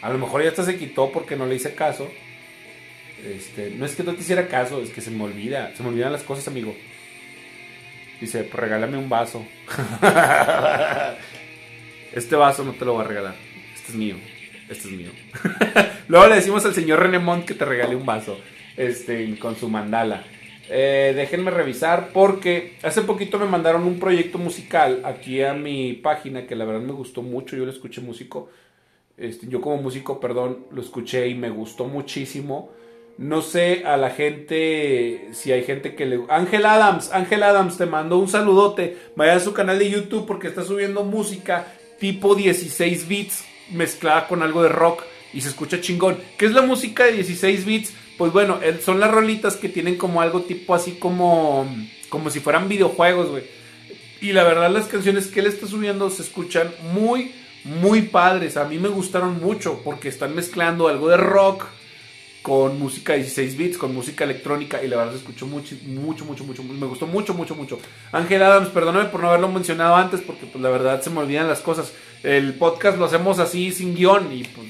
A 0.00 0.10
lo 0.10 0.18
mejor 0.18 0.42
ya 0.42 0.50
hasta 0.50 0.64
se 0.64 0.78
quitó 0.78 1.10
porque 1.10 1.36
no 1.36 1.46
le 1.46 1.56
hice 1.56 1.74
caso. 1.74 2.08
Este, 3.24 3.70
no 3.70 3.84
es 3.84 3.96
que 3.96 4.04
no 4.04 4.14
te 4.14 4.20
hiciera 4.20 4.46
caso, 4.46 4.80
es 4.80 4.90
que 4.90 5.00
se 5.00 5.10
me 5.10 5.24
olvida. 5.24 5.74
Se 5.76 5.82
me 5.82 5.88
olvidan 5.88 6.12
las 6.12 6.22
cosas, 6.22 6.46
amigo. 6.48 6.74
Dice, 8.20 8.44
pues 8.44 8.54
regálame 8.54 8.96
un 8.96 9.08
vaso. 9.08 9.44
este 12.12 12.36
vaso 12.36 12.64
no 12.64 12.72
te 12.72 12.84
lo 12.84 12.94
voy 12.94 13.04
a 13.04 13.08
regalar. 13.08 13.34
Este 13.74 13.92
es 13.92 13.94
mío. 13.94 14.16
Este 14.68 14.88
es 14.88 14.94
mío. 14.94 15.10
Luego 16.08 16.26
le 16.26 16.36
decimos 16.36 16.64
al 16.64 16.74
señor 16.74 17.00
Renemont 17.00 17.44
que 17.44 17.54
te 17.54 17.64
regale 17.64 17.96
un 17.96 18.06
vaso. 18.06 18.38
Este, 18.76 19.36
con 19.38 19.56
su 19.56 19.68
mandala. 19.68 20.24
Eh, 20.70 21.12
déjenme 21.16 21.50
revisar 21.50 22.10
porque 22.12 22.76
hace 22.82 23.02
poquito 23.02 23.38
me 23.38 23.46
mandaron 23.46 23.84
un 23.84 23.98
proyecto 23.98 24.36
musical 24.38 25.00
aquí 25.04 25.42
a 25.42 25.54
mi 25.54 25.94
página 25.94 26.46
que 26.46 26.54
la 26.54 26.64
verdad 26.64 26.82
me 26.82 26.92
gustó 26.92 27.22
mucho. 27.22 27.56
Yo 27.56 27.64
lo 27.64 27.70
escuché 27.72 28.00
músico. 28.00 28.50
Este, 29.18 29.48
yo 29.48 29.60
como 29.60 29.82
músico, 29.82 30.20
perdón, 30.20 30.66
lo 30.70 30.80
escuché 30.80 31.28
y 31.28 31.34
me 31.34 31.50
gustó 31.50 31.86
muchísimo. 31.86 32.70
No 33.18 33.42
sé 33.42 33.82
a 33.84 33.96
la 33.96 34.10
gente 34.10 35.30
si 35.32 35.50
hay 35.50 35.64
gente 35.64 35.96
que 35.96 36.06
le... 36.06 36.20
Ángel 36.28 36.64
Adams, 36.64 37.12
Ángel 37.12 37.42
Adams, 37.42 37.76
te 37.76 37.86
mando 37.86 38.16
un 38.18 38.28
saludote. 38.28 38.96
Vaya 39.16 39.34
a 39.34 39.40
su 39.40 39.52
canal 39.52 39.78
de 39.78 39.90
YouTube 39.90 40.24
porque 40.24 40.46
está 40.46 40.62
subiendo 40.62 41.02
música 41.02 41.66
tipo 41.98 42.36
16 42.36 43.08
bits 43.08 43.44
mezclada 43.72 44.28
con 44.28 44.42
algo 44.42 44.62
de 44.62 44.68
rock 44.68 45.02
y 45.32 45.40
se 45.40 45.48
escucha 45.48 45.80
chingón. 45.80 46.16
¿Qué 46.36 46.46
es 46.46 46.52
la 46.52 46.62
música 46.62 47.04
de 47.04 47.12
16 47.14 47.64
bits? 47.64 47.92
Pues 48.16 48.32
bueno, 48.32 48.60
son 48.84 49.00
las 49.00 49.10
rolitas 49.10 49.56
que 49.56 49.68
tienen 49.68 49.96
como 49.96 50.20
algo 50.20 50.42
tipo 50.42 50.74
así 50.74 50.92
como, 50.92 51.68
como 52.08 52.30
si 52.30 52.38
fueran 52.38 52.68
videojuegos, 52.68 53.30
güey. 53.30 53.44
Y 54.20 54.32
la 54.32 54.44
verdad 54.44 54.70
las 54.70 54.86
canciones 54.86 55.26
que 55.26 55.40
él 55.40 55.46
está 55.46 55.66
subiendo 55.66 56.08
se 56.10 56.22
escuchan 56.22 56.72
muy, 56.92 57.32
muy 57.64 58.02
padres. 58.02 58.56
A 58.56 58.64
mí 58.64 58.78
me 58.78 58.88
gustaron 58.88 59.40
mucho 59.40 59.80
porque 59.84 60.08
están 60.08 60.34
mezclando 60.34 60.88
algo 60.88 61.08
de 61.08 61.16
rock 61.16 61.66
con 62.42 62.78
música 62.78 63.14
16 63.14 63.56
bits, 63.56 63.78
con 63.78 63.94
música 63.94 64.24
electrónica 64.24 64.82
y 64.82 64.88
la 64.88 64.96
verdad 64.96 65.12
se 65.12 65.18
escuchó 65.18 65.46
mucho, 65.46 65.74
mucho, 65.84 66.24
mucho, 66.24 66.44
mucho, 66.44 66.62
me 66.62 66.86
gustó 66.86 67.06
mucho, 67.06 67.34
mucho, 67.34 67.54
mucho. 67.54 67.78
Ángel 68.12 68.42
Adams, 68.42 68.68
perdóname 68.68 69.10
por 69.10 69.20
no 69.20 69.28
haberlo 69.28 69.48
mencionado 69.48 69.96
antes 69.96 70.20
porque 70.20 70.46
pues 70.46 70.62
la 70.62 70.70
verdad 70.70 71.02
se 71.02 71.10
me 71.10 71.18
olvidan 71.18 71.48
las 71.48 71.60
cosas. 71.60 71.92
El 72.22 72.54
podcast 72.54 72.98
lo 72.98 73.04
hacemos 73.04 73.38
así 73.38 73.70
sin 73.70 73.94
guion 73.94 74.32
y 74.32 74.44
pues 74.44 74.66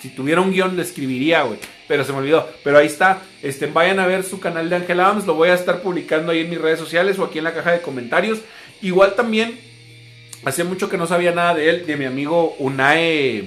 si 0.00 0.10
tuviera 0.10 0.40
un 0.40 0.52
guion 0.52 0.76
le 0.76 0.82
escribiría, 0.82 1.42
güey. 1.42 1.58
Pero 1.88 2.04
se 2.04 2.12
me 2.12 2.18
olvidó. 2.18 2.48
Pero 2.62 2.78
ahí 2.78 2.86
está. 2.86 3.22
Este, 3.42 3.66
vayan 3.66 3.98
a 3.98 4.06
ver 4.06 4.22
su 4.22 4.40
canal 4.40 4.68
de 4.68 4.76
Ángel 4.76 5.00
Adams. 5.00 5.26
Lo 5.26 5.34
voy 5.34 5.48
a 5.48 5.54
estar 5.54 5.80
publicando 5.80 6.32
ahí 6.32 6.40
en 6.40 6.50
mis 6.50 6.60
redes 6.60 6.78
sociales 6.78 7.18
o 7.18 7.24
aquí 7.24 7.38
en 7.38 7.44
la 7.44 7.54
caja 7.54 7.72
de 7.72 7.80
comentarios. 7.80 8.40
Igual 8.82 9.14
también, 9.14 9.58
hacía 10.44 10.64
mucho 10.64 10.88
que 10.88 10.96
no 10.96 11.06
sabía 11.06 11.32
nada 11.32 11.54
de 11.54 11.68
él, 11.68 11.86
de 11.86 11.96
mi 11.96 12.04
amigo 12.04 12.54
Unae. 12.58 13.44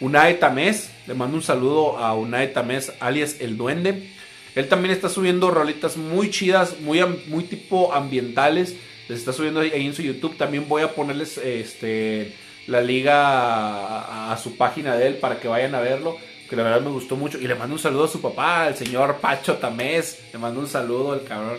Unae 0.00 0.34
Tamés. 0.34 0.90
Le 1.06 1.14
mando 1.14 1.36
un 1.36 1.42
saludo 1.42 1.98
a 1.98 2.14
Unae 2.14 2.48
Tamés, 2.48 2.92
alias 3.00 3.36
El 3.40 3.56
Duende. 3.56 4.10
Él 4.54 4.68
también 4.68 4.92
está 4.92 5.08
subiendo 5.08 5.50
rolitas 5.50 5.96
muy 5.96 6.30
chidas, 6.30 6.80
muy, 6.80 7.00
muy 7.26 7.44
tipo 7.44 7.92
ambientales. 7.92 8.76
Les 9.08 9.20
está 9.20 9.32
subiendo 9.32 9.60
ahí 9.60 9.86
en 9.86 9.94
su 9.94 10.02
YouTube. 10.02 10.36
También 10.36 10.68
voy 10.68 10.82
a 10.82 10.94
ponerles 10.94 11.38
este 11.38 12.34
la 12.66 12.82
liga 12.82 14.30
a, 14.30 14.36
su 14.36 14.56
página 14.56 14.94
de 14.94 15.06
él 15.06 15.14
para 15.14 15.40
que 15.40 15.48
vayan 15.48 15.74
a 15.74 15.80
verlo. 15.80 16.16
Que 16.50 16.56
la 16.56 16.62
verdad 16.62 16.80
me 16.80 16.90
gustó 16.90 17.16
mucho. 17.16 17.38
Y 17.38 17.46
le 17.46 17.54
mando 17.54 17.74
un 17.74 17.80
saludo 17.80 18.04
a 18.04 18.08
su 18.08 18.20
papá, 18.20 18.64
al 18.64 18.76
señor 18.76 19.18
Pacho 19.20 19.56
Tamés. 19.56 20.18
Le 20.32 20.38
mando 20.38 20.60
un 20.60 20.66
saludo 20.66 21.12
al 21.12 21.24
cabrón. 21.24 21.58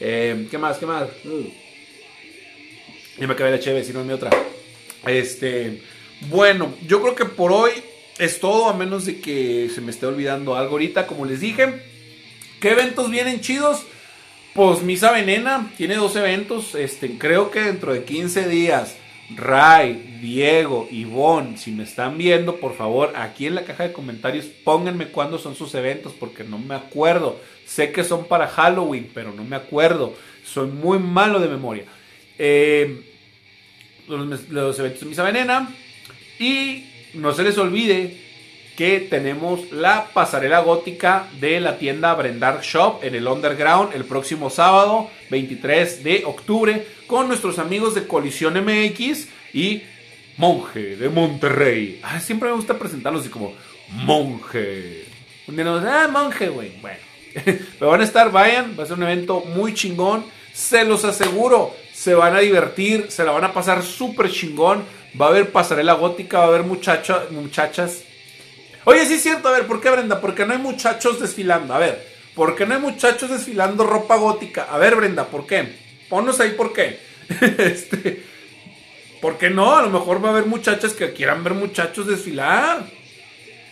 Eh, 0.00 0.48
¿Qué 0.50 0.58
más? 0.58 0.78
¿Qué 0.78 0.86
más? 0.86 1.08
Uh. 1.24 1.67
Ya 3.20 3.26
me 3.26 3.32
acabé 3.32 3.50
la 3.50 3.58
chévere, 3.58 3.84
si 3.84 3.92
no 3.92 4.04
mi 4.04 4.12
otra. 4.12 4.30
Este. 5.06 5.82
Bueno, 6.28 6.74
yo 6.86 7.00
creo 7.02 7.14
que 7.14 7.24
por 7.24 7.52
hoy 7.52 7.70
es 8.18 8.40
todo, 8.40 8.68
a 8.68 8.74
menos 8.74 9.06
de 9.06 9.20
que 9.20 9.70
se 9.74 9.80
me 9.80 9.90
esté 9.90 10.06
olvidando 10.06 10.56
algo 10.56 10.72
ahorita. 10.72 11.06
Como 11.06 11.24
les 11.24 11.40
dije, 11.40 11.82
¿qué 12.60 12.70
eventos 12.70 13.10
vienen 13.10 13.40
chidos? 13.40 13.82
Pues 14.54 14.82
Misa 14.82 15.12
Venena 15.12 15.70
tiene 15.76 15.96
dos 15.96 16.14
eventos. 16.16 16.74
Este, 16.74 17.18
creo 17.18 17.50
que 17.50 17.60
dentro 17.60 17.92
de 17.92 18.04
15 18.04 18.48
días. 18.48 18.96
Ray, 19.34 20.18
Diego, 20.22 20.88
Ivonne, 20.90 21.58
si 21.58 21.70
me 21.70 21.84
están 21.84 22.16
viendo, 22.16 22.56
por 22.56 22.74
favor, 22.74 23.12
aquí 23.14 23.46
en 23.46 23.56
la 23.56 23.64
caja 23.64 23.82
de 23.82 23.92
comentarios 23.92 24.46
pónganme 24.46 25.08
cuándo 25.08 25.38
son 25.38 25.54
sus 25.54 25.74
eventos, 25.74 26.14
porque 26.18 26.44
no 26.44 26.58
me 26.58 26.74
acuerdo. 26.74 27.38
Sé 27.66 27.92
que 27.92 28.04
son 28.04 28.24
para 28.24 28.48
Halloween, 28.48 29.10
pero 29.12 29.32
no 29.32 29.44
me 29.44 29.56
acuerdo. 29.56 30.14
Soy 30.44 30.68
muy 30.68 30.98
malo 30.98 31.40
de 31.40 31.48
memoria. 31.48 31.84
Eh, 32.38 33.07
los, 34.08 34.78
eventos 34.78 35.00
de 35.00 35.06
Misa 35.06 35.22
Venena. 35.22 35.68
Y 36.38 36.84
no 37.14 37.32
se 37.32 37.42
les 37.42 37.58
olvide 37.58 38.28
que 38.76 39.00
tenemos 39.00 39.72
la 39.72 40.06
pasarela 40.14 40.60
gótica 40.60 41.26
de 41.40 41.58
la 41.58 41.78
tienda 41.78 42.14
Brendar 42.14 42.60
Shop 42.62 43.00
en 43.02 43.16
el 43.16 43.26
Underground 43.26 43.92
el 43.92 44.04
próximo 44.04 44.50
sábado 44.50 45.10
23 45.30 46.04
de 46.04 46.22
octubre 46.24 46.86
con 47.08 47.26
nuestros 47.26 47.58
amigos 47.58 47.96
de 47.96 48.06
Colisión 48.06 48.54
MX 48.54 49.28
y 49.52 49.82
Monje 50.36 50.96
de 50.96 51.08
Monterrey. 51.08 52.00
Siempre 52.20 52.50
me 52.50 52.54
gusta 52.54 52.78
presentarlos 52.78 53.22
así 53.22 53.30
como 53.30 53.52
Monje. 53.88 55.06
Un 55.48 55.56
día 55.56 55.64
nos 55.64 55.84
ah, 55.84 56.08
Monje, 56.08 56.48
güey. 56.48 56.72
Bueno, 56.80 56.98
pero 57.78 57.90
van 57.90 58.00
a 58.00 58.04
estar, 58.04 58.30
vayan, 58.30 58.76
va 58.78 58.84
a 58.84 58.86
ser 58.86 58.96
un 58.96 59.02
evento 59.02 59.40
muy 59.40 59.74
chingón. 59.74 60.24
Se 60.52 60.84
los 60.84 61.04
aseguro, 61.04 61.74
se 62.08 62.14
van 62.14 62.34
a 62.34 62.38
divertir, 62.38 63.06
se 63.10 63.22
la 63.22 63.32
van 63.32 63.44
a 63.44 63.52
pasar 63.52 63.82
súper 63.82 64.30
chingón. 64.30 64.82
Va 65.20 65.26
a 65.26 65.28
haber 65.28 65.52
pasarela 65.52 65.92
gótica, 65.92 66.38
va 66.38 66.44
a 66.44 66.48
haber 66.48 66.62
muchachas, 66.62 67.30
muchachas 67.30 68.04
Oye, 68.84 69.04
sí 69.04 69.14
es 69.14 69.22
cierto, 69.22 69.48
a 69.48 69.52
ver, 69.52 69.66
¿por 69.66 69.82
qué 69.82 69.90
Brenda? 69.90 70.18
Porque 70.18 70.46
no 70.46 70.54
hay 70.54 70.58
muchachos 70.58 71.20
desfilando. 71.20 71.74
A 71.74 71.78
ver, 71.78 72.02
¿por 72.34 72.56
qué 72.56 72.64
no 72.64 72.74
hay 72.74 72.80
muchachos 72.80 73.28
desfilando 73.28 73.84
ropa 73.84 74.16
gótica? 74.16 74.68
A 74.70 74.78
ver, 74.78 74.96
Brenda, 74.96 75.26
¿por 75.26 75.46
qué? 75.46 75.68
Ponnos 76.08 76.40
ahí 76.40 76.52
por 76.52 76.72
qué. 76.72 76.98
este, 77.58 78.22
¿Por 79.20 79.36
qué 79.36 79.50
no? 79.50 79.76
A 79.76 79.82
lo 79.82 79.90
mejor 79.90 80.24
va 80.24 80.28
a 80.28 80.32
haber 80.32 80.46
muchachas 80.46 80.94
que 80.94 81.12
quieran 81.12 81.44
ver 81.44 81.52
muchachos 81.52 82.06
desfilar. 82.06 82.86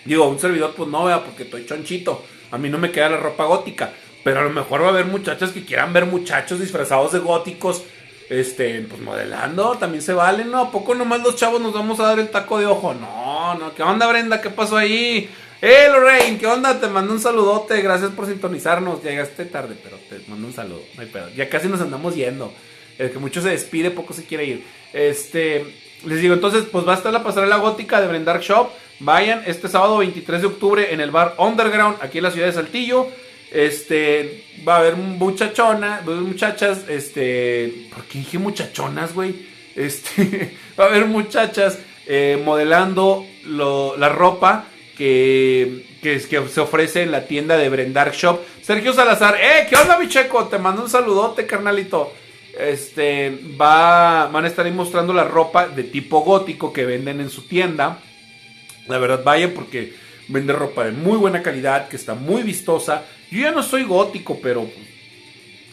Digo, 0.04 0.28
un 0.28 0.38
servidor, 0.38 0.74
pues 0.76 0.90
no, 0.90 1.06
vea, 1.06 1.24
porque 1.24 1.44
estoy 1.44 1.64
chonchito. 1.64 2.22
A 2.50 2.58
mí 2.58 2.68
no 2.68 2.76
me 2.76 2.90
queda 2.90 3.08
la 3.08 3.16
ropa 3.16 3.46
gótica. 3.46 3.92
Pero 4.22 4.40
a 4.40 4.42
lo 4.42 4.50
mejor 4.50 4.82
va 4.82 4.88
a 4.88 4.90
haber 4.90 5.06
muchachas 5.06 5.52
que 5.52 5.64
quieran 5.64 5.94
ver 5.94 6.04
muchachos 6.04 6.60
disfrazados 6.60 7.12
de 7.12 7.20
góticos 7.20 7.84
este, 8.28 8.80
pues 8.82 9.00
modelando, 9.00 9.76
también 9.78 10.02
se 10.02 10.12
vale, 10.12 10.44
¿no? 10.44 10.58
¿A 10.60 10.70
poco 10.70 10.94
nomás 10.94 11.22
los 11.22 11.36
chavos 11.36 11.60
nos 11.60 11.72
vamos 11.72 12.00
a 12.00 12.04
dar 12.04 12.18
el 12.18 12.28
taco 12.28 12.58
de 12.58 12.66
ojo? 12.66 12.94
No, 12.94 13.54
no, 13.54 13.74
¿qué 13.74 13.82
onda 13.82 14.06
Brenda? 14.06 14.40
¿Qué 14.40 14.50
pasó 14.50 14.76
ahí? 14.76 15.30
¡Eh, 15.62 15.88
Lorraine! 15.90 16.38
¿Qué 16.38 16.46
onda? 16.46 16.78
Te 16.78 16.86
mando 16.88 17.12
un 17.12 17.20
saludote, 17.20 17.80
gracias 17.80 18.10
por 18.10 18.26
sintonizarnos. 18.26 19.02
Llegaste 19.02 19.46
tarde, 19.46 19.76
pero 19.82 19.96
te 20.08 20.28
mando 20.28 20.48
un 20.48 20.52
saludo, 20.52 20.82
no 20.94 21.02
hay 21.02 21.08
pedo. 21.08 21.30
Ya 21.36 21.48
casi 21.48 21.68
nos 21.68 21.80
andamos 21.80 22.14
yendo. 22.14 22.52
El 22.98 23.10
que 23.10 23.18
mucho 23.18 23.40
se 23.40 23.50
despide, 23.50 23.90
poco 23.90 24.12
se 24.12 24.24
quiere 24.24 24.44
ir. 24.44 24.64
Este, 24.92 25.64
les 26.04 26.20
digo, 26.20 26.34
entonces, 26.34 26.64
pues 26.70 26.86
va 26.86 26.92
a 26.92 26.96
estar 26.96 27.12
la 27.12 27.22
pasarela 27.22 27.56
gótica 27.56 28.00
de 28.00 28.08
Brendar 28.08 28.40
Shop. 28.40 28.70
Vayan 28.98 29.42
este 29.46 29.68
sábado 29.68 29.98
23 29.98 30.40
de 30.40 30.46
octubre 30.46 30.92
en 30.92 31.00
el 31.00 31.10
bar 31.10 31.34
Underground, 31.38 31.98
aquí 32.00 32.18
en 32.18 32.24
la 32.24 32.30
ciudad 32.30 32.46
de 32.46 32.52
Saltillo. 32.52 33.08
Este, 33.56 34.44
va 34.68 34.74
a 34.74 34.78
haber 34.80 34.96
muchachona, 34.96 36.02
muchachas, 36.04 36.84
este, 36.90 37.88
¿por 37.90 38.04
qué 38.04 38.18
dije 38.18 38.38
muchachonas, 38.38 39.14
güey? 39.14 39.34
Este, 39.74 40.58
va 40.78 40.84
a 40.84 40.88
haber 40.88 41.06
muchachas 41.06 41.78
eh, 42.06 42.38
modelando 42.44 43.24
la 43.46 44.10
ropa 44.10 44.66
que, 44.98 45.86
que, 46.02 46.20
se 46.20 46.60
ofrece 46.60 47.02
en 47.02 47.10
la 47.10 47.26
tienda 47.26 47.56
de 47.56 47.70
Brendar 47.70 48.12
Shop. 48.12 48.42
Sergio 48.60 48.92
Salazar, 48.92 49.36
¡eh! 49.36 49.66
¿Qué 49.70 49.76
onda, 49.76 49.98
mi 49.98 50.10
checo? 50.10 50.44
Te 50.48 50.58
mando 50.58 50.82
un 50.82 50.90
saludote, 50.90 51.46
carnalito. 51.46 52.12
Este, 52.58 53.40
va, 53.58 54.26
van 54.26 54.44
a 54.44 54.48
estar 54.48 54.66
ahí 54.66 54.72
mostrando 54.72 55.14
la 55.14 55.24
ropa 55.24 55.66
de 55.66 55.84
tipo 55.84 56.20
gótico 56.20 56.74
que 56.74 56.84
venden 56.84 57.22
en 57.22 57.30
su 57.30 57.46
tienda. 57.46 58.00
La 58.86 58.98
verdad, 58.98 59.22
vaya 59.24 59.54
porque 59.54 59.94
vende 60.28 60.52
ropa 60.52 60.84
de 60.84 60.92
muy 60.92 61.16
buena 61.16 61.42
calidad, 61.42 61.88
que 61.88 61.96
está 61.96 62.12
muy 62.12 62.42
vistosa 62.42 63.06
yo 63.30 63.40
ya 63.40 63.50
no 63.50 63.62
soy 63.62 63.84
gótico, 63.84 64.38
pero 64.42 64.68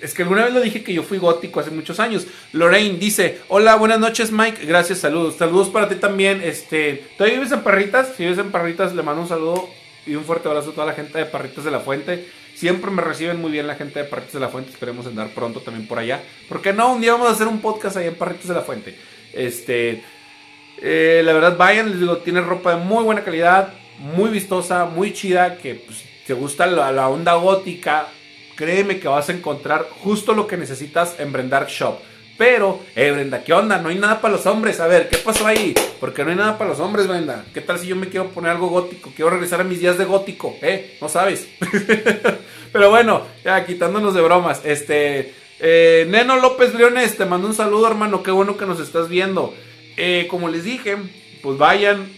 es 0.04 0.14
que 0.14 0.24
alguna 0.24 0.44
vez 0.44 0.54
lo 0.54 0.60
dije 0.60 0.84
que 0.84 0.94
yo 0.94 1.02
fui 1.02 1.18
gótico 1.18 1.62
hace 1.62 1.72
muchos 1.72 2.00
años. 2.00 2.28
Lorraine 2.52 3.00
dice, 3.00 3.40
hola, 3.48 3.76
buenas 3.76 4.00
noches 4.00 4.32
Mike, 4.32 4.66
gracias, 4.66 5.00
saludos. 5.00 5.36
Saludos 5.38 5.70
para 5.70 5.88
ti 5.88 5.96
también. 5.96 6.42
Este, 6.44 7.06
¿Todavía 7.18 7.40
vives 7.40 7.54
en 7.54 7.62
Parritas? 7.62 8.14
Si 8.18 8.24
vives 8.24 8.38
en 8.38 8.52
Parritas, 8.52 8.94
le 8.94 9.02
mando 9.02 9.22
un 9.22 9.30
saludo 9.30 9.70
y 10.06 10.16
un 10.16 10.26
fuerte 10.26 10.50
abrazo 10.50 10.72
a 10.72 10.74
toda 10.74 10.88
la 10.88 10.94
gente 10.94 11.18
de 11.18 11.26
Parritas 11.26 11.64
de 11.64 11.72
la 11.72 11.80
Fuente. 11.80 12.28
Siempre 12.54 12.92
me 12.92 13.02
reciben 13.02 13.40
muy 13.40 13.52
bien 13.52 13.66
la 13.66 13.76
gente 13.76 14.00
de 14.00 14.06
Parritas 14.06 14.34
de 14.34 14.40
la 14.42 14.50
Fuente. 14.50 14.72
Esperemos 14.72 15.08
andar 15.08 15.30
pronto 15.30 15.62
también 15.62 15.88
por 15.88 16.00
allá. 16.00 16.22
Porque 16.50 16.74
no, 16.74 16.94
un 16.94 17.00
día 17.00 17.14
vamos 17.14 17.30
a 17.30 17.32
hacer 17.32 17.48
un 17.48 17.62
podcast 17.62 17.96
ahí 17.96 18.08
en 18.08 18.16
Parritas 18.16 18.50
de 18.50 18.54
la 18.56 18.62
Fuente. 18.62 18.98
Este, 19.32 20.04
eh, 20.82 21.22
la 21.24 21.32
verdad, 21.32 21.56
vayan, 21.58 21.90
les 21.90 22.00
digo, 22.02 22.18
tiene 22.18 22.42
ropa 22.42 22.76
de 22.76 22.84
muy 22.84 23.06
buena 23.06 23.24
calidad, 23.24 23.74
muy 24.00 24.30
vistosa, 24.30 24.86
muy 24.86 25.14
chida, 25.14 25.58
que 25.58 25.76
pues 25.76 26.04
te 26.26 26.34
gusta 26.34 26.68
la, 26.68 27.10
onda 27.10 27.34
gótica, 27.36 28.08
créeme 28.56 29.00
que 29.00 29.08
vas 29.08 29.30
a 29.30 29.34
encontrar 29.34 29.88
justo 30.04 30.34
lo 30.34 30.48
que 30.48 30.58
necesitas 30.58 31.20
en 31.20 31.32
Brendark 31.32 31.68
Shop. 31.68 32.00
Pero, 32.38 32.80
eh, 32.96 33.12
Brenda, 33.12 33.44
¿qué 33.44 33.54
onda? 33.54 33.78
No 33.78 33.90
hay 33.90 33.98
nada 33.98 34.20
para 34.20 34.34
los 34.34 34.46
hombres. 34.48 34.80
A 34.80 34.88
ver, 34.88 35.08
¿qué 35.08 35.18
pasó 35.18 35.46
ahí? 35.46 35.76
Porque 36.00 36.24
no 36.24 36.32
hay 36.32 36.36
nada 36.36 36.58
para 36.58 36.72
los 36.72 36.80
hombres, 36.80 37.08
Brenda. 37.08 37.46
¿Qué 37.54 37.62
tal 37.62 37.78
si 37.78 37.88
yo 37.88 37.96
me 37.96 38.10
quiero 38.10 38.30
poner 38.30 38.52
algo 38.52 38.70
gótico? 38.70 39.12
Quiero 39.16 39.30
regresar 39.30 39.62
a 39.62 39.64
mis 39.64 39.80
días 39.80 40.00
de 40.00 40.06
gótico, 40.06 40.56
¿eh? 40.64 40.98
No 41.00 41.10
sabes. 41.10 41.48
Pero 42.74 42.90
bueno, 42.90 43.22
ya 43.46 43.64
quitándonos 43.66 44.16
de 44.16 44.22
bromas. 44.22 44.62
Este, 44.66 45.36
eh, 45.60 46.08
Neno 46.10 46.38
López 46.38 46.74
Leones, 46.74 47.16
te 47.18 47.26
mando 47.26 47.48
un 47.48 47.54
saludo, 47.54 47.88
hermano. 47.88 48.24
Qué 48.24 48.32
bueno 48.32 48.58
que 48.58 48.66
nos 48.66 48.80
estás 48.80 49.10
viendo. 49.10 49.54
Eh, 49.96 50.28
como 50.30 50.50
les 50.50 50.64
dije, 50.64 50.98
pues 51.44 51.60
vayan, 51.60 52.12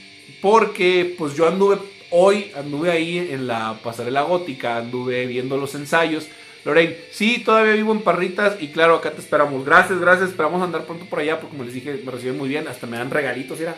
porque 0.45 1.15
pues 1.17 1.33
yo 1.33 1.47
anduve 1.47 1.79
Hoy 2.11 2.51
anduve 2.55 2.91
ahí 2.91 3.17
en 3.17 3.47
la 3.47 3.79
pasarela 3.83 4.21
gótica, 4.21 4.77
anduve 4.77 5.25
viendo 5.25 5.57
los 5.57 5.73
ensayos. 5.73 6.27
Lorraine, 6.63 6.95
sí, 7.11 7.41
todavía 7.43 7.73
vivo 7.73 7.91
en 7.93 8.01
Parritas 8.01 8.61
y 8.61 8.67
claro, 8.67 8.93
acá 8.93 9.09
te 9.09 9.21
esperamos. 9.21 9.65
Gracias, 9.65 9.99
gracias, 9.99 10.29
esperamos 10.29 10.61
andar 10.61 10.85
pronto 10.85 11.05
por 11.05 11.19
allá 11.19 11.39
porque 11.39 11.57
como 11.57 11.63
les 11.63 11.73
dije, 11.73 11.99
me 12.05 12.11
reciben 12.11 12.37
muy 12.37 12.47
bien, 12.47 12.67
hasta 12.67 12.85
me 12.85 12.97
dan 12.97 13.09
regalitos, 13.09 13.59
era. 13.59 13.75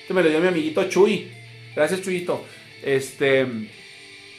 Este 0.00 0.14
me 0.14 0.22
lo 0.22 0.30
dio 0.30 0.38
mi 0.38 0.46
amiguito 0.46 0.88
Chuy. 0.88 1.28
Gracias, 1.74 2.02
Chuyito. 2.02 2.44
Este, 2.84 3.44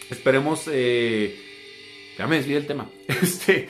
esperemos, 0.09 0.69
eh, 0.71 1.37
ya 2.17 2.27
me 2.27 2.37
desvié 2.37 2.55
del 2.55 2.65
tema. 2.65 2.89
Este, 3.21 3.67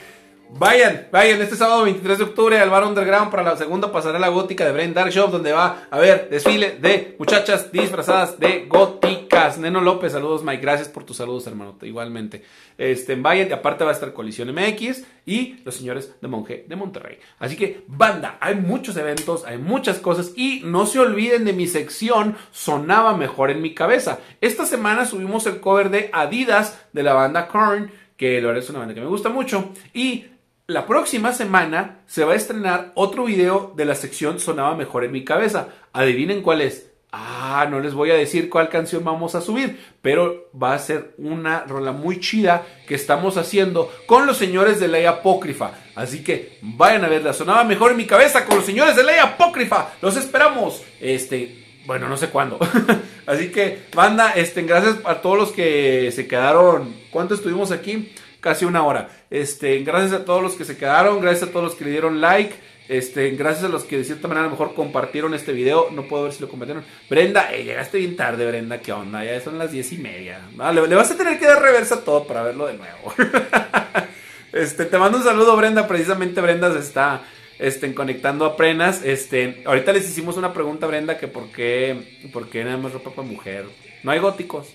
Vayan, 0.52 1.06
vayan 1.12 1.40
este 1.40 1.54
sábado 1.54 1.84
23 1.84 2.18
de 2.18 2.24
octubre 2.24 2.58
al 2.58 2.70
Bar 2.70 2.84
Underground 2.84 3.30
para 3.30 3.44
la 3.44 3.56
segunda 3.56 3.92
pasarela 3.92 4.28
gótica 4.28 4.64
de 4.66 4.72
Brain 4.72 4.92
Dark 4.92 5.10
Shop, 5.10 5.30
donde 5.30 5.52
va 5.52 5.86
a 5.90 5.96
haber 5.96 6.28
desfile 6.28 6.72
de 6.72 7.14
muchachas 7.18 7.70
disfrazadas 7.70 8.38
de 8.38 8.66
góticas. 8.66 9.58
Neno 9.58 9.80
López, 9.80 10.12
saludos 10.12 10.42
Mike, 10.42 10.60
gracias 10.60 10.88
por 10.88 11.04
tus 11.04 11.18
saludos, 11.18 11.46
hermano, 11.46 11.76
igualmente. 11.82 12.42
Este, 12.76 13.14
vayan, 13.14 13.48
y 13.48 13.52
aparte 13.52 13.84
va 13.84 13.90
a 13.90 13.94
estar 13.94 14.12
Colisión 14.12 14.52
MX 14.52 15.04
y 15.24 15.60
los 15.64 15.76
señores 15.76 16.14
de 16.20 16.28
Monje 16.28 16.64
de 16.68 16.76
Monterrey. 16.76 17.18
Así 17.38 17.56
que, 17.56 17.84
banda, 17.86 18.36
hay 18.40 18.56
muchos 18.56 18.96
eventos, 18.96 19.44
hay 19.44 19.56
muchas 19.56 19.98
cosas 19.98 20.32
y 20.36 20.62
no 20.64 20.84
se 20.84 20.98
olviden 20.98 21.44
de 21.44 21.52
mi 21.52 21.68
sección 21.68 22.36
Sonaba 22.50 23.16
Mejor 23.16 23.50
en 23.50 23.62
mi 23.62 23.72
cabeza. 23.72 24.18
Esta 24.40 24.66
semana 24.66 25.06
subimos 25.06 25.46
el 25.46 25.60
cover 25.60 25.90
de 25.90 26.10
Adidas 26.12 26.80
de 26.92 27.04
la 27.04 27.14
banda 27.14 27.46
Korn 27.46 27.92
que 28.20 28.38
la 28.38 28.48
verdad 28.48 28.62
es 28.62 28.68
una 28.68 28.80
banda 28.80 28.92
que 28.92 29.00
me 29.00 29.06
gusta 29.06 29.30
mucho. 29.30 29.70
Y 29.94 30.26
la 30.70 30.86
próxima 30.86 31.32
semana 31.32 31.98
se 32.06 32.24
va 32.24 32.32
a 32.32 32.36
estrenar 32.36 32.92
otro 32.94 33.24
video 33.24 33.72
de 33.76 33.84
la 33.84 33.96
sección 33.96 34.38
Sonaba 34.38 34.76
Mejor 34.76 35.02
en 35.02 35.10
mi 35.10 35.24
cabeza. 35.24 35.68
Adivinen 35.92 36.42
cuál 36.42 36.60
es. 36.60 36.90
Ah, 37.10 37.66
no 37.68 37.80
les 37.80 37.92
voy 37.92 38.12
a 38.12 38.14
decir 38.14 38.48
cuál 38.48 38.68
canción 38.68 39.02
vamos 39.02 39.34
a 39.34 39.40
subir, 39.40 39.80
pero 40.00 40.48
va 40.54 40.74
a 40.74 40.78
ser 40.78 41.14
una 41.18 41.64
rola 41.64 41.90
muy 41.90 42.20
chida 42.20 42.64
que 42.86 42.94
estamos 42.94 43.36
haciendo 43.36 43.90
con 44.06 44.28
los 44.28 44.36
señores 44.36 44.78
de 44.78 44.86
Ley 44.86 45.06
Apócrifa. 45.06 45.72
Así 45.96 46.22
que 46.22 46.58
vayan 46.62 47.04
a 47.04 47.08
verla. 47.08 47.32
Sonaba 47.32 47.64
mejor 47.64 47.90
en 47.90 47.96
mi 47.96 48.06
cabeza 48.06 48.44
con 48.44 48.58
los 48.58 48.64
señores 48.64 48.94
de 48.94 49.02
Ley 49.02 49.18
Apócrifa. 49.18 49.94
Los 50.00 50.16
esperamos. 50.16 50.84
Este, 51.00 51.64
bueno, 51.84 52.08
no 52.08 52.16
sé 52.16 52.28
cuándo. 52.28 52.60
Así 53.26 53.50
que, 53.50 53.86
banda, 53.92 54.34
este, 54.36 54.62
gracias 54.62 54.98
a 55.04 55.16
todos 55.16 55.36
los 55.36 55.50
que 55.50 56.12
se 56.14 56.28
quedaron. 56.28 56.94
¿Cuánto 57.10 57.34
estuvimos 57.34 57.72
aquí? 57.72 58.12
Casi 58.40 58.64
una 58.64 58.84
hora. 58.84 59.08
Este, 59.30 59.78
gracias 59.80 60.12
a 60.12 60.24
todos 60.24 60.42
los 60.42 60.54
que 60.54 60.64
se 60.64 60.76
quedaron, 60.76 61.20
gracias 61.20 61.48
a 61.48 61.52
todos 61.52 61.64
los 61.64 61.74
que 61.74 61.84
le 61.84 61.90
dieron 61.90 62.20
like. 62.20 62.54
Este, 62.88 63.30
gracias 63.30 63.66
a 63.66 63.68
los 63.68 63.84
que 63.84 63.98
de 63.98 64.04
cierta 64.04 64.26
manera 64.26 64.46
a 64.46 64.48
lo 64.48 64.50
mejor 64.50 64.74
compartieron 64.74 65.32
este 65.32 65.52
video. 65.52 65.90
No 65.92 66.08
puedo 66.08 66.24
ver 66.24 66.32
si 66.32 66.40
lo 66.40 66.48
compartieron. 66.48 66.84
Brenda, 67.08 67.54
eh, 67.54 67.62
llegaste 67.62 67.98
bien 67.98 68.16
tarde, 68.16 68.44
Brenda. 68.46 68.80
¿Qué 68.80 68.90
onda? 68.92 69.24
Ya 69.24 69.40
son 69.40 69.58
las 69.58 69.70
diez 69.70 69.92
y 69.92 69.98
media. 69.98 70.40
le, 70.72 70.94
vas 70.96 71.10
a 71.12 71.16
tener 71.16 71.38
que 71.38 71.46
dar 71.46 71.62
reversa 71.62 72.02
todo 72.02 72.26
para 72.26 72.42
verlo 72.42 72.66
de 72.66 72.74
nuevo. 72.74 73.14
este, 74.52 74.86
te 74.86 74.98
mando 74.98 75.18
un 75.18 75.24
saludo, 75.24 75.56
Brenda. 75.56 75.86
Precisamente 75.86 76.40
Brenda 76.40 76.72
se 76.72 76.80
está 76.80 77.22
este, 77.60 77.94
conectando 77.94 78.44
apenas. 78.44 79.04
Este, 79.04 79.62
ahorita 79.66 79.92
les 79.92 80.08
hicimos 80.08 80.36
una 80.36 80.52
pregunta, 80.52 80.88
Brenda, 80.88 81.16
que 81.16 81.28
por 81.28 81.48
qué, 81.52 82.28
por 82.32 82.48
qué 82.48 82.64
nada 82.64 82.78
más 82.78 82.92
ropa 82.92 83.10
para 83.10 83.28
mujer. 83.28 83.66
No 84.02 84.10
hay 84.10 84.18
góticos. 84.18 84.68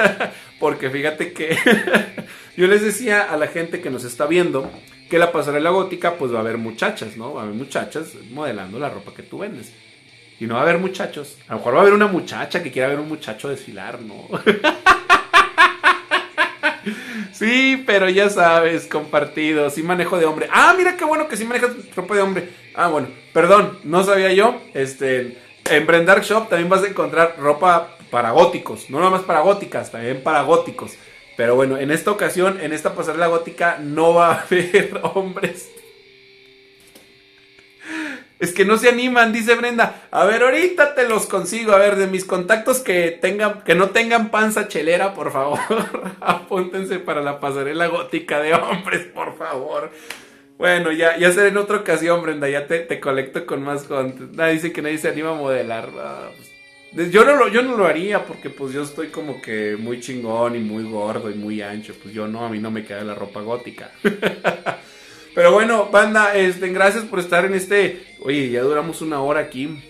Porque 0.60 0.90
fíjate 0.90 1.32
que 1.32 1.56
yo 2.56 2.66
les 2.66 2.82
decía 2.82 3.22
a 3.22 3.36
la 3.36 3.46
gente 3.46 3.80
que 3.80 3.90
nos 3.90 4.04
está 4.04 4.26
viendo 4.26 4.70
que 5.10 5.18
la 5.18 5.32
pasarela 5.32 5.70
gótica 5.70 6.16
pues 6.16 6.32
va 6.32 6.38
a 6.38 6.40
haber 6.40 6.58
muchachas, 6.58 7.16
¿no? 7.16 7.34
Va 7.34 7.42
a 7.42 7.44
haber 7.44 7.56
muchachas 7.56 8.14
modelando 8.30 8.78
la 8.78 8.90
ropa 8.90 9.12
que 9.14 9.22
tú 9.22 9.38
vendes. 9.38 9.72
Y 10.40 10.46
no 10.46 10.54
va 10.54 10.60
a 10.60 10.62
haber 10.64 10.78
muchachos. 10.78 11.36
A 11.48 11.52
lo 11.52 11.58
mejor 11.58 11.74
va 11.74 11.78
a 11.78 11.82
haber 11.82 11.94
una 11.94 12.06
muchacha 12.06 12.62
que 12.62 12.72
quiera 12.72 12.88
ver 12.88 12.98
un 12.98 13.08
muchacho 13.08 13.48
desfilar, 13.48 14.00
¿no? 14.00 14.28
Sí, 17.32 17.82
pero 17.84 18.08
ya 18.08 18.30
sabes, 18.30 18.86
compartido, 18.86 19.68
sí 19.68 19.82
manejo 19.82 20.18
de 20.18 20.24
hombre. 20.24 20.48
Ah, 20.52 20.72
mira 20.76 20.96
qué 20.96 21.04
bueno 21.04 21.26
que 21.26 21.36
sí 21.36 21.44
manejas 21.44 21.72
ropa 21.96 22.14
de 22.14 22.22
hombre. 22.22 22.48
Ah, 22.74 22.86
bueno, 22.86 23.08
perdón, 23.32 23.80
no 23.82 24.04
sabía 24.04 24.32
yo. 24.32 24.60
Este, 24.72 25.38
en 25.64 25.86
Brendark 25.86 26.22
Shop 26.22 26.48
también 26.48 26.68
vas 26.68 26.84
a 26.84 26.86
encontrar 26.86 27.34
ropa 27.38 27.96
para 28.10 28.30
góticos, 28.30 28.88
no 28.88 28.98
nada 28.98 29.10
más 29.10 29.22
para 29.22 29.40
góticas, 29.40 29.90
también 29.90 30.22
para 30.22 30.42
góticos. 30.42 30.92
Pero 31.36 31.56
bueno, 31.56 31.78
en 31.78 31.90
esta 31.90 32.10
ocasión, 32.10 32.60
en 32.60 32.72
esta 32.72 32.94
pasarela 32.94 33.26
gótica, 33.26 33.78
no 33.80 34.14
va 34.14 34.32
a 34.32 34.40
haber 34.42 35.00
hombres. 35.02 35.70
Es 38.38 38.52
que 38.52 38.64
no 38.64 38.76
se 38.76 38.88
animan, 38.88 39.32
dice 39.32 39.54
Brenda. 39.54 40.02
A 40.10 40.24
ver, 40.26 40.42
ahorita 40.42 40.94
te 40.94 41.08
los 41.08 41.26
consigo. 41.26 41.72
A 41.72 41.78
ver, 41.78 41.96
de 41.96 42.06
mis 42.06 42.24
contactos 42.24 42.80
que 42.80 43.10
tengan, 43.10 43.62
que 43.62 43.74
no 43.74 43.90
tengan 43.90 44.30
panza 44.30 44.68
chelera, 44.68 45.14
por 45.14 45.32
favor. 45.32 45.58
Apúntense 46.20 46.98
para 46.98 47.22
la 47.22 47.40
pasarela 47.40 47.86
gótica 47.86 48.40
de 48.40 48.54
hombres, 48.54 49.06
por 49.06 49.38
favor. 49.38 49.90
Bueno, 50.58 50.92
ya, 50.92 51.16
ya 51.16 51.32
será 51.32 51.48
en 51.48 51.56
otra 51.56 51.78
ocasión, 51.78 52.22
Brenda. 52.22 52.48
Ya 52.48 52.66
te, 52.66 52.80
te 52.80 53.00
colecto 53.00 53.46
con 53.46 53.62
más 53.62 53.84
content. 53.84 54.38
Dice 54.38 54.72
que 54.72 54.82
nadie 54.82 54.98
se 54.98 55.08
anima 55.08 55.30
a 55.30 55.34
modelar. 55.34 55.88
Ah, 55.98 56.28
pues, 56.36 56.53
yo 56.94 57.24
no, 57.24 57.36
lo, 57.36 57.48
yo 57.48 57.62
no 57.62 57.76
lo 57.76 57.86
haría 57.86 58.24
porque 58.24 58.50
pues 58.50 58.72
yo 58.72 58.82
estoy 58.82 59.08
como 59.08 59.40
que 59.40 59.76
muy 59.76 60.00
chingón 60.00 60.54
y 60.54 60.60
muy 60.60 60.84
gordo 60.84 61.30
y 61.30 61.34
muy 61.34 61.60
ancho. 61.60 61.94
Pues 62.00 62.14
yo 62.14 62.28
no, 62.28 62.44
a 62.44 62.48
mí 62.48 62.58
no 62.58 62.70
me 62.70 62.84
queda 62.84 63.02
la 63.02 63.14
ropa 63.14 63.40
gótica. 63.40 63.90
Pero 65.34 65.52
bueno, 65.52 65.88
banda, 65.90 66.36
este, 66.36 66.68
gracias 66.68 67.04
por 67.04 67.18
estar 67.18 67.44
en 67.44 67.54
este... 67.54 68.04
Oye, 68.20 68.50
ya 68.50 68.62
duramos 68.62 69.00
una 69.02 69.20
hora 69.20 69.40
aquí. 69.40 69.82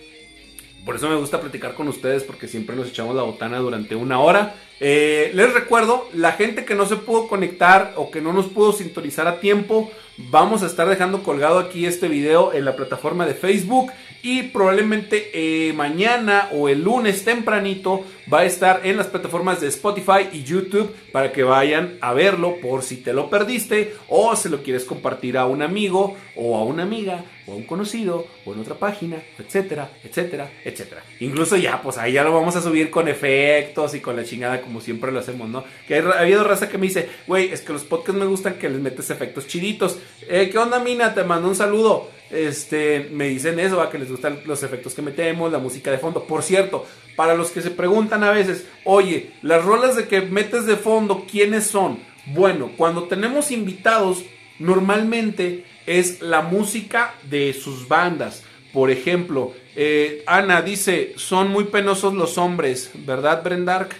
Por 0.83 0.95
eso 0.95 1.07
me 1.07 1.15
gusta 1.15 1.39
platicar 1.39 1.75
con 1.75 1.87
ustedes 1.87 2.23
porque 2.23 2.47
siempre 2.47 2.75
nos 2.75 2.87
echamos 2.87 3.15
la 3.15 3.23
botana 3.23 3.59
durante 3.59 3.95
una 3.95 4.19
hora. 4.19 4.55
Eh, 4.79 5.31
les 5.33 5.53
recuerdo, 5.53 6.09
la 6.13 6.33
gente 6.33 6.65
que 6.65 6.75
no 6.75 6.85
se 6.85 6.95
pudo 6.95 7.27
conectar 7.27 7.93
o 7.95 8.11
que 8.11 8.21
no 8.21 8.33
nos 8.33 8.47
pudo 8.47 8.73
sintonizar 8.73 9.27
a 9.27 9.39
tiempo, 9.39 9.91
vamos 10.17 10.63
a 10.63 10.65
estar 10.65 10.87
dejando 10.89 11.23
colgado 11.23 11.59
aquí 11.59 11.85
este 11.85 12.07
video 12.07 12.53
en 12.53 12.65
la 12.65 12.75
plataforma 12.75 13.25
de 13.25 13.35
Facebook 13.35 13.91
y 14.25 14.41
probablemente 14.41 15.29
eh, 15.35 15.71
mañana 15.73 16.49
o 16.51 16.67
el 16.67 16.83
lunes 16.83 17.23
tempranito 17.23 18.03
va 18.31 18.39
a 18.39 18.45
estar 18.45 18.81
en 18.83 18.97
las 18.97 19.07
plataformas 19.07 19.61
de 19.61 19.67
Spotify 19.67 20.29
y 20.31 20.43
YouTube 20.43 20.93
para 21.11 21.31
que 21.31 21.43
vayan 21.43 21.97
a 22.01 22.13
verlo 22.13 22.57
por 22.61 22.83
si 22.83 22.97
te 22.97 23.13
lo 23.13 23.29
perdiste 23.29 23.95
o 24.07 24.35
se 24.35 24.49
lo 24.49 24.63
quieres 24.63 24.83
compartir 24.83 25.37
a 25.37 25.45
un 25.45 25.61
amigo 25.61 26.15
o 26.35 26.57
a 26.57 26.63
una 26.63 26.83
amiga 26.83 27.23
o 27.47 27.53
a 27.53 27.55
un 27.55 27.63
conocido 27.63 28.25
o 28.45 28.53
en 28.53 28.59
otra 28.59 28.75
página, 28.75 29.17
etcétera, 29.37 29.91
etcétera, 30.03 30.49
etcétera. 30.63 31.03
Incluso 31.19 31.55
ya, 31.55 31.81
pues 31.81 31.97
ahí 31.97 32.13
ya 32.13 32.23
lo 32.23 32.33
vamos 32.33 32.55
a 32.55 32.61
subir 32.61 32.89
con 32.89 33.07
efectos 33.07 33.93
y 33.93 33.99
con 33.99 34.15
la 34.15 34.23
chingada 34.23 34.61
como 34.61 34.81
siempre 34.81 35.11
lo 35.11 35.19
hacemos, 35.19 35.47
¿no? 35.49 35.63
Que 35.87 35.99
ha 35.99 36.19
habido 36.19 36.43
raza 36.43 36.69
que 36.69 36.77
me 36.77 36.87
dice, 36.87 37.09
güey, 37.27 37.51
es 37.51 37.61
que 37.61 37.73
los 37.73 37.83
podcasts 37.83 38.19
me 38.19 38.25
gustan 38.25 38.55
que 38.55 38.69
les 38.69 38.79
metes 38.79 39.09
efectos 39.09 39.47
chiditos. 39.47 39.99
Eh, 40.27 40.49
¿Qué 40.51 40.57
onda, 40.57 40.79
Mina? 40.79 41.13
Te 41.13 41.23
mando 41.23 41.47
un 41.47 41.55
saludo 41.55 42.09
este, 42.29 43.09
me 43.11 43.27
dicen 43.29 43.59
eso, 43.59 43.81
a 43.81 43.89
que 43.89 43.99
les 43.99 44.09
gustan 44.09 44.39
los 44.45 44.63
efectos 44.63 44.93
que 44.93 45.01
metemos, 45.01 45.51
la 45.51 45.59
música 45.59 45.91
de 45.91 45.97
fondo. 45.97 46.23
Por 46.23 46.43
cierto, 46.43 46.85
para 47.15 47.35
los 47.35 47.51
que 47.51 47.61
se 47.61 47.71
preguntan 47.71 48.14
a 48.23 48.31
veces, 48.31 48.65
oye, 48.83 49.31
las 49.41 49.63
rolas 49.63 49.95
de 49.95 50.07
que 50.07 50.21
metes 50.21 50.65
de 50.65 50.75
fondo, 50.75 51.25
¿quiénes 51.29 51.67
son? 51.67 51.99
Bueno, 52.27 52.71
cuando 52.77 53.03
tenemos 53.03 53.51
invitados, 53.51 54.23
normalmente 54.59 55.65
es 55.85 56.21
la 56.21 56.41
música 56.41 57.15
de 57.29 57.53
sus 57.53 57.87
bandas. 57.87 58.43
Por 58.73 58.91
ejemplo, 58.91 59.53
eh, 59.75 60.23
Ana 60.25 60.61
dice, 60.61 61.13
son 61.17 61.49
muy 61.49 61.65
penosos 61.65 62.13
los 62.13 62.37
hombres, 62.37 62.91
¿verdad, 62.93 63.43
Brendark? 63.43 63.95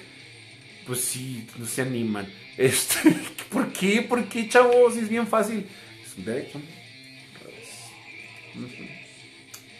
Pues 0.88 1.02
sí, 1.02 1.48
no 1.58 1.66
se 1.66 1.82
animan. 1.82 2.28
Este, 2.58 3.14
¿Por 3.50 3.74
qué? 3.74 4.02
¿Por 4.02 4.24
qué, 4.30 4.48
chavos? 4.48 4.96
Es 4.96 5.10
bien 5.10 5.28
fácil. 5.28 5.68
derecho. 6.16 6.62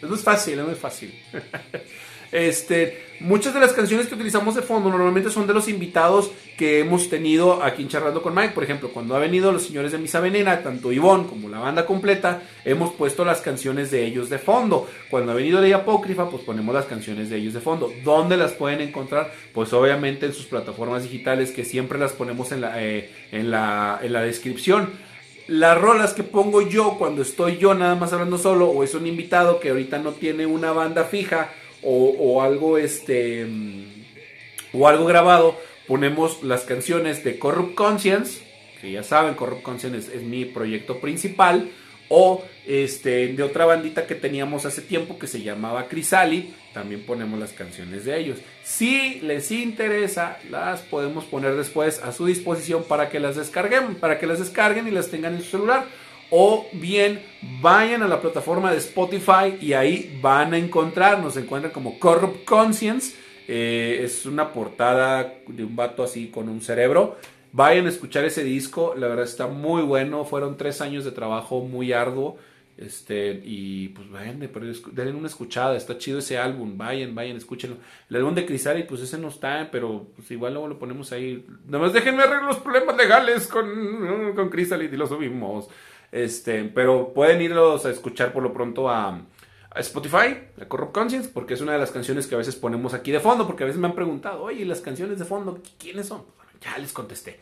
Es 0.02 0.08
muy 0.10 0.18
fácil, 0.18 0.58
es 0.58 0.66
muy 0.66 0.74
fácil. 0.74 1.14
Este, 2.36 3.02
muchas 3.20 3.54
de 3.54 3.60
las 3.60 3.72
canciones 3.72 4.08
que 4.08 4.14
utilizamos 4.14 4.54
de 4.54 4.60
fondo 4.60 4.90
normalmente 4.90 5.30
son 5.30 5.46
de 5.46 5.54
los 5.54 5.70
invitados 5.70 6.30
que 6.58 6.80
hemos 6.80 7.08
tenido 7.08 7.62
aquí 7.62 7.80
en 7.80 7.88
Charlando 7.88 8.20
con 8.20 8.34
Mike. 8.34 8.52
Por 8.52 8.62
ejemplo, 8.62 8.90
cuando 8.90 9.16
ha 9.16 9.18
venido 9.18 9.52
los 9.52 9.66
señores 9.66 9.90
de 9.92 9.96
Misa 9.96 10.20
Venena, 10.20 10.62
tanto 10.62 10.92
Ivonne 10.92 11.26
como 11.26 11.48
la 11.48 11.60
banda 11.60 11.86
completa, 11.86 12.42
hemos 12.66 12.92
puesto 12.92 13.24
las 13.24 13.40
canciones 13.40 13.90
de 13.90 14.04
ellos 14.04 14.28
de 14.28 14.36
fondo. 14.36 14.86
Cuando 15.08 15.32
ha 15.32 15.34
venido 15.34 15.62
Ley 15.62 15.72
Apócrifa, 15.72 16.28
pues 16.28 16.42
ponemos 16.42 16.74
las 16.74 16.84
canciones 16.84 17.30
de 17.30 17.38
ellos 17.38 17.54
de 17.54 17.60
fondo. 17.60 17.90
¿Dónde 18.04 18.36
las 18.36 18.52
pueden 18.52 18.82
encontrar? 18.82 19.32
Pues 19.54 19.72
obviamente 19.72 20.26
en 20.26 20.34
sus 20.34 20.44
plataformas 20.44 21.04
digitales 21.04 21.52
que 21.52 21.64
siempre 21.64 21.98
las 21.98 22.12
ponemos 22.12 22.52
en 22.52 22.60
la, 22.60 22.82
eh, 22.82 23.10
en 23.32 23.50
la, 23.50 23.98
en 24.02 24.12
la 24.12 24.20
descripción 24.20 24.90
las 25.48 25.80
rolas 25.80 26.12
que 26.12 26.24
pongo 26.24 26.60
yo 26.60 26.96
cuando 26.98 27.22
estoy 27.22 27.58
yo 27.58 27.72
nada 27.72 27.94
más 27.94 28.12
hablando 28.12 28.36
solo 28.36 28.66
o 28.66 28.82
es 28.82 28.94
un 28.94 29.06
invitado 29.06 29.60
que 29.60 29.70
ahorita 29.70 30.00
no 30.00 30.10
tiene 30.10 30.44
una 30.44 30.72
banda 30.72 31.04
fija 31.04 31.52
o, 31.88 32.42
algo 32.42 32.78
este 32.78 33.46
o 34.72 34.88
algo 34.88 35.06
grabado 35.06 35.56
ponemos 35.86 36.42
las 36.42 36.62
canciones 36.62 37.22
de 37.22 37.38
Corrupt 37.38 37.74
Conscience 37.74 38.42
que 38.80 38.90
ya 38.92 39.02
saben 39.02 39.34
Corrupt 39.34 39.62
Conscience 39.62 40.14
es, 40.14 40.22
mi 40.22 40.44
proyecto 40.44 40.98
principal 40.98 41.70
o 42.08 42.44
este 42.66 43.28
de 43.28 43.42
otra 43.42 43.66
bandita 43.66 44.06
que 44.06 44.14
teníamos 44.14 44.66
hace 44.66 44.82
tiempo 44.82 45.18
que 45.18 45.26
se 45.26 45.42
llamaba 45.42 45.88
Crisali 45.88 46.52
también 46.76 47.04
ponemos 47.06 47.40
las 47.40 47.54
canciones 47.54 48.04
de 48.04 48.20
ellos. 48.20 48.36
Si 48.62 49.20
les 49.20 49.50
interesa, 49.50 50.38
las 50.50 50.82
podemos 50.82 51.24
poner 51.24 51.56
después 51.56 52.02
a 52.02 52.12
su 52.12 52.26
disposición 52.26 52.84
para 52.84 53.08
que 53.08 53.18
las 53.18 53.34
descarguen, 53.34 53.94
para 53.94 54.18
que 54.18 54.26
las 54.26 54.40
descarguen 54.40 54.86
y 54.86 54.90
las 54.90 55.08
tengan 55.08 55.36
en 55.36 55.42
su 55.42 55.52
celular. 55.52 55.86
O 56.30 56.66
bien 56.72 57.22
vayan 57.60 58.02
a 58.02 58.08
la 58.08 58.20
plataforma 58.20 58.72
de 58.72 58.78
Spotify 58.78 59.56
y 59.60 59.72
ahí 59.72 60.18
van 60.20 60.54
a 60.54 60.58
encontrar, 60.58 61.20
nos 61.20 61.36
encuentran 61.36 61.72
como 61.72 61.98
Corrupt 61.98 62.44
Conscience. 62.44 63.16
Eh, 63.48 64.00
es 64.02 64.26
una 64.26 64.52
portada 64.52 65.34
de 65.46 65.64
un 65.64 65.76
vato 65.76 66.02
así 66.02 66.28
con 66.28 66.48
un 66.48 66.60
cerebro. 66.60 67.16
Vayan 67.52 67.86
a 67.86 67.90
escuchar 67.90 68.24
ese 68.24 68.42
disco, 68.42 68.94
la 68.96 69.06
verdad 69.06 69.24
está 69.24 69.46
muy 69.46 69.82
bueno. 69.82 70.24
Fueron 70.24 70.56
tres 70.56 70.80
años 70.80 71.04
de 71.04 71.12
trabajo 71.12 71.60
muy 71.60 71.92
arduo. 71.92 72.36
Este, 72.76 73.40
y 73.42 73.88
pues 73.88 74.10
vayan, 74.10 74.38
denle 74.92 75.14
una 75.14 75.28
escuchada, 75.28 75.78
está 75.78 75.96
chido 75.96 76.18
ese 76.18 76.36
álbum, 76.36 76.76
vayan, 76.76 77.14
vayan, 77.14 77.34
escúchenlo. 77.36 77.78
El 78.10 78.16
álbum 78.16 78.34
de 78.34 78.44
Crisali, 78.44 78.82
pues 78.82 79.00
ese 79.00 79.16
no 79.16 79.28
está, 79.28 79.70
pero 79.72 80.08
pues 80.14 80.30
igual 80.30 80.52
luego 80.52 80.68
lo 80.68 80.78
ponemos 80.78 81.10
ahí. 81.12 81.46
Nada 81.66 81.84
más 81.84 81.94
déjenme 81.94 82.22
arreglar 82.22 82.44
los 82.44 82.58
problemas 82.58 82.94
legales 82.96 83.46
con, 83.46 84.34
con 84.34 84.50
Crisali 84.50 84.90
y 84.92 84.96
lo 84.96 85.06
subimos. 85.06 85.68
Este, 86.16 86.64
pero 86.64 87.12
pueden 87.12 87.42
irlos 87.42 87.84
a 87.84 87.90
escuchar 87.90 88.32
por 88.32 88.42
lo 88.42 88.54
pronto 88.54 88.88
a, 88.88 89.20
Spotify, 89.76 90.38
a 90.58 90.64
Corrupt 90.66 90.94
Conscience, 90.94 91.28
porque 91.28 91.52
es 91.52 91.60
una 91.60 91.74
de 91.74 91.78
las 91.78 91.90
canciones 91.90 92.26
que 92.26 92.34
a 92.34 92.38
veces 92.38 92.56
ponemos 92.56 92.94
aquí 92.94 93.12
de 93.12 93.20
fondo, 93.20 93.46
porque 93.46 93.64
a 93.64 93.66
veces 93.66 93.78
me 93.78 93.86
han 93.86 93.94
preguntado, 93.94 94.42
oye, 94.42 94.64
las 94.64 94.80
canciones 94.80 95.18
de 95.18 95.26
fondo, 95.26 95.60
¿quiénes 95.78 96.06
son? 96.06 96.24
Bueno, 96.38 96.52
ya 96.62 96.78
les 96.78 96.94
contesté. 96.94 97.38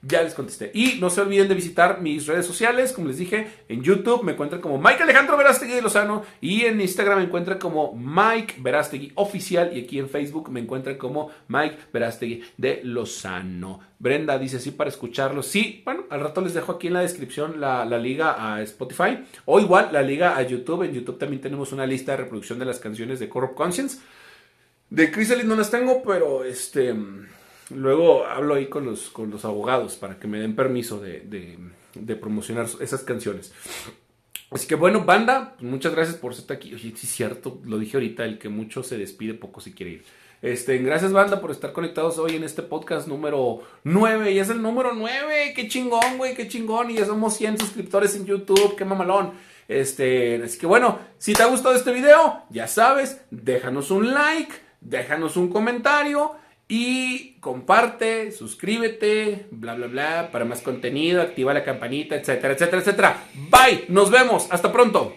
Ya 0.00 0.22
les 0.22 0.34
contesté. 0.34 0.70
Y 0.74 0.98
no 1.00 1.10
se 1.10 1.20
olviden 1.20 1.48
de 1.48 1.56
visitar 1.56 2.00
mis 2.00 2.26
redes 2.26 2.46
sociales. 2.46 2.92
Como 2.92 3.08
les 3.08 3.18
dije, 3.18 3.48
en 3.68 3.82
YouTube 3.82 4.22
me 4.22 4.32
encuentran 4.32 4.60
como 4.60 4.78
Mike 4.78 5.02
Alejandro 5.02 5.36
Verástegui 5.36 5.74
de 5.74 5.82
Lozano. 5.82 6.22
Y 6.40 6.66
en 6.66 6.80
Instagram 6.80 7.18
me 7.18 7.24
encuentran 7.24 7.58
como 7.58 7.92
Mike 7.96 8.56
Verástegui 8.58 9.10
Oficial. 9.16 9.76
Y 9.76 9.82
aquí 9.82 9.98
en 9.98 10.08
Facebook 10.08 10.50
me 10.50 10.60
encuentran 10.60 10.96
como 10.96 11.30
Mike 11.48 11.76
Verástegui 11.92 12.44
de 12.56 12.80
Lozano. 12.84 13.80
Brenda 13.98 14.38
dice 14.38 14.60
sí 14.60 14.70
para 14.70 14.88
escucharlo. 14.88 15.42
Sí, 15.42 15.82
bueno, 15.84 16.04
al 16.10 16.20
rato 16.20 16.42
les 16.42 16.54
dejo 16.54 16.70
aquí 16.70 16.86
en 16.86 16.92
la 16.92 17.00
descripción 17.00 17.60
la, 17.60 17.84
liga 17.98 18.54
a 18.54 18.62
Spotify. 18.62 19.24
O 19.46 19.58
igual 19.58 19.88
la 19.90 20.02
liga 20.02 20.36
a 20.36 20.42
YouTube. 20.42 20.84
En 20.84 20.92
YouTube 20.92 21.18
también 21.18 21.42
tenemos 21.42 21.72
una 21.72 21.86
lista 21.86 22.12
de 22.12 22.18
reproducción 22.18 22.60
de 22.60 22.66
las 22.66 22.78
canciones 22.78 23.18
de 23.18 23.28
Corrupt 23.28 23.56
Conscience. 23.56 23.98
De 24.90 25.10
Chrysalis 25.10 25.44
no 25.44 25.56
las 25.56 25.72
tengo, 25.72 26.04
pero 26.04 26.44
este 26.44 26.94
Luego 27.70 28.24
hablo 28.26 28.54
ahí 28.54 28.66
con 28.66 28.84
los, 28.86 29.10
con 29.10 29.30
los 29.30 29.44
abogados 29.44 29.96
para 29.96 30.18
que 30.18 30.26
me 30.26 30.38
den 30.38 30.56
permiso 30.56 31.00
de, 31.00 31.58
promocionar 32.20 32.66
esas 32.80 33.02
canciones. 33.02 33.52
Así 34.50 34.66
que 34.66 34.74
bueno, 34.74 35.04
banda, 35.04 35.54
pues 35.58 35.70
muchas 35.70 35.94
gracias 35.94 36.16
por 36.16 36.32
estar 36.32 36.56
aquí. 36.56 36.74
Oye, 36.74 36.94
sí 36.96 37.06
es 37.06 37.12
cierto, 37.12 37.60
lo 37.64 37.78
dije 37.78 37.98
ahorita, 37.98 38.24
el 38.24 38.38
que 38.38 38.48
mucho 38.48 38.82
se 38.82 38.96
despide, 38.96 39.34
poco 39.34 39.60
se 39.60 39.74
quiere 39.74 39.92
ir. 39.92 40.04
Este, 40.40 40.78
gracias 40.78 41.12
banda 41.12 41.40
por 41.40 41.50
estar 41.50 41.72
conectados 41.72 42.16
hoy 42.18 42.36
en 42.36 42.44
este 42.44 42.62
podcast 42.62 43.08
número 43.08 43.60
9. 43.84 44.32
Y 44.32 44.38
es 44.38 44.48
el 44.48 44.62
número 44.62 44.94
9. 44.94 45.52
Qué 45.54 45.68
chingón, 45.68 46.16
güey, 46.16 46.34
qué 46.34 46.48
chingón. 46.48 46.90
Y 46.90 46.94
ya 46.94 47.04
somos 47.04 47.34
100 47.36 47.58
suscriptores 47.58 48.14
en 48.14 48.24
YouTube. 48.24 48.76
Qué 48.76 48.84
mamalón. 48.84 49.32
Este, 49.66 50.42
así 50.42 50.58
que 50.58 50.66
bueno, 50.66 50.98
si 51.18 51.34
te 51.34 51.42
ha 51.42 51.46
gustado 51.46 51.74
este 51.74 51.92
video, 51.92 52.44
ya 52.48 52.66
sabes, 52.68 53.20
déjanos 53.30 53.90
un 53.90 54.14
like, 54.14 54.54
déjanos 54.80 55.36
un 55.36 55.48
comentario. 55.50 56.32
Y 56.70 57.38
comparte, 57.40 58.30
suscríbete, 58.30 59.46
bla, 59.50 59.74
bla, 59.74 59.86
bla, 59.86 60.28
para 60.30 60.44
más 60.44 60.60
contenido, 60.60 61.22
activa 61.22 61.54
la 61.54 61.64
campanita, 61.64 62.14
etcétera, 62.14 62.52
etcétera, 62.52 62.82
etcétera. 62.82 63.24
Bye, 63.50 63.86
nos 63.88 64.10
vemos, 64.10 64.48
hasta 64.50 64.70
pronto. 64.70 65.14